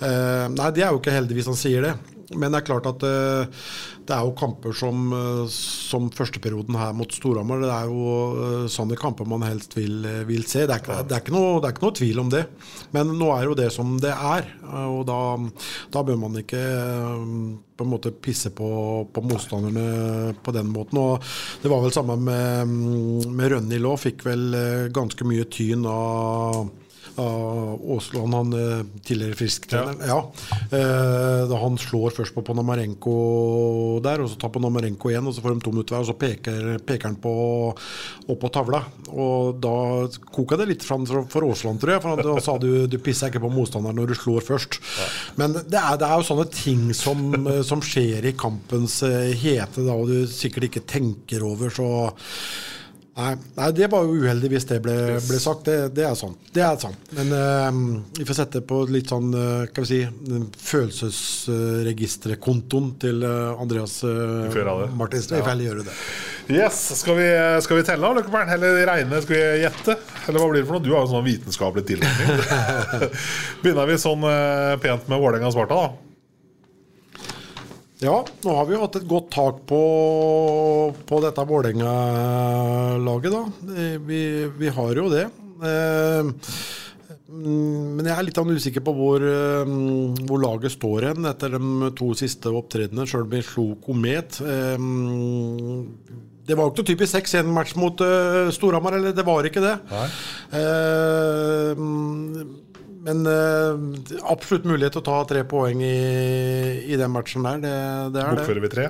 Nei, 0.03 0.73
det 0.75 0.83
er 0.83 0.91
jo 0.91 0.99
ikke 0.99 1.15
heldigvis 1.15 1.53
han 1.53 1.61
sier 1.61 1.87
det. 1.87 1.95
Men 2.39 2.55
det 2.55 2.61
er 2.61 2.67
klart 2.69 2.89
at 2.89 3.05
uh, 3.07 3.65
det 4.05 4.15
er 4.15 4.27
jo 4.27 4.35
kamper 4.39 4.75
som, 4.77 5.07
uh, 5.15 5.45
som 5.51 6.11
førsteperioden 6.15 6.77
her 6.79 6.95
mot 6.97 7.13
Storhamar. 7.15 7.63
Det 7.65 7.73
er 7.73 7.91
jo 7.91 8.05
uh, 8.37 8.67
sånne 8.71 8.99
kamper 9.01 9.29
man 9.29 9.47
helst 9.47 9.77
vil, 9.79 10.05
vil 10.29 10.47
se. 10.49 10.67
Det 10.67 10.77
er, 10.77 10.83
ikke, 10.83 11.01
det, 11.11 11.21
er 11.21 11.35
noe, 11.35 11.59
det 11.63 11.71
er, 11.71 11.77
ikke 11.77 11.87
noe, 11.87 11.97
tvil 12.01 12.23
om 12.25 12.33
det. 12.35 12.45
Men 12.97 13.15
nå 13.19 13.31
er 13.37 13.49
jo 13.49 13.59
det 13.59 13.71
som 13.75 13.97
det 14.03 14.13
er. 14.15 14.51
Og 14.85 15.03
da, 15.09 15.21
da 15.95 16.05
bør 16.07 16.21
man 16.27 16.39
ikke 16.41 16.63
på 17.75 17.83
en 17.83 17.91
måte 17.91 18.13
pisse 18.23 18.53
på, 18.55 18.69
på, 19.11 19.25
motstanderne 19.25 20.35
på 20.45 20.55
den 20.55 20.71
måten. 20.75 21.01
Og 21.01 21.35
det 21.63 21.73
var 21.73 21.83
vel 21.85 21.95
samme 21.95 22.19
med, 22.21 23.29
med 23.35 23.53
Rønni 23.55 23.81
Lå. 23.83 23.97
Fikk 24.01 24.27
vel 24.29 24.49
ganske 24.95 25.27
mye 25.27 25.49
tyn 25.51 25.87
av 25.91 26.65
Aasland, 27.21 28.35
han 28.35 28.55
tidligere 29.05 29.39
Frisk-treneren. 29.39 30.03
Ja. 30.09 30.19
ja. 30.71 31.45
Da 31.49 31.59
han 31.61 31.79
slår 31.79 32.15
først 32.17 32.35
på 32.35 32.43
Ponomarenko 32.47 33.15
der, 34.05 34.25
og 34.25 34.31
så 34.33 34.39
tar 34.41 34.53
Ponomarenko 34.55 35.11
igjen, 35.11 35.29
og 35.29 35.37
så 35.37 35.45
får 35.45 35.55
de 35.55 35.65
to 35.65 35.75
minutter 35.75 35.97
hver, 35.97 36.05
og 36.05 36.11
så 36.11 36.17
peker, 36.19 36.69
peker 36.87 37.11
han 37.11 37.19
på, 37.23 37.35
opp 38.27 38.41
på 38.43 38.53
tavla. 38.55 38.83
Og 39.13 39.61
da 39.63 39.75
koka 40.35 40.59
det 40.61 40.69
litt 40.73 40.87
fram 40.87 41.07
for 41.07 41.47
Aasland, 41.47 41.83
tror 41.83 41.95
jeg. 41.95 42.05
For 42.05 42.25
da 42.27 42.37
sa 42.45 42.57
du 42.61 42.71
du 42.91 42.99
pisser 43.03 43.33
ikke 43.33 43.45
på 43.45 43.53
motstanderen 43.55 43.99
når 44.01 44.13
du 44.13 44.19
slår 44.19 44.45
først. 44.47 44.79
Ja. 44.99 45.09
Men 45.41 45.57
det 45.57 45.81
er, 45.81 45.99
det 46.01 46.09
er, 46.09 46.17
jo 46.19 46.29
sånne 46.29 46.47
ting 46.53 46.87
som, 46.97 47.27
som 47.67 47.83
skjer 47.85 48.31
i 48.31 48.37
kampens 48.39 49.01
hete, 49.05 49.85
da, 49.85 49.97
og 49.97 50.11
du 50.11 50.31
sikkert 50.31 50.71
ikke 50.71 50.87
tenker 50.89 51.45
over, 51.47 51.73
så 51.75 51.89
Nei, 53.15 53.37
nei, 53.55 53.69
det 53.71 53.87
var 53.93 54.03
jo 54.03 54.17
uheldig 54.25 54.49
hvis 54.51 54.65
det 54.67 54.81
ble, 54.83 54.95
ble 55.23 55.39
sagt. 55.39 55.69
Det, 55.69 55.95
det, 55.95 56.03
er 56.09 56.15
sant. 56.19 56.35
Det 56.55 56.63
er 56.67 56.77
sant. 56.83 56.99
Men 57.15 57.29
uh, 57.31 57.71
vi 58.19 58.25
får 58.27 58.35
sette 58.41 58.59
på 58.67 58.85
litt 58.91 59.07
sånn 59.13 59.29
uh, 59.31 59.63
Skal 59.69 59.83
vi 59.85 59.89
si 59.93 60.01
følelsesregisterkontoen 60.71 62.87
til 63.05 63.17
uh, 63.23 63.61
Andreas 63.63 63.95
uh, 64.03 64.51
Martinsen. 64.99 65.39
Vi 65.39 65.43
får 65.45 65.53
heller 65.53 65.67
gjøre 65.69 65.85
det. 65.87 65.95
Yes, 66.51 66.77
Skal 66.99 67.15
vi, 67.21 67.29
skal 67.65 67.77
vi 67.79 67.85
telle, 67.87 68.11
Løkkebern? 68.19 68.51
Eller 68.57 68.71
regne? 68.91 69.17
Skal 69.23 69.35
vi 69.39 69.43
gjette? 69.63 69.93
Eller 70.27 70.39
hva 70.43 70.49
blir 70.51 70.61
det 70.61 70.69
for 70.69 70.75
noe? 70.77 70.85
Du 70.85 70.93
har 70.97 71.03
jo 71.07 71.11
sånn 71.15 71.29
vitenskapelig 71.29 71.85
tilnærming. 71.93 72.29
Begynner 73.63 73.87
vi 73.89 73.95
sånn 74.03 74.23
pent 74.83 75.05
med 75.07 75.19
Vålerenga 75.23 75.55
Sparta, 75.55 75.75
da? 75.87 75.89
Ja, 78.05 78.19
nå 78.45 78.55
har 78.59 78.67
vi 78.69 78.75
jo 78.77 78.83
hatt 78.83 78.97
et 78.99 79.07
godt 79.09 79.31
tak 79.33 79.63
på, 79.71 79.79
på 81.09 81.21
dette 81.25 81.45
Vålerenga-laget, 81.49 83.33
da. 83.33 83.43
Vi, 84.05 84.19
vi 84.61 84.73
har 84.77 84.99
jo 85.01 85.07
det. 85.13 85.23
Eh, 85.65 86.33
Men 87.35 88.05
jeg 88.05 88.13
er 88.15 88.27
litt 88.29 88.39
usikker 88.39 88.85
på 88.85 88.93
hvor, 88.99 89.25
eh, 89.25 89.73
hvor 90.29 90.43
laget 90.43 90.75
står 90.77 91.09
hen 91.13 91.31
etter 91.31 91.57
de 91.57 91.91
to 91.97 92.11
siste 92.19 92.53
opptredenene, 92.53 93.09
sjøl 93.09 93.25
om 93.25 93.33
vi 93.33 93.41
slo 93.47 93.67
Komet. 93.87 94.41
Eh, 94.45 94.77
Det 96.45 96.59
var 96.59 96.69
jo 96.69 96.75
ikke 96.75 96.91
typisk 96.93 97.17
6-1-match 97.17 97.73
mot 97.81 97.97
Storhamar, 98.53 98.99
eller 98.99 99.17
det 99.17 99.25
var 99.25 99.49
ikke 99.49 99.65
det. 99.65 99.79
Eh, 100.61 101.73
men 103.05 103.25
uh, 103.29 103.77
absolutt 104.33 104.67
mulighet 104.69 104.97
til 104.97 105.03
å 105.03 105.09
ta 105.09 105.19
tre 105.29 105.43
poeng 105.49 105.83
i, 105.85 105.97
i 106.89 106.99
den 107.01 107.13
matchen 107.13 107.45
der. 107.47 107.61
Det, 107.63 107.75
det 108.15 108.23
er 108.23 108.31
det. 108.31 108.45
Bokfører 108.45 108.65
vi 108.65 108.73
tre? 108.73 108.87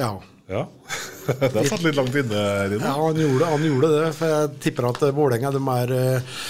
Ja. 0.00 0.12
Ja. 0.50 0.64
det 1.54 1.68
satt 1.68 1.84
litt 1.84 1.98
langt 1.98 2.16
inne, 2.16 2.40
Rino. 2.72 2.82
Ja, 2.82 2.96
han 2.98 3.20
gjorde, 3.20 3.52
han 3.52 3.66
gjorde 3.68 3.92
det. 3.94 4.08
For 4.16 4.32
jeg 4.34 4.50
tipper 4.64 4.88
at 4.90 5.04
eh, 5.06 5.14
Vålerenga 5.14 5.52
er 5.76 5.92
eh, 5.94 6.40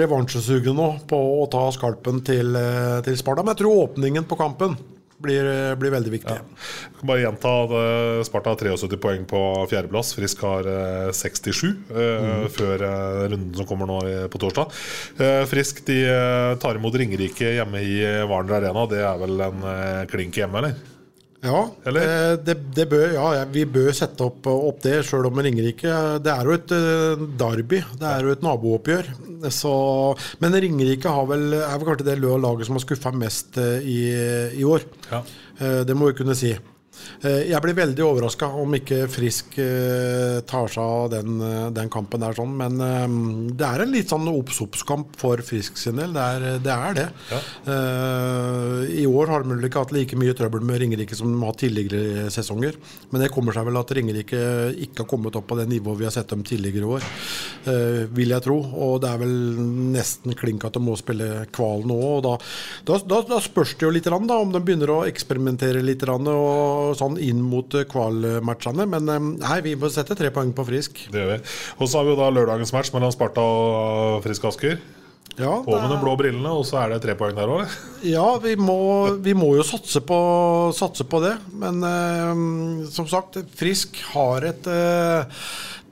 revansjesugne 0.00 0.72
nå 0.76 0.88
på 1.10 1.18
å 1.42 1.44
ta 1.52 1.66
skalpen 1.74 2.22
til, 2.24 2.54
eh, 2.56 3.00
til 3.04 3.18
Sparta. 3.20 3.44
Men 3.44 3.52
jeg 3.52 3.64
tror 3.64 3.82
åpningen 3.88 4.28
på 4.28 4.38
kampen 4.40 4.78
blir, 5.22 5.46
eh, 5.46 5.74
blir 5.78 5.90
veldig 5.94 6.12
viktig. 6.12 6.36
Ja. 6.36 7.02
bare 7.08 7.22
gjenta 7.24 7.52
at 7.64 7.74
eh, 7.78 8.22
Sparta 8.28 8.52
har 8.52 8.60
73 8.60 8.98
poeng 9.02 9.24
på 9.30 9.40
fjerdeplass. 9.70 10.12
Frisk 10.18 10.42
har 10.46 10.68
eh, 10.68 11.10
67 11.14 11.62
eh, 11.90 12.12
Mm. 12.22 12.48
før 12.52 12.82
runden 13.32 13.54
som 13.56 13.66
kommer 13.66 13.86
nå 13.88 13.98
på 14.30 14.38
torsdag. 14.42 14.70
Eh, 15.18 15.44
Frisk 15.50 15.84
de 15.86 15.98
tar 16.62 16.78
imot 16.78 16.94
Ringerike 16.94 17.54
hjemme 17.56 17.80
i 17.82 17.96
Warner 18.28 18.58
Arena. 18.60 18.86
Det 18.90 19.00
er 19.02 19.18
vel 19.22 19.40
en 19.48 20.06
klink 20.10 20.34
hjemme, 20.38 20.58
eller? 20.62 20.74
Ja, 21.42 21.62
eh, 21.90 22.36
det, 22.38 22.54
det 22.76 22.84
bør, 22.86 23.08
ja, 23.16 23.44
vi 23.50 23.64
bør 23.66 23.90
sette 23.96 24.22
opp, 24.28 24.46
opp 24.46 24.78
det, 24.84 25.00
sjøl 25.08 25.26
om 25.26 25.40
Ringerike 25.42 25.90
Det 26.22 26.30
er 26.30 26.46
jo 26.46 26.54
et 26.54 26.74
eh, 26.76 27.24
derby, 27.40 27.80
det 27.98 28.10
er 28.12 28.28
jo 28.28 28.34
et 28.36 28.44
nabooppgjør. 28.46 29.10
Så, 29.50 29.72
men 30.38 30.54
Ringerike 30.54 31.10
har 31.10 31.26
vel, 31.26 31.48
er 31.58 31.72
vel 31.74 31.88
kanskje 31.88 32.06
det 32.12 32.20
laget 32.22 32.68
som 32.68 32.78
har 32.78 32.84
skuffa 32.84 33.14
mest 33.16 33.58
eh, 33.58 33.82
i, 33.82 33.98
i 34.60 34.66
år. 34.66 34.86
Ja. 35.10 35.24
Det 35.86 35.94
må 35.94 36.08
vi 36.08 36.16
kunne 36.22 36.34
si. 36.38 36.54
Eh, 37.22 37.48
Jeg 37.50 37.60
blir 37.64 37.76
veldig 37.76 38.04
overraska 38.04 38.48
om 38.62 38.74
ikke 38.76 39.04
Frisk 39.10 39.56
eh, 39.62 40.40
tar 40.48 40.68
seg 40.72 40.82
av 40.82 41.10
den, 41.12 41.38
eh, 41.40 41.68
den 41.74 41.90
kampen 41.92 42.22
der, 42.22 42.34
sånn. 42.36 42.52
Men 42.58 42.78
det 43.56 43.66
er 43.66 43.84
en 43.84 43.92
litt 43.94 44.10
sånn 44.12 44.28
obs-obs-kamp 44.30 45.16
for 45.20 45.40
Frisk 45.46 45.78
sin 45.80 45.98
del. 46.00 46.12
Det 46.14 46.22
er 46.22 46.58
det. 46.62 46.72
Er 46.82 46.96
det. 46.96 47.06
Ja. 47.30 47.40
I 49.02 49.04
år 49.06 49.30
har 49.30 49.42
de 49.44 49.52
vel 49.54 49.66
ikke 49.68 49.82
hatt 49.84 49.92
like 49.94 50.16
mye 50.18 50.34
trøbbel 50.36 50.64
med 50.66 50.80
Ringerike 50.82 51.16
som 51.16 51.30
de 51.30 51.38
har 51.40 51.52
hatt 51.52 51.60
tidligere 51.62 52.26
sesonger. 52.32 52.78
Men 53.12 53.22
det 53.24 53.30
kommer 53.34 53.54
seg 53.54 53.66
vel 53.68 53.78
at 53.80 53.92
Ringerike 53.94 54.40
ikke 54.86 55.04
har 55.04 55.10
kommet 55.10 55.36
opp 55.38 55.46
på 55.50 55.58
det 55.60 55.68
nivået 55.70 56.00
vi 56.00 56.08
har 56.08 56.14
sett 56.14 56.32
dem 56.32 56.42
tidligere 56.46 56.88
år, 56.96 57.06
vil 58.16 58.34
jeg 58.34 58.44
tro. 58.46 58.58
Og 58.86 58.96
det 59.04 59.10
er 59.12 59.20
vel 59.22 59.34
nesten 59.94 60.34
klink 60.38 60.64
at 60.66 60.76
de 60.76 60.82
må 60.82 60.96
spille 60.98 61.44
kval 61.54 61.84
nå. 61.88 61.98
Og 62.16 62.22
da, 62.26 62.34
da, 62.88 62.98
da, 63.12 63.20
da 63.34 63.40
spørs 63.44 63.76
det 63.76 63.86
jo 63.86 63.92
litt 63.94 64.08
da, 64.08 64.16
om 64.18 64.52
de 64.52 64.60
begynner 64.62 64.90
å 64.92 65.02
eksperimentere 65.08 65.84
litt 65.84 66.02
grann, 66.02 66.26
og 66.82 66.96
sånn 66.98 67.18
inn 67.22 67.42
mot 67.44 67.74
eh, 67.78 67.86
kvalmatchene. 67.90 68.88
Men 68.90 69.12
eh, 69.12 69.28
nei, 69.42 69.60
vi 69.64 69.76
må 69.78 69.90
sette 69.92 70.16
tre 70.18 70.32
poeng 70.34 70.54
på 70.56 70.66
Frisk. 70.68 71.06
Det 71.12 71.22
gjør 71.22 71.30
vi. 71.34 71.38
Og 71.78 71.86
så 71.86 72.00
har 72.00 72.08
vi 72.08 72.14
jo 72.14 72.18
da 72.20 72.32
lørdagens 72.34 72.74
match 72.74 72.92
mellom 72.94 73.14
Sparta 73.14 73.44
og 73.44 74.20
Frisk 74.26 74.50
Asker. 74.50 74.80
Ja, 75.38 75.62
På 75.64 75.78
med 75.80 75.88
de 75.88 75.96
blå 75.96 76.12
brillene, 76.20 76.50
og 76.52 76.66
så 76.68 76.82
er 76.82 76.92
det 76.92 76.98
tre 77.06 77.14
poeng 77.16 77.32
der 77.36 77.48
òg, 77.48 77.62
eller? 77.62 77.76
Ja, 78.14 78.26
vi 78.42 78.52
må, 78.60 79.14
vi 79.24 79.32
må 79.36 79.54
jo 79.56 79.64
satse 79.64 80.02
på, 80.04 80.18
satse 80.76 81.06
på 81.08 81.22
det. 81.24 81.36
Men 81.56 81.80
eh, 81.88 82.88
som 82.92 83.08
sagt, 83.08 83.40
Frisk 83.56 83.96
har 84.12 84.44
et 84.52 84.68
eh, 84.68 85.40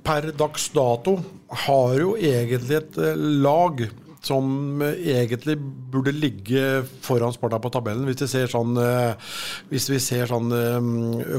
Per 0.00 0.30
dags 0.32 0.70
dato 0.72 1.18
har 1.66 1.96
jo 2.00 2.14
egentlig 2.16 2.78
et 2.78 3.00
eh, 3.04 3.18
lag 3.44 3.82
som 4.24 4.82
eh, 4.84 4.98
egentlig 5.16 5.56
burde 5.92 6.12
ligge 6.14 6.82
foran 7.04 7.32
Sparta 7.34 7.60
på 7.62 7.72
tabellen. 7.72 8.06
Hvis 8.08 8.22
vi 8.24 8.28
ser 8.34 8.50
sånn, 8.52 8.76
eh, 8.80 9.32
hvis 9.72 9.88
vi 9.92 10.00
ser 10.02 10.30
sånn 10.30 10.52
eh, 10.56 10.90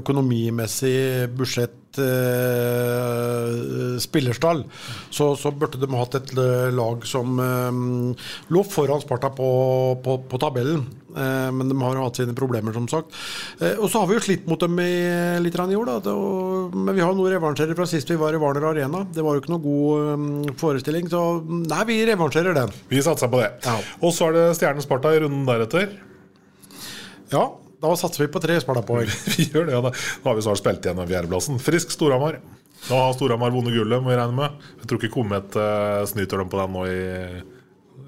økonomimessig 0.02 1.30
budsjett 1.38 2.02
eh, 2.02 3.98
spillerstall, 4.02 4.66
så, 5.10 5.34
så 5.38 5.54
burde 5.54 5.82
de 5.82 5.92
hatt 5.94 6.18
et 6.20 6.34
eh, 6.38 6.70
lag 6.74 7.06
som 7.10 7.40
eh, 7.44 7.72
lå 8.52 8.66
foran 8.68 9.04
Sparta 9.04 9.32
på, 9.36 9.52
på, 10.04 10.18
på 10.32 10.42
tabellen. 10.42 10.88
Eh, 11.12 11.50
men 11.52 11.70
de 11.70 11.78
har 11.82 12.00
hatt 12.00 12.20
sine 12.20 12.36
problemer, 12.38 12.74
som 12.76 12.88
sagt. 12.92 13.16
Eh, 13.60 13.78
og 13.78 13.90
så 13.92 14.02
har 14.02 14.10
vi 14.10 14.18
jo 14.18 14.24
slitt 14.26 14.46
mot 14.50 14.62
dem 14.62 14.80
i, 14.84 14.92
litt 15.44 15.58
i 15.58 15.80
år, 15.80 15.92
da. 15.92 16.16
Men 16.76 16.96
vi 16.96 17.04
har 17.04 17.16
noen 17.18 17.34
revansjerer 17.36 17.78
fra 17.78 17.88
sist 17.90 18.12
vi 18.12 18.20
var 18.22 18.36
i 18.36 18.42
Warner 18.42 18.70
Arena. 18.72 19.04
Det 19.12 19.26
var 19.26 19.36
jo 19.36 19.44
ikke 19.44 19.54
noe 19.56 19.66
god 19.66 20.14
eh, 20.14 20.54
forestilling, 20.62 21.10
så 21.12 21.26
nei, 21.44 21.82
vi 21.90 22.00
revansjerer 22.10 22.58
den. 22.58 22.72
Vi 22.92 23.04
satser 23.04 23.32
på 23.32 23.42
det. 23.44 23.52
Og 24.02 24.16
så 24.16 24.30
er 24.30 24.38
det 24.38 24.48
Stjernen 24.60 24.86
Sparta 24.86 25.14
i 25.16 25.22
runden 25.24 25.48
deretter. 25.50 25.92
Ja, 27.32 27.46
da 27.82 27.94
satser 27.98 28.26
vi 28.26 28.32
på 28.32 28.42
tre 28.44 28.58
Sparta-poeng. 28.62 29.12
vi 29.36 29.50
gjør 29.50 29.68
det, 29.68 29.78
ja. 29.78 29.84
da. 29.84 29.94
Nå 29.94 30.32
har 30.32 30.38
vi 30.38 30.48
snart 30.48 30.62
spilt 30.62 30.86
igjen 30.86 31.02
fjerdeplassen. 31.02 31.62
Frisk 31.64 31.94
Storhamar. 31.96 32.42
Nå 32.90 32.98
har 32.98 33.16
Storhamar 33.16 33.54
vunnet 33.54 33.76
gullet, 33.76 34.02
må 34.02 34.12
vi 34.12 34.18
regne 34.20 34.38
med. 34.38 34.70
Jeg 34.82 34.90
tror 34.90 35.02
ikke 35.02 35.14
Komet 35.14 35.58
uh, 35.58 36.02
snyter 36.10 36.42
dem 36.42 36.50
på 36.50 36.60
den 36.62 36.76
nå 36.76 36.86
i, 36.90 37.02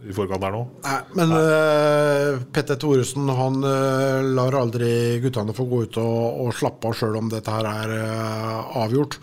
i 0.03 0.15
forkant 0.15 0.43
her 0.43 0.53
nå. 0.55 0.63
Nei, 0.83 0.97
men 1.19 1.35
uh, 1.37 2.41
Petter 2.53 2.79
Thoresen 2.79 3.29
han 3.31 3.61
uh, 3.63 4.19
lar 4.35 4.57
aldri 4.59 5.21
guttene 5.23 5.55
få 5.55 5.67
gå 5.69 5.83
ut 5.85 5.99
og, 6.01 6.41
og 6.43 6.57
slappe 6.57 6.89
av 6.89 6.97
sjøl 6.99 7.19
om 7.21 7.31
dette 7.31 7.53
her 7.53 7.69
er 7.69 7.95
uh, 8.01 8.75
avgjort. 8.83 9.19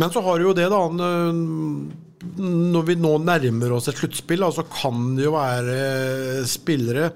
Men 0.00 0.14
så 0.14 0.24
har 0.24 0.40
jo 0.40 0.56
det, 0.56 0.70
da 0.72 0.80
han, 0.86 1.04
Når 2.72 2.88
vi 2.88 2.98
nå 3.00 3.12
nærmer 3.26 3.76
oss 3.76 3.90
et 3.92 4.00
sluttspill, 4.00 4.46
så 4.54 4.64
kan 4.70 5.14
det 5.18 5.28
jo 5.28 5.36
være 5.36 6.44
spillere 6.48 7.12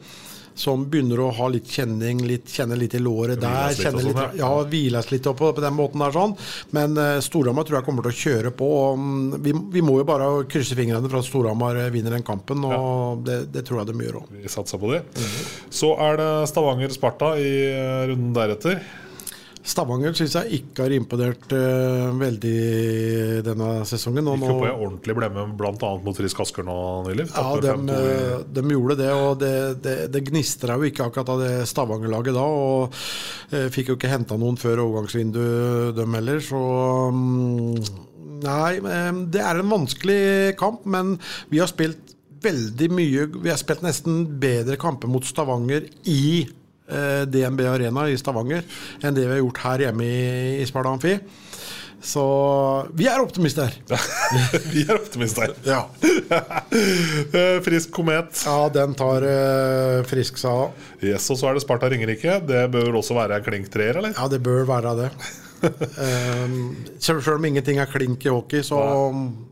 som 0.56 0.86
begynner 0.90 1.20
å 1.20 1.30
ha 1.36 1.48
litt 1.52 1.68
kjenning, 1.68 2.22
litt, 2.26 2.48
kjenne 2.50 2.78
litt 2.80 2.96
i 2.96 3.00
låret 3.02 3.40
der. 3.42 3.70
Litt 3.70 3.82
Kjenne 3.84 4.02
litt, 4.02 4.16
sånn, 4.16 4.38
ja, 4.40 4.50
hviles 4.64 5.10
litt 5.12 5.28
opp 5.28 5.38
på, 5.42 5.52
på 5.56 5.64
den 5.64 5.76
måten 5.76 6.02
der. 6.02 6.14
sånn. 6.16 6.34
Men 6.76 6.96
uh, 6.96 7.18
Storhamar 7.24 7.68
tror 7.68 7.80
jeg 7.80 7.88
kommer 7.88 8.06
til 8.06 8.14
å 8.14 8.20
kjøre 8.24 8.52
på. 8.56 8.70
og, 8.80 8.98
um, 8.98 9.36
vi, 9.44 9.54
vi 9.76 9.84
må 9.84 9.98
jo 10.00 10.08
bare 10.08 10.30
krysse 10.50 10.78
fingrene 10.78 11.08
for 11.10 11.20
at 11.20 11.28
Storhamar 11.28 11.80
eh, 11.84 11.90
vinner 11.94 12.16
den 12.16 12.26
kampen, 12.26 12.64
og 12.64 13.24
det, 13.26 13.42
det 13.54 13.66
tror 13.68 13.82
jeg 13.82 13.92
de 13.92 14.06
gjør 14.06 14.22
òg. 14.22 14.30
Vi 14.40 14.52
satser 14.52 14.80
på 14.80 14.94
det. 14.94 15.02
Så 15.68 15.92
er 16.08 16.20
det 16.20 16.30
Stavanger-Sparta 16.52 17.34
i 17.40 17.50
eh, 17.72 18.06
runden 18.12 18.32
deretter. 18.36 18.80
Stavanger 19.66 20.14
syns 20.16 20.36
jeg 20.38 20.60
ikke 20.60 20.86
har 20.86 20.94
imponert 20.94 21.50
uh, 21.52 22.12
veldig 22.16 22.54
denne 23.46 23.70
sesongen. 23.88 24.30
Og 24.30 24.38
Gikk 24.38 24.48
jo 24.52 24.58
på 24.62 24.68
en 24.68 24.84
ordentlig 24.86 25.16
blemme 25.18 25.46
bl.a. 25.58 25.92
mot 26.06 26.18
Frisk 26.20 26.42
Asker 26.46 26.66
nå 26.66 26.78
nylig. 27.08 27.28
ja, 27.32 27.46
de, 27.64 27.76
de 28.56 28.66
gjorde 28.76 28.98
det, 29.02 29.12
og 29.12 29.38
det, 29.42 29.54
det, 29.84 29.96
det 30.14 30.24
gnistra 30.30 30.78
jo 30.78 30.88
ikke 30.88 31.08
akkurat 31.10 31.34
av 31.34 31.44
det 31.44 31.52
Stavanger-laget 31.70 32.38
da. 32.38 32.46
Og 32.46 32.94
uh, 32.94 33.68
fikk 33.74 33.92
jo 33.92 33.98
ikke 33.98 34.12
henta 34.12 34.38
noen 34.40 34.58
før 34.60 34.84
overgangsvinduet, 34.86 35.96
dem 35.98 36.20
heller, 36.20 36.42
så 36.44 36.62
um, 37.10 37.80
Nei, 38.42 38.76
eh, 38.76 39.12
det 39.32 39.40
er 39.42 39.60
en 39.60 39.72
vanskelig 39.72 40.56
kamp, 40.60 40.84
men 40.88 41.16
vi 41.52 41.60
har 41.62 41.70
spilt 41.70 42.14
veldig 42.44 42.88
mye 42.92 43.26
Vi 43.32 43.48
har 43.48 43.58
spilt 43.60 43.84
nesten 43.84 44.24
bedre 44.40 44.76
kamper 44.80 45.10
mot 45.10 45.24
Stavanger 45.24 45.88
i 46.04 46.44
eh, 46.44 46.54
DNB 46.86 47.64
Arena 47.66 48.06
i 48.08 48.18
Stavanger 48.20 48.62
enn 49.02 49.16
det 49.16 49.24
vi 49.26 49.34
har 49.34 49.42
gjort 49.42 49.62
her 49.64 49.86
hjemme 49.88 50.06
i, 50.06 50.20
i 50.62 50.66
Sparta 50.68 50.92
Amfi. 50.94 51.16
Så 52.06 52.22
vi 52.94 53.08
er 53.10 53.18
optimister. 53.18 53.72
vi 54.72 54.84
er 54.86 54.94
optimister. 54.98 55.56
Ja. 55.66 55.86
Eh, 57.36 57.58
Frisk 57.64 57.90
Komet. 57.94 58.36
Ja, 58.44 58.68
den 58.72 58.92
tar 58.98 59.24
uh, 59.24 60.02
Frisk 60.06 60.36
seg 60.40 60.52
av. 60.52 60.84
Yes, 61.00 61.24
og 61.32 61.38
så 61.40 61.48
er 61.48 61.56
det 61.56 61.62
Sparta 61.64 61.88
Ringerike. 61.90 62.36
Det 62.46 62.66
bør 62.72 62.98
også 63.00 63.16
være 63.16 63.38
en 63.40 63.46
klink 63.46 63.70
treer, 63.72 63.98
eller? 63.98 64.12
Ja, 64.16 64.28
det 64.30 64.42
bør 64.44 64.66
være 64.68 64.92
det. 65.00 65.08
Um, 65.62 66.56
selv, 66.98 67.26
om 67.34 67.44
ingenting 67.48 67.80
er 67.80 67.90
klink 67.90 68.26
i 68.26 68.32
hockey, 68.32 68.62
så 68.66 68.78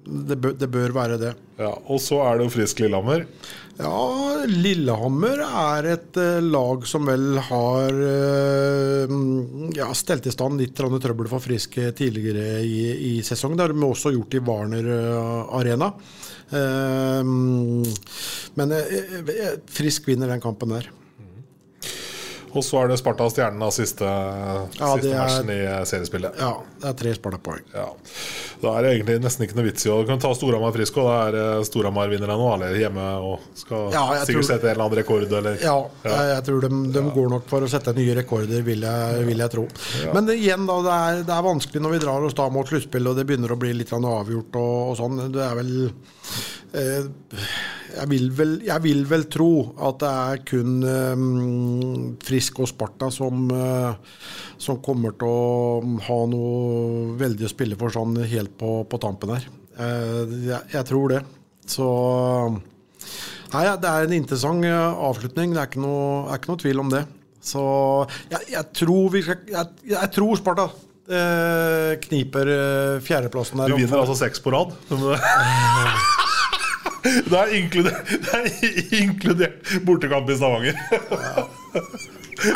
det 0.05 0.39
bør, 0.41 0.57
det 0.59 0.71
bør 0.71 0.95
være 0.97 1.21
det. 1.21 1.35
Ja, 1.59 1.73
Og 1.89 2.01
så 2.03 2.21
er 2.27 2.39
det 2.39 2.49
jo 2.49 2.55
Frisk 2.57 2.83
Lillehammer. 2.83 3.27
Ja, 3.75 4.45
Lillehammer 4.47 5.41
er 5.45 5.89
et 5.97 6.19
eh, 6.21 6.39
lag 6.47 6.85
som 6.87 7.09
vel 7.11 7.41
har 7.43 7.97
eh, 8.07 9.15
ja, 9.75 9.89
stelt 9.99 10.29
i 10.31 10.35
stand 10.35 10.63
litt 10.63 10.77
trøbbel 10.79 11.27
for 11.31 11.43
Frisk 11.43 11.81
tidligere 11.99 12.61
i, 12.63 12.85
i 13.11 13.23
sesongen. 13.27 13.59
Det 13.59 13.67
har 13.67 13.75
de 13.75 13.89
også 13.89 14.15
gjort 14.15 14.39
i 14.39 14.43
Warner 14.47 14.91
eh, 14.95 15.57
Arena. 15.59 15.91
Eh, 16.55 17.35
men 18.61 18.77
Frisk 19.75 20.07
vinner 20.13 20.31
den 20.31 20.45
kampen 20.45 20.77
der. 20.77 20.93
Og 22.55 22.63
så 22.63 22.79
er 22.85 22.89
det 22.93 22.99
Sparta 23.01 23.27
Stjernen 23.31 23.63
av 23.67 23.73
siste, 23.75 24.07
Ja, 24.07 24.91
siste 24.95 25.11
er- 25.11 25.19
matchen 25.19 25.51
i 25.51 25.59
seriespillet. 25.91 26.37
Ja, 26.39 26.53
det 26.81 26.89
er 26.91 26.97
tre 27.01 27.15
Sparta-poeng. 27.17 27.63
Ja. 27.75 27.89
Da 28.63 28.75
er 28.79 28.83
det 28.87 28.91
egentlig 28.95 29.17
nesten 29.25 29.45
ikke 29.47 29.57
noe 29.59 29.67
vits 29.67 29.85
i 29.87 29.91
å 29.91 30.07
kan 30.07 30.21
ta 30.23 30.31
Storhamar 30.39 30.73
Frisk, 30.77 30.97
og 31.03 31.09
da 31.11 31.17
er 31.29 31.33
det 31.37 31.67
Storhamar 31.69 32.09
vinner 32.13 32.31
nå, 32.31 32.47
eller 32.55 32.79
hjemme 32.79 33.09
og 33.21 33.41
skal 33.59 33.91
Ja, 33.93 34.05
sikkert 34.25 34.31
tror- 34.45 34.49
sette 34.53 34.69
en 34.71 34.75
eller 34.77 34.85
annen 34.87 34.99
rekord, 35.03 35.33
eller 35.41 35.59
Ja, 35.61 35.77
jeg, 36.05 36.25
jeg 36.35 36.45
tror 36.49 36.61
de, 36.65 36.73
de 36.95 37.03
går 37.19 37.31
nok 37.35 37.49
for 37.51 37.61
å 37.67 37.69
sette 37.69 37.95
nye 37.99 38.15
rekorder, 38.23 38.63
vil 38.63 38.81
jeg, 38.87 39.27
vil 39.27 39.39
jeg 39.45 39.51
tro. 39.51 39.67
Men 40.15 40.31
igjen, 40.35 40.67
da, 40.71 40.79
det 40.87 40.95
er, 40.95 41.23
det 41.25 41.35
er 41.35 41.43
vanskelig 41.51 41.83
når 41.83 41.91
vi 41.99 42.03
drar 42.07 42.23
oss 42.31 42.35
da 42.39 42.49
mot 42.49 42.67
sluttspill, 42.71 43.09
og 43.11 43.17
det 43.19 43.27
begynner 43.27 43.51
å 43.53 43.59
bli 43.59 43.73
litt 43.75 43.91
avgjort 43.93 44.55
og, 44.57 44.75
og 44.93 44.97
sånn. 45.03 45.33
Det 45.35 45.43
er 45.43 45.55
vel 45.59 45.73
eh, 45.89 46.14
jeg, 46.75 48.07
vil 48.11 48.31
vel 48.35 48.55
jeg 48.67 48.83
vil 48.83 49.05
vel 49.07 49.27
tro 49.31 49.51
at 49.87 50.01
det 50.03 50.11
er 50.11 50.41
kun 50.49 50.73
eh, 50.89 51.25
Frisk 52.27 52.59
og 52.65 52.71
Sparta 52.71 53.11
som, 53.15 53.45
eh, 53.55 54.19
som 54.59 54.81
kommer 54.83 55.15
til 55.21 55.31
å 55.31 55.99
ha 56.09 56.21
noe 56.31 57.15
veldig 57.21 57.47
å 57.47 57.53
spille 57.53 57.79
for 57.79 57.95
sånn 57.95 58.19
helt 58.27 58.57
på, 58.59 58.81
på 58.91 59.03
tampen 59.03 59.37
her. 59.37 59.49
Eh, 59.79 60.23
jeg, 60.51 60.63
jeg 60.75 60.89
tror 60.91 61.15
det. 61.15 61.25
Så 61.65 61.89
Nei, 63.55 63.69
det 63.79 63.87
er 63.91 64.07
en 64.07 64.17
interessant 64.17 64.67
eh, 64.67 65.05
avslutning. 65.09 65.53
Det 65.55 65.63
er 65.63 65.71
ikke 65.71 65.85
noe, 65.85 66.25
er 66.27 66.41
ikke 66.41 66.51
noe 66.51 66.63
tvil 66.65 66.83
om 66.83 66.91
det. 66.91 67.05
Så 67.45 67.63
jeg, 68.33 68.41
jeg 68.55 68.65
tror 68.73 69.11
vi 69.13 69.21
skal 69.21 69.51
Jeg, 69.53 69.73
jeg 69.91 70.11
tror 70.15 70.39
Sparta 70.41 70.65
eh, 70.73 70.94
kniper 71.05 72.49
eh, 72.55 73.01
fjerdeplassen 73.05 73.61
der. 73.61 73.69
Du 73.75 73.77
vinner 73.81 74.01
altså 74.05 74.17
seks 74.25 74.41
på 74.45 74.55
rad. 74.55 74.75
Det 77.05 77.37
er 77.37 77.51
inkludert, 77.59 78.09
det 78.09 78.39
er 78.39 79.03
inkludert 79.03 79.73
bortekamp 79.85 80.31
i 80.33 80.37
Stavanger. 80.39 80.79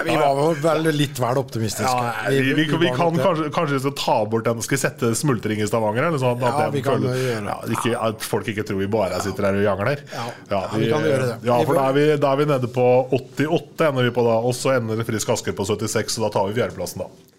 Vi 0.07 0.15
var 0.17 0.39
vel 0.63 0.89
litt 0.97 1.21
vel 1.21 1.41
optimistiske. 1.41 1.85
Ja, 1.85 2.15
vi, 2.33 2.39
vi, 2.47 2.55
vi, 2.57 2.65
vi, 2.81 2.89
kan 2.97 3.13
kanskje, 3.21 3.51
kanskje 3.53 3.81
vi 3.85 3.93
ta 4.01 4.17
bort 4.31 4.49
den 4.49 4.65
Skal 4.65 4.77
vi 4.77 4.81
sette 4.81 5.11
smultring 5.21 5.61
i 5.61 5.69
Stavanger? 5.69 6.09
Eller 6.09 6.23
sånn, 6.23 6.41
at, 6.41 6.59
Ja, 6.65 6.71
vi 6.73 6.83
kan 6.85 6.97
føler- 6.97 7.21
gjøre 7.21 7.45
det. 7.45 7.53
ja, 7.53 7.77
ikke, 7.77 7.93
at 8.09 8.25
folk 8.33 8.49
ikke 8.55 8.65
tror 8.71 8.81
vi 8.81 8.89
bare 8.97 9.21
sitter 9.25 9.51
her 9.51 9.61
og 9.61 9.67
jangler. 9.69 10.05
Ja, 10.17 10.65
vi 10.75 10.91
kan 10.95 11.09
gjøre 11.13 11.25
det. 11.29 11.39
Ja, 11.45 11.61
for 11.69 11.75
da 11.83 11.87
er, 11.93 11.99
vi, 12.01 12.07
da 12.25 12.33
er 12.33 12.41
vi 12.41 12.49
nede 12.55 12.73
på 12.81 12.87
88, 13.21 13.91
ender 13.93 14.09
vi 14.09 14.17
på 14.17 14.25
da 14.33 14.39
og 14.49 14.57
så 14.57 14.79
ender 14.79 15.05
Frisk 15.13 15.37
Asker 15.37 15.53
på 15.61 15.69
76, 15.69 16.17
så 16.17 16.25
da 16.25 16.33
tar 16.39 16.49
vi 16.49 16.57
fjerdeplassen, 16.57 17.05
da. 17.05 17.37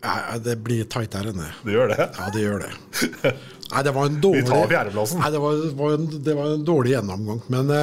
Ja, 0.00 0.38
det 0.40 0.56
blir 0.64 0.86
tightere 0.88 1.32
enn 1.32 1.40
det. 1.42 1.50
Det 1.66 1.74
gjør 1.74 1.90
det? 1.92 2.04
Ja, 2.16 2.28
det 2.32 2.44
gjør 2.44 2.62
det. 2.64 2.70
Nei, 3.70 3.82
det 3.86 3.92
var 3.94 4.08
en 4.08 4.16
dårlig 4.18 4.42
Vi 4.42 4.48
tar 4.48 4.70
fjerdeplassen. 4.72 5.20
Nei, 5.22 5.30
det 5.30 5.40
var, 5.42 5.58
var 5.78 5.92
en, 5.94 6.06
det 6.26 6.36
var 6.38 6.54
en 6.56 6.62
dårlig 6.66 6.94
gjennomgang. 6.96 7.42
Men 7.52 7.68
uh, 7.70 7.74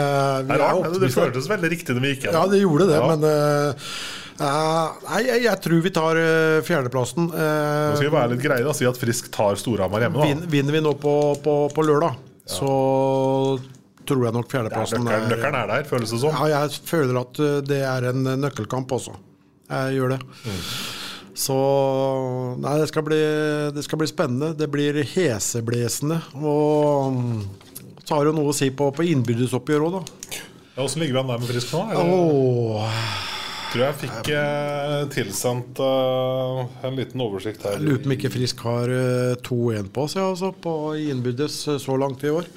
vi 0.42 0.50
Det, 0.50 0.56
er 0.56 0.56
er 0.56 0.64
rart, 0.64 0.88
men 0.90 1.04
det 1.04 1.12
føltes 1.14 1.50
veldig 1.52 1.70
riktig 1.72 1.96
når 1.96 2.04
vi 2.04 2.12
gikk 2.16 2.26
Ja, 2.34 2.42
det 2.52 2.64
gjorde 2.64 2.90
det, 2.90 2.98
Ja. 2.98 3.12
men 3.14 3.28
uh, 3.28 3.92
Uh, 4.38 4.94
Nei, 5.08 5.24
jeg, 5.26 5.40
jeg 5.48 5.60
tror 5.66 5.80
vi 5.82 5.92
tar 5.96 6.18
uh, 6.22 6.60
fjerdeplassen. 6.62 7.32
Uh, 7.34 7.40
Nå 7.42 7.96
skal 7.98 8.06
vi 8.06 8.12
være 8.14 8.32
litt 8.36 8.44
greie 8.44 8.68
og 8.70 8.76
si 8.78 8.86
at 8.86 9.00
Frisk 9.02 9.32
tar 9.34 9.58
Storhamar 9.58 10.04
hjemme. 10.06 10.28
vin, 10.28 10.44
da 10.44 10.52
vinner 10.52 10.78
vi 10.78 10.82
nå 10.86 10.92
på, 11.02 11.14
på, 11.42 11.56
på 11.74 11.86
lørdag, 11.88 12.20
så 12.46 12.70
tror 14.08 14.28
jeg 14.28 14.36
nok 14.38 14.54
fjerdeplassen 14.54 15.02
nøkkelen, 15.08 15.32
nøkkelen 15.34 15.58
er 15.58 15.72
der, 15.74 15.88
føles 15.90 16.14
det 16.14 16.22
som. 16.22 16.38
Ja, 16.38 16.62
jeg 16.62 16.86
føler 16.86 17.18
at 17.24 17.42
det 17.66 17.82
er 17.90 18.12
en 18.12 18.30
nøkkelkamp 18.44 18.94
også. 19.00 19.18
Jeg 19.74 19.98
gjør 19.98 20.14
det. 20.14 20.22
Mm. 20.46 20.62
Så 21.38 21.56
Nei, 22.58 22.74
det 22.82 22.88
skal, 22.90 23.06
bli, 23.06 23.20
det 23.76 23.84
skal 23.86 24.02
bli 24.02 24.10
spennende. 24.10 24.52
Det 24.58 24.68
blir 24.74 24.98
heseblesende. 25.14 26.18
Og 26.42 27.22
så 28.08 28.16
har 28.18 28.26
du 28.26 28.32
jo 28.32 28.38
noe 28.40 28.54
å 28.54 28.58
si 28.58 28.72
på, 28.74 28.90
på 28.96 29.06
innbyrdesoppgjør 29.12 29.86
òg, 29.88 29.98
da. 30.00 30.38
Ja, 30.78 30.86
Åssen 30.86 31.02
ligger 31.04 31.20
vi 31.20 31.24
an 31.24 31.32
der 31.34 31.42
med 31.42 31.50
Frisk 31.52 31.74
nå? 31.74 31.84
Er 31.92 31.98
det- 31.98 33.36
tror 33.68 33.84
jeg 33.84 33.98
fikk 34.00 34.30
eh, 34.32 35.02
tilsendt 35.12 35.80
eh, 35.84 36.60
en 36.88 36.96
liten 36.96 37.22
oversikt 37.22 37.66
her. 37.68 37.76
jeg 37.76 37.84
lurer 37.84 38.00
på 38.00 38.08
om 38.10 38.14
ikke 38.16 38.32
Frisk 38.32 38.62
har 38.64 38.94
eh, 38.96 39.34
2-1 39.44 39.90
på 39.94 40.06
seg, 40.08 40.24
altså, 40.24 40.54
på 40.56 40.74
innbyrdes 41.04 41.58
eh, 41.74 41.80
så 41.84 41.98
langt 42.00 42.24
i 42.24 42.32
år. 42.32 42.48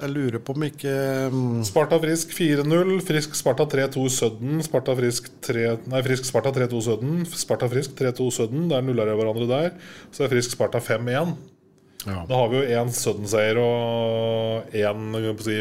Jeg 0.00 0.12
lurer 0.14 0.40
på 0.40 0.54
om 0.56 0.64
ikke 0.64 0.92
mm, 1.32 1.60
Sparta 1.68 1.98
Frisk 2.00 2.32
4-0, 2.32 2.92
Frisk 3.04 3.34
Sparta 3.36 3.66
3-2 3.68 4.04
Sudden, 4.14 4.62
Sparta 4.64 4.94
Frisk 4.96 5.28
3 5.44 5.66
Nei, 5.92 6.00
Frisk 6.06 6.28
Sparta 6.28 6.52
3-2 6.56 6.80
Sudden, 6.86 7.18
Sparta 7.28 7.68
Frisk 7.68 7.98
3-2 7.98 8.30
Sudden. 8.38 8.64
Der 8.72 8.84
nuller 8.86 9.10
de 9.10 9.16
hverandre 9.18 9.48
der. 9.50 9.74
Så 10.16 10.24
er 10.24 10.32
Frisk 10.32 10.56
Sparta 10.56 10.80
5-1. 10.80 11.34
Ja. 12.06 12.22
Da 12.24 12.38
har 12.38 12.48
vi 12.48 12.62
jo 12.62 12.80
én 12.80 12.94
Sudden-seier 12.96 13.60
og 13.60 14.72
én 14.72 15.20
si, 15.44 15.58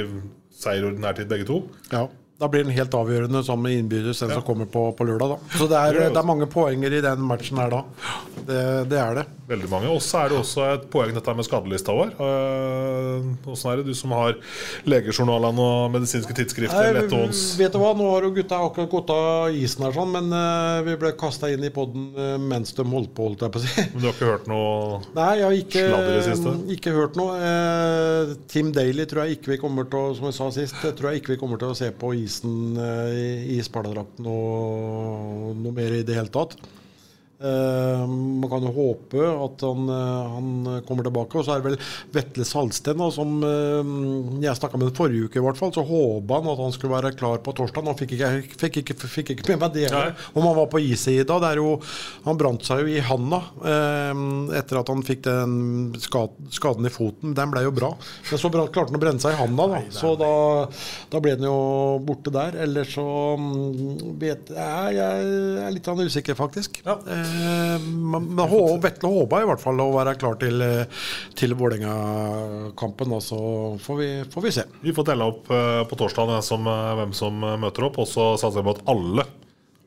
seier 0.55 0.87
ordinær 0.87 1.17
tid, 1.17 1.27
begge 1.31 1.47
to. 1.49 1.59
Ja, 1.91 2.05
da 2.39 2.47
blir 2.47 2.63
den 2.63 2.71
helt 2.71 2.93
avgjørende 2.95 3.41
med 3.59 3.73
innbyrdes, 3.75 4.21
den 4.23 4.31
som 4.31 4.43
kommer 4.47 4.67
på, 4.71 4.85
på 4.95 5.03
lørdag. 5.03 5.33
da. 5.33 5.57
Så 5.59 5.67
det 5.67 5.75
er, 5.75 5.97
Det 6.07 6.21
er 6.21 6.27
mange 6.27 6.47
poenger 6.47 6.93
i 6.95 7.01
den 7.03 7.25
matchen 7.27 7.59
her 7.59 7.73
da. 7.73 7.81
Det, 8.47 8.61
det 8.87 8.99
er 9.01 9.17
det. 9.17 9.25
Veldig 9.49 9.67
mange. 9.67 9.89
Og 9.91 9.99
så 10.05 10.21
er 10.21 10.31
det 10.31 10.37
også 10.39 10.63
et 10.69 10.85
poeng 10.93 11.11
dette 11.11 11.33
med 11.35 11.43
skadelista 11.43 11.91
vår. 11.97 12.13
Åssen 13.49 13.71
er 13.73 13.81
det 13.81 13.89
du 13.89 13.97
som 13.97 14.13
har 14.15 14.37
legejournalene 14.87 15.65
og 15.65 15.91
medisinske 15.97 16.35
tidsskrifter? 16.37 16.79
Nei, 16.79 17.03
vi, 17.09 17.33
vet 17.59 17.75
du 17.75 17.79
hva, 17.81 17.91
nå 17.97 18.07
har 18.13 18.27
jo 18.27 18.31
gutta 18.37 18.61
akkurat 18.69 18.93
gått 18.93 19.11
av 19.11 19.57
isen 19.59 19.83
her, 19.83 19.97
sånn, 19.97 20.15
men 20.15 20.31
uh, 20.31 20.79
vi 20.85 20.95
ble 21.01 21.11
kasta 21.19 21.49
inn 21.51 21.65
i 21.65 21.73
poden 21.75 22.13
mens 22.45 22.71
de 22.77 22.85
holdt 22.87 23.11
på, 23.17 23.27
holdt 23.27 23.43
jeg 23.43 23.55
på 23.55 23.59
å 23.59 23.65
si. 23.65 23.73
Men 23.89 23.99
du 23.99 24.07
har 24.07 24.15
ikke 24.15 24.29
hørt 24.29 24.47
noe 24.47 24.99
Nei, 25.17 25.29
jeg 25.39 25.45
har 25.47 25.55
ikke, 25.57 25.83
Sladder 25.89 26.09
i 26.09 26.15
det 26.15 26.25
siste? 26.27 26.55
ikke 26.75 26.95
hørt 26.95 27.19
noe. 27.19 27.37
Uh, 27.41 28.33
Tim 28.51 28.71
Daly 28.75 29.07
tror 29.09 29.25
jeg 29.25 29.39
ikke 29.39 29.55
vi 29.55 29.59
kommer 29.59 29.89
til 29.89 29.99
å 29.99 30.15
Som 30.15 30.29
jeg 30.29 30.37
sa 30.37 30.49
sist, 30.53 30.77
tror 30.99 31.09
jeg 31.09 31.23
ikke 31.23 31.33
vi 31.33 31.39
kommer 31.41 31.59
til 31.59 31.73
å 31.73 31.77
se 31.77 31.89
på 31.89 32.13
isen 32.15 32.28
eh, 32.29 33.55
i, 33.55 33.59
Spardadrakten 33.65 34.25
noe, 34.27 35.53
noe 35.57 35.75
mer 35.75 35.97
i 35.97 36.05
det 36.07 36.17
hele 36.17 36.31
tatt. 36.33 36.55
Eh, 37.39 38.07
man 38.07 38.49
kan 38.51 38.65
jo 38.67 38.71
håpe 38.75 39.23
at 39.23 39.61
han, 39.63 39.85
eh, 39.87 40.31
han 40.33 40.81
kommer 40.87 41.05
tilbake. 41.07 41.39
Og 41.39 41.45
så 41.47 41.55
er 41.55 41.61
det 41.61 41.69
vel 41.69 41.77
Vetle 42.11 42.45
Salsten, 42.47 43.03
som 43.15 43.37
eh, 43.47 43.91
jeg 44.43 44.59
snakka 44.59 44.79
med 44.81 44.91
forrige 44.97 45.29
uke, 45.29 45.39
i 45.39 45.45
hvert 45.45 45.59
fall. 45.59 45.71
Så 45.75 45.85
håpa 45.87 46.41
han 46.41 46.51
at 46.51 46.63
han 46.65 46.75
skulle 46.75 46.97
være 46.97 47.13
klar 47.15 47.39
på 47.45 47.53
torsdag. 47.55 47.87
Han 47.87 47.99
fikk 47.99 48.17
ikke, 48.17 48.31
fikk 48.59 48.81
ikke, 48.83 48.97
fikk 49.05 49.33
ikke 49.35 49.53
med 49.53 49.63
meg 49.63 49.77
det. 49.77 49.87
Nei. 49.95 50.09
Om 50.33 50.49
han 50.49 50.57
var 50.59 50.67
på 50.73 50.83
issida. 50.83 51.19
i 51.19 51.27
dag 51.29 51.59
han 52.25 52.37
brant 52.39 52.65
seg 52.65 52.83
jo 52.83 52.91
i 52.91 52.99
handa 53.03 53.39
etter 54.55 54.79
at 54.79 54.89
han 54.91 55.01
fikk 55.05 55.23
den 55.25 55.95
skaden 55.99 56.87
i 56.87 56.91
foten. 56.91 57.33
Den 57.37 57.51
ble 57.53 57.63
jo 57.65 57.73
bra. 57.75 57.93
Men 58.29 58.41
så 58.41 58.51
klarte 58.51 58.89
han 58.91 58.99
å 58.99 59.01
brenne 59.01 59.23
seg 59.23 59.35
i 59.35 59.39
handa, 59.39 59.67
da. 59.71 59.81
Så 59.93 60.13
da, 60.19 60.31
da 61.11 61.21
ble 61.23 61.35
den 61.39 61.47
jo 61.47 61.57
borte 62.05 62.33
der. 62.33 62.57
Ellers 62.65 62.93
så 62.95 63.05
mm, 63.39 64.17
vet 64.19 64.51
jeg 64.53 64.97
Jeg 64.99 65.25
er 65.63 65.73
litt 65.73 65.87
sånn 65.87 66.01
usikker, 66.03 66.37
faktisk. 66.37 66.81
Eh, 66.85 67.28
men 67.83 68.29
men 68.35 68.81
Vetle 68.83 69.11
håpa 69.11 69.41
i 69.41 69.47
hvert 69.49 69.61
fall 69.61 69.81
å 69.83 69.89
være 69.93 70.15
klar 70.19 70.37
til, 70.41 70.61
eh, 70.61 71.03
til 71.37 71.55
Vålerenga-kampen. 71.57 73.11
og 73.15 73.21
Så 73.23 73.39
får 73.83 73.99
vi, 73.99 74.09
får 74.31 74.45
vi 74.45 74.51
se. 74.51 74.63
Vi 74.81 74.93
får 74.95 75.09
telle 75.11 75.27
opp 75.29 75.51
eh, 75.51 75.83
på 75.89 75.99
torsdag 75.99 76.29
hvem 76.29 77.13
som, 77.13 77.43
eh, 77.43 77.53
eh, 77.53 77.59
møter 77.59 77.87
opp, 77.89 77.99
og 77.99 78.07
så 78.09 78.33
satser 78.39 78.61
vi 78.61 78.69
på 78.69 78.77
at 78.77 78.83
alle, 78.87 79.25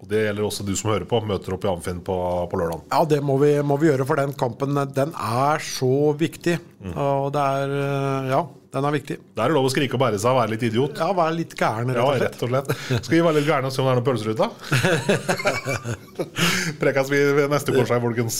og 0.02 0.08
det 0.10 0.24
gjelder 0.26 0.48
også 0.48 0.66
du 0.66 0.74
som 0.74 0.90
hører 0.90 1.06
på, 1.06 1.20
møter 1.26 1.54
opp 1.54 1.64
i 1.64 1.70
Amfinn 1.70 2.00
på, 2.02 2.16
på 2.50 2.58
lørdag. 2.58 2.82
Ja, 2.90 3.04
det 3.04 3.22
må 3.22 3.38
vi, 3.38 3.54
må 3.62 3.78
vi 3.78 3.90
gjøre, 3.90 4.06
for 4.06 4.18
den 4.18 4.34
kampen 4.34 4.74
den 4.74 5.14
er 5.14 5.62
så 5.62 6.12
viktig. 6.18 6.58
Og 6.96 7.30
det 7.34 7.40
er 7.42 7.76
eh, 7.78 8.32
Ja, 8.32 8.42
den 8.72 8.86
er 8.88 8.94
viktig. 8.94 9.16
Da 9.36 9.44
er 9.44 9.52
det 9.52 9.56
lov 9.58 9.66
å 9.68 9.72
skrike 9.72 9.96
og 9.98 10.00
bære 10.00 10.18
seg 10.22 10.32
og 10.32 10.38
være 10.40 10.52
litt 10.54 10.62
idiot. 10.70 10.96
Ja, 11.00 11.10
være 11.16 11.36
litt 11.36 11.54
gæren, 11.58 11.92
Ja, 11.92 12.06
rett 12.22 12.40
og 12.42 12.48
slett. 12.52 12.70
Skal 13.04 13.14
vi 13.18 13.22
være 13.26 13.36
litt 13.40 13.48
gærne 13.50 13.68
og 13.68 13.74
se 13.74 13.82
om 13.82 13.88
det 13.88 13.92
er 13.92 13.98
noen 14.00 14.06
pølser 14.06 14.32
ute? 14.32 14.48
Prekas 16.82 17.10
vi 17.12 17.20
ved 17.36 17.52
neste 17.52 17.74
korsvei, 17.76 18.00
folkens. 18.04 18.38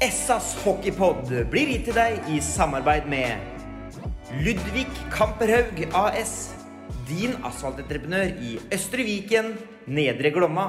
Essas 0.00 0.52
hockeypod 0.62 1.26
blir 1.50 1.72
gitt 1.74 1.88
til 1.90 1.98
deg 1.98 2.30
i 2.30 2.38
samarbeid 2.44 3.08
med 3.10 3.42
Ludvig 4.46 4.86
Kamperhaug 5.12 5.82
AS. 6.04 6.36
Din 7.10 7.34
asfaltentreprenør 7.42 8.36
i 8.46 8.54
Østre 8.72 9.02
Viken, 9.02 9.56
Nedre 9.90 10.30
Glomma. 10.30 10.68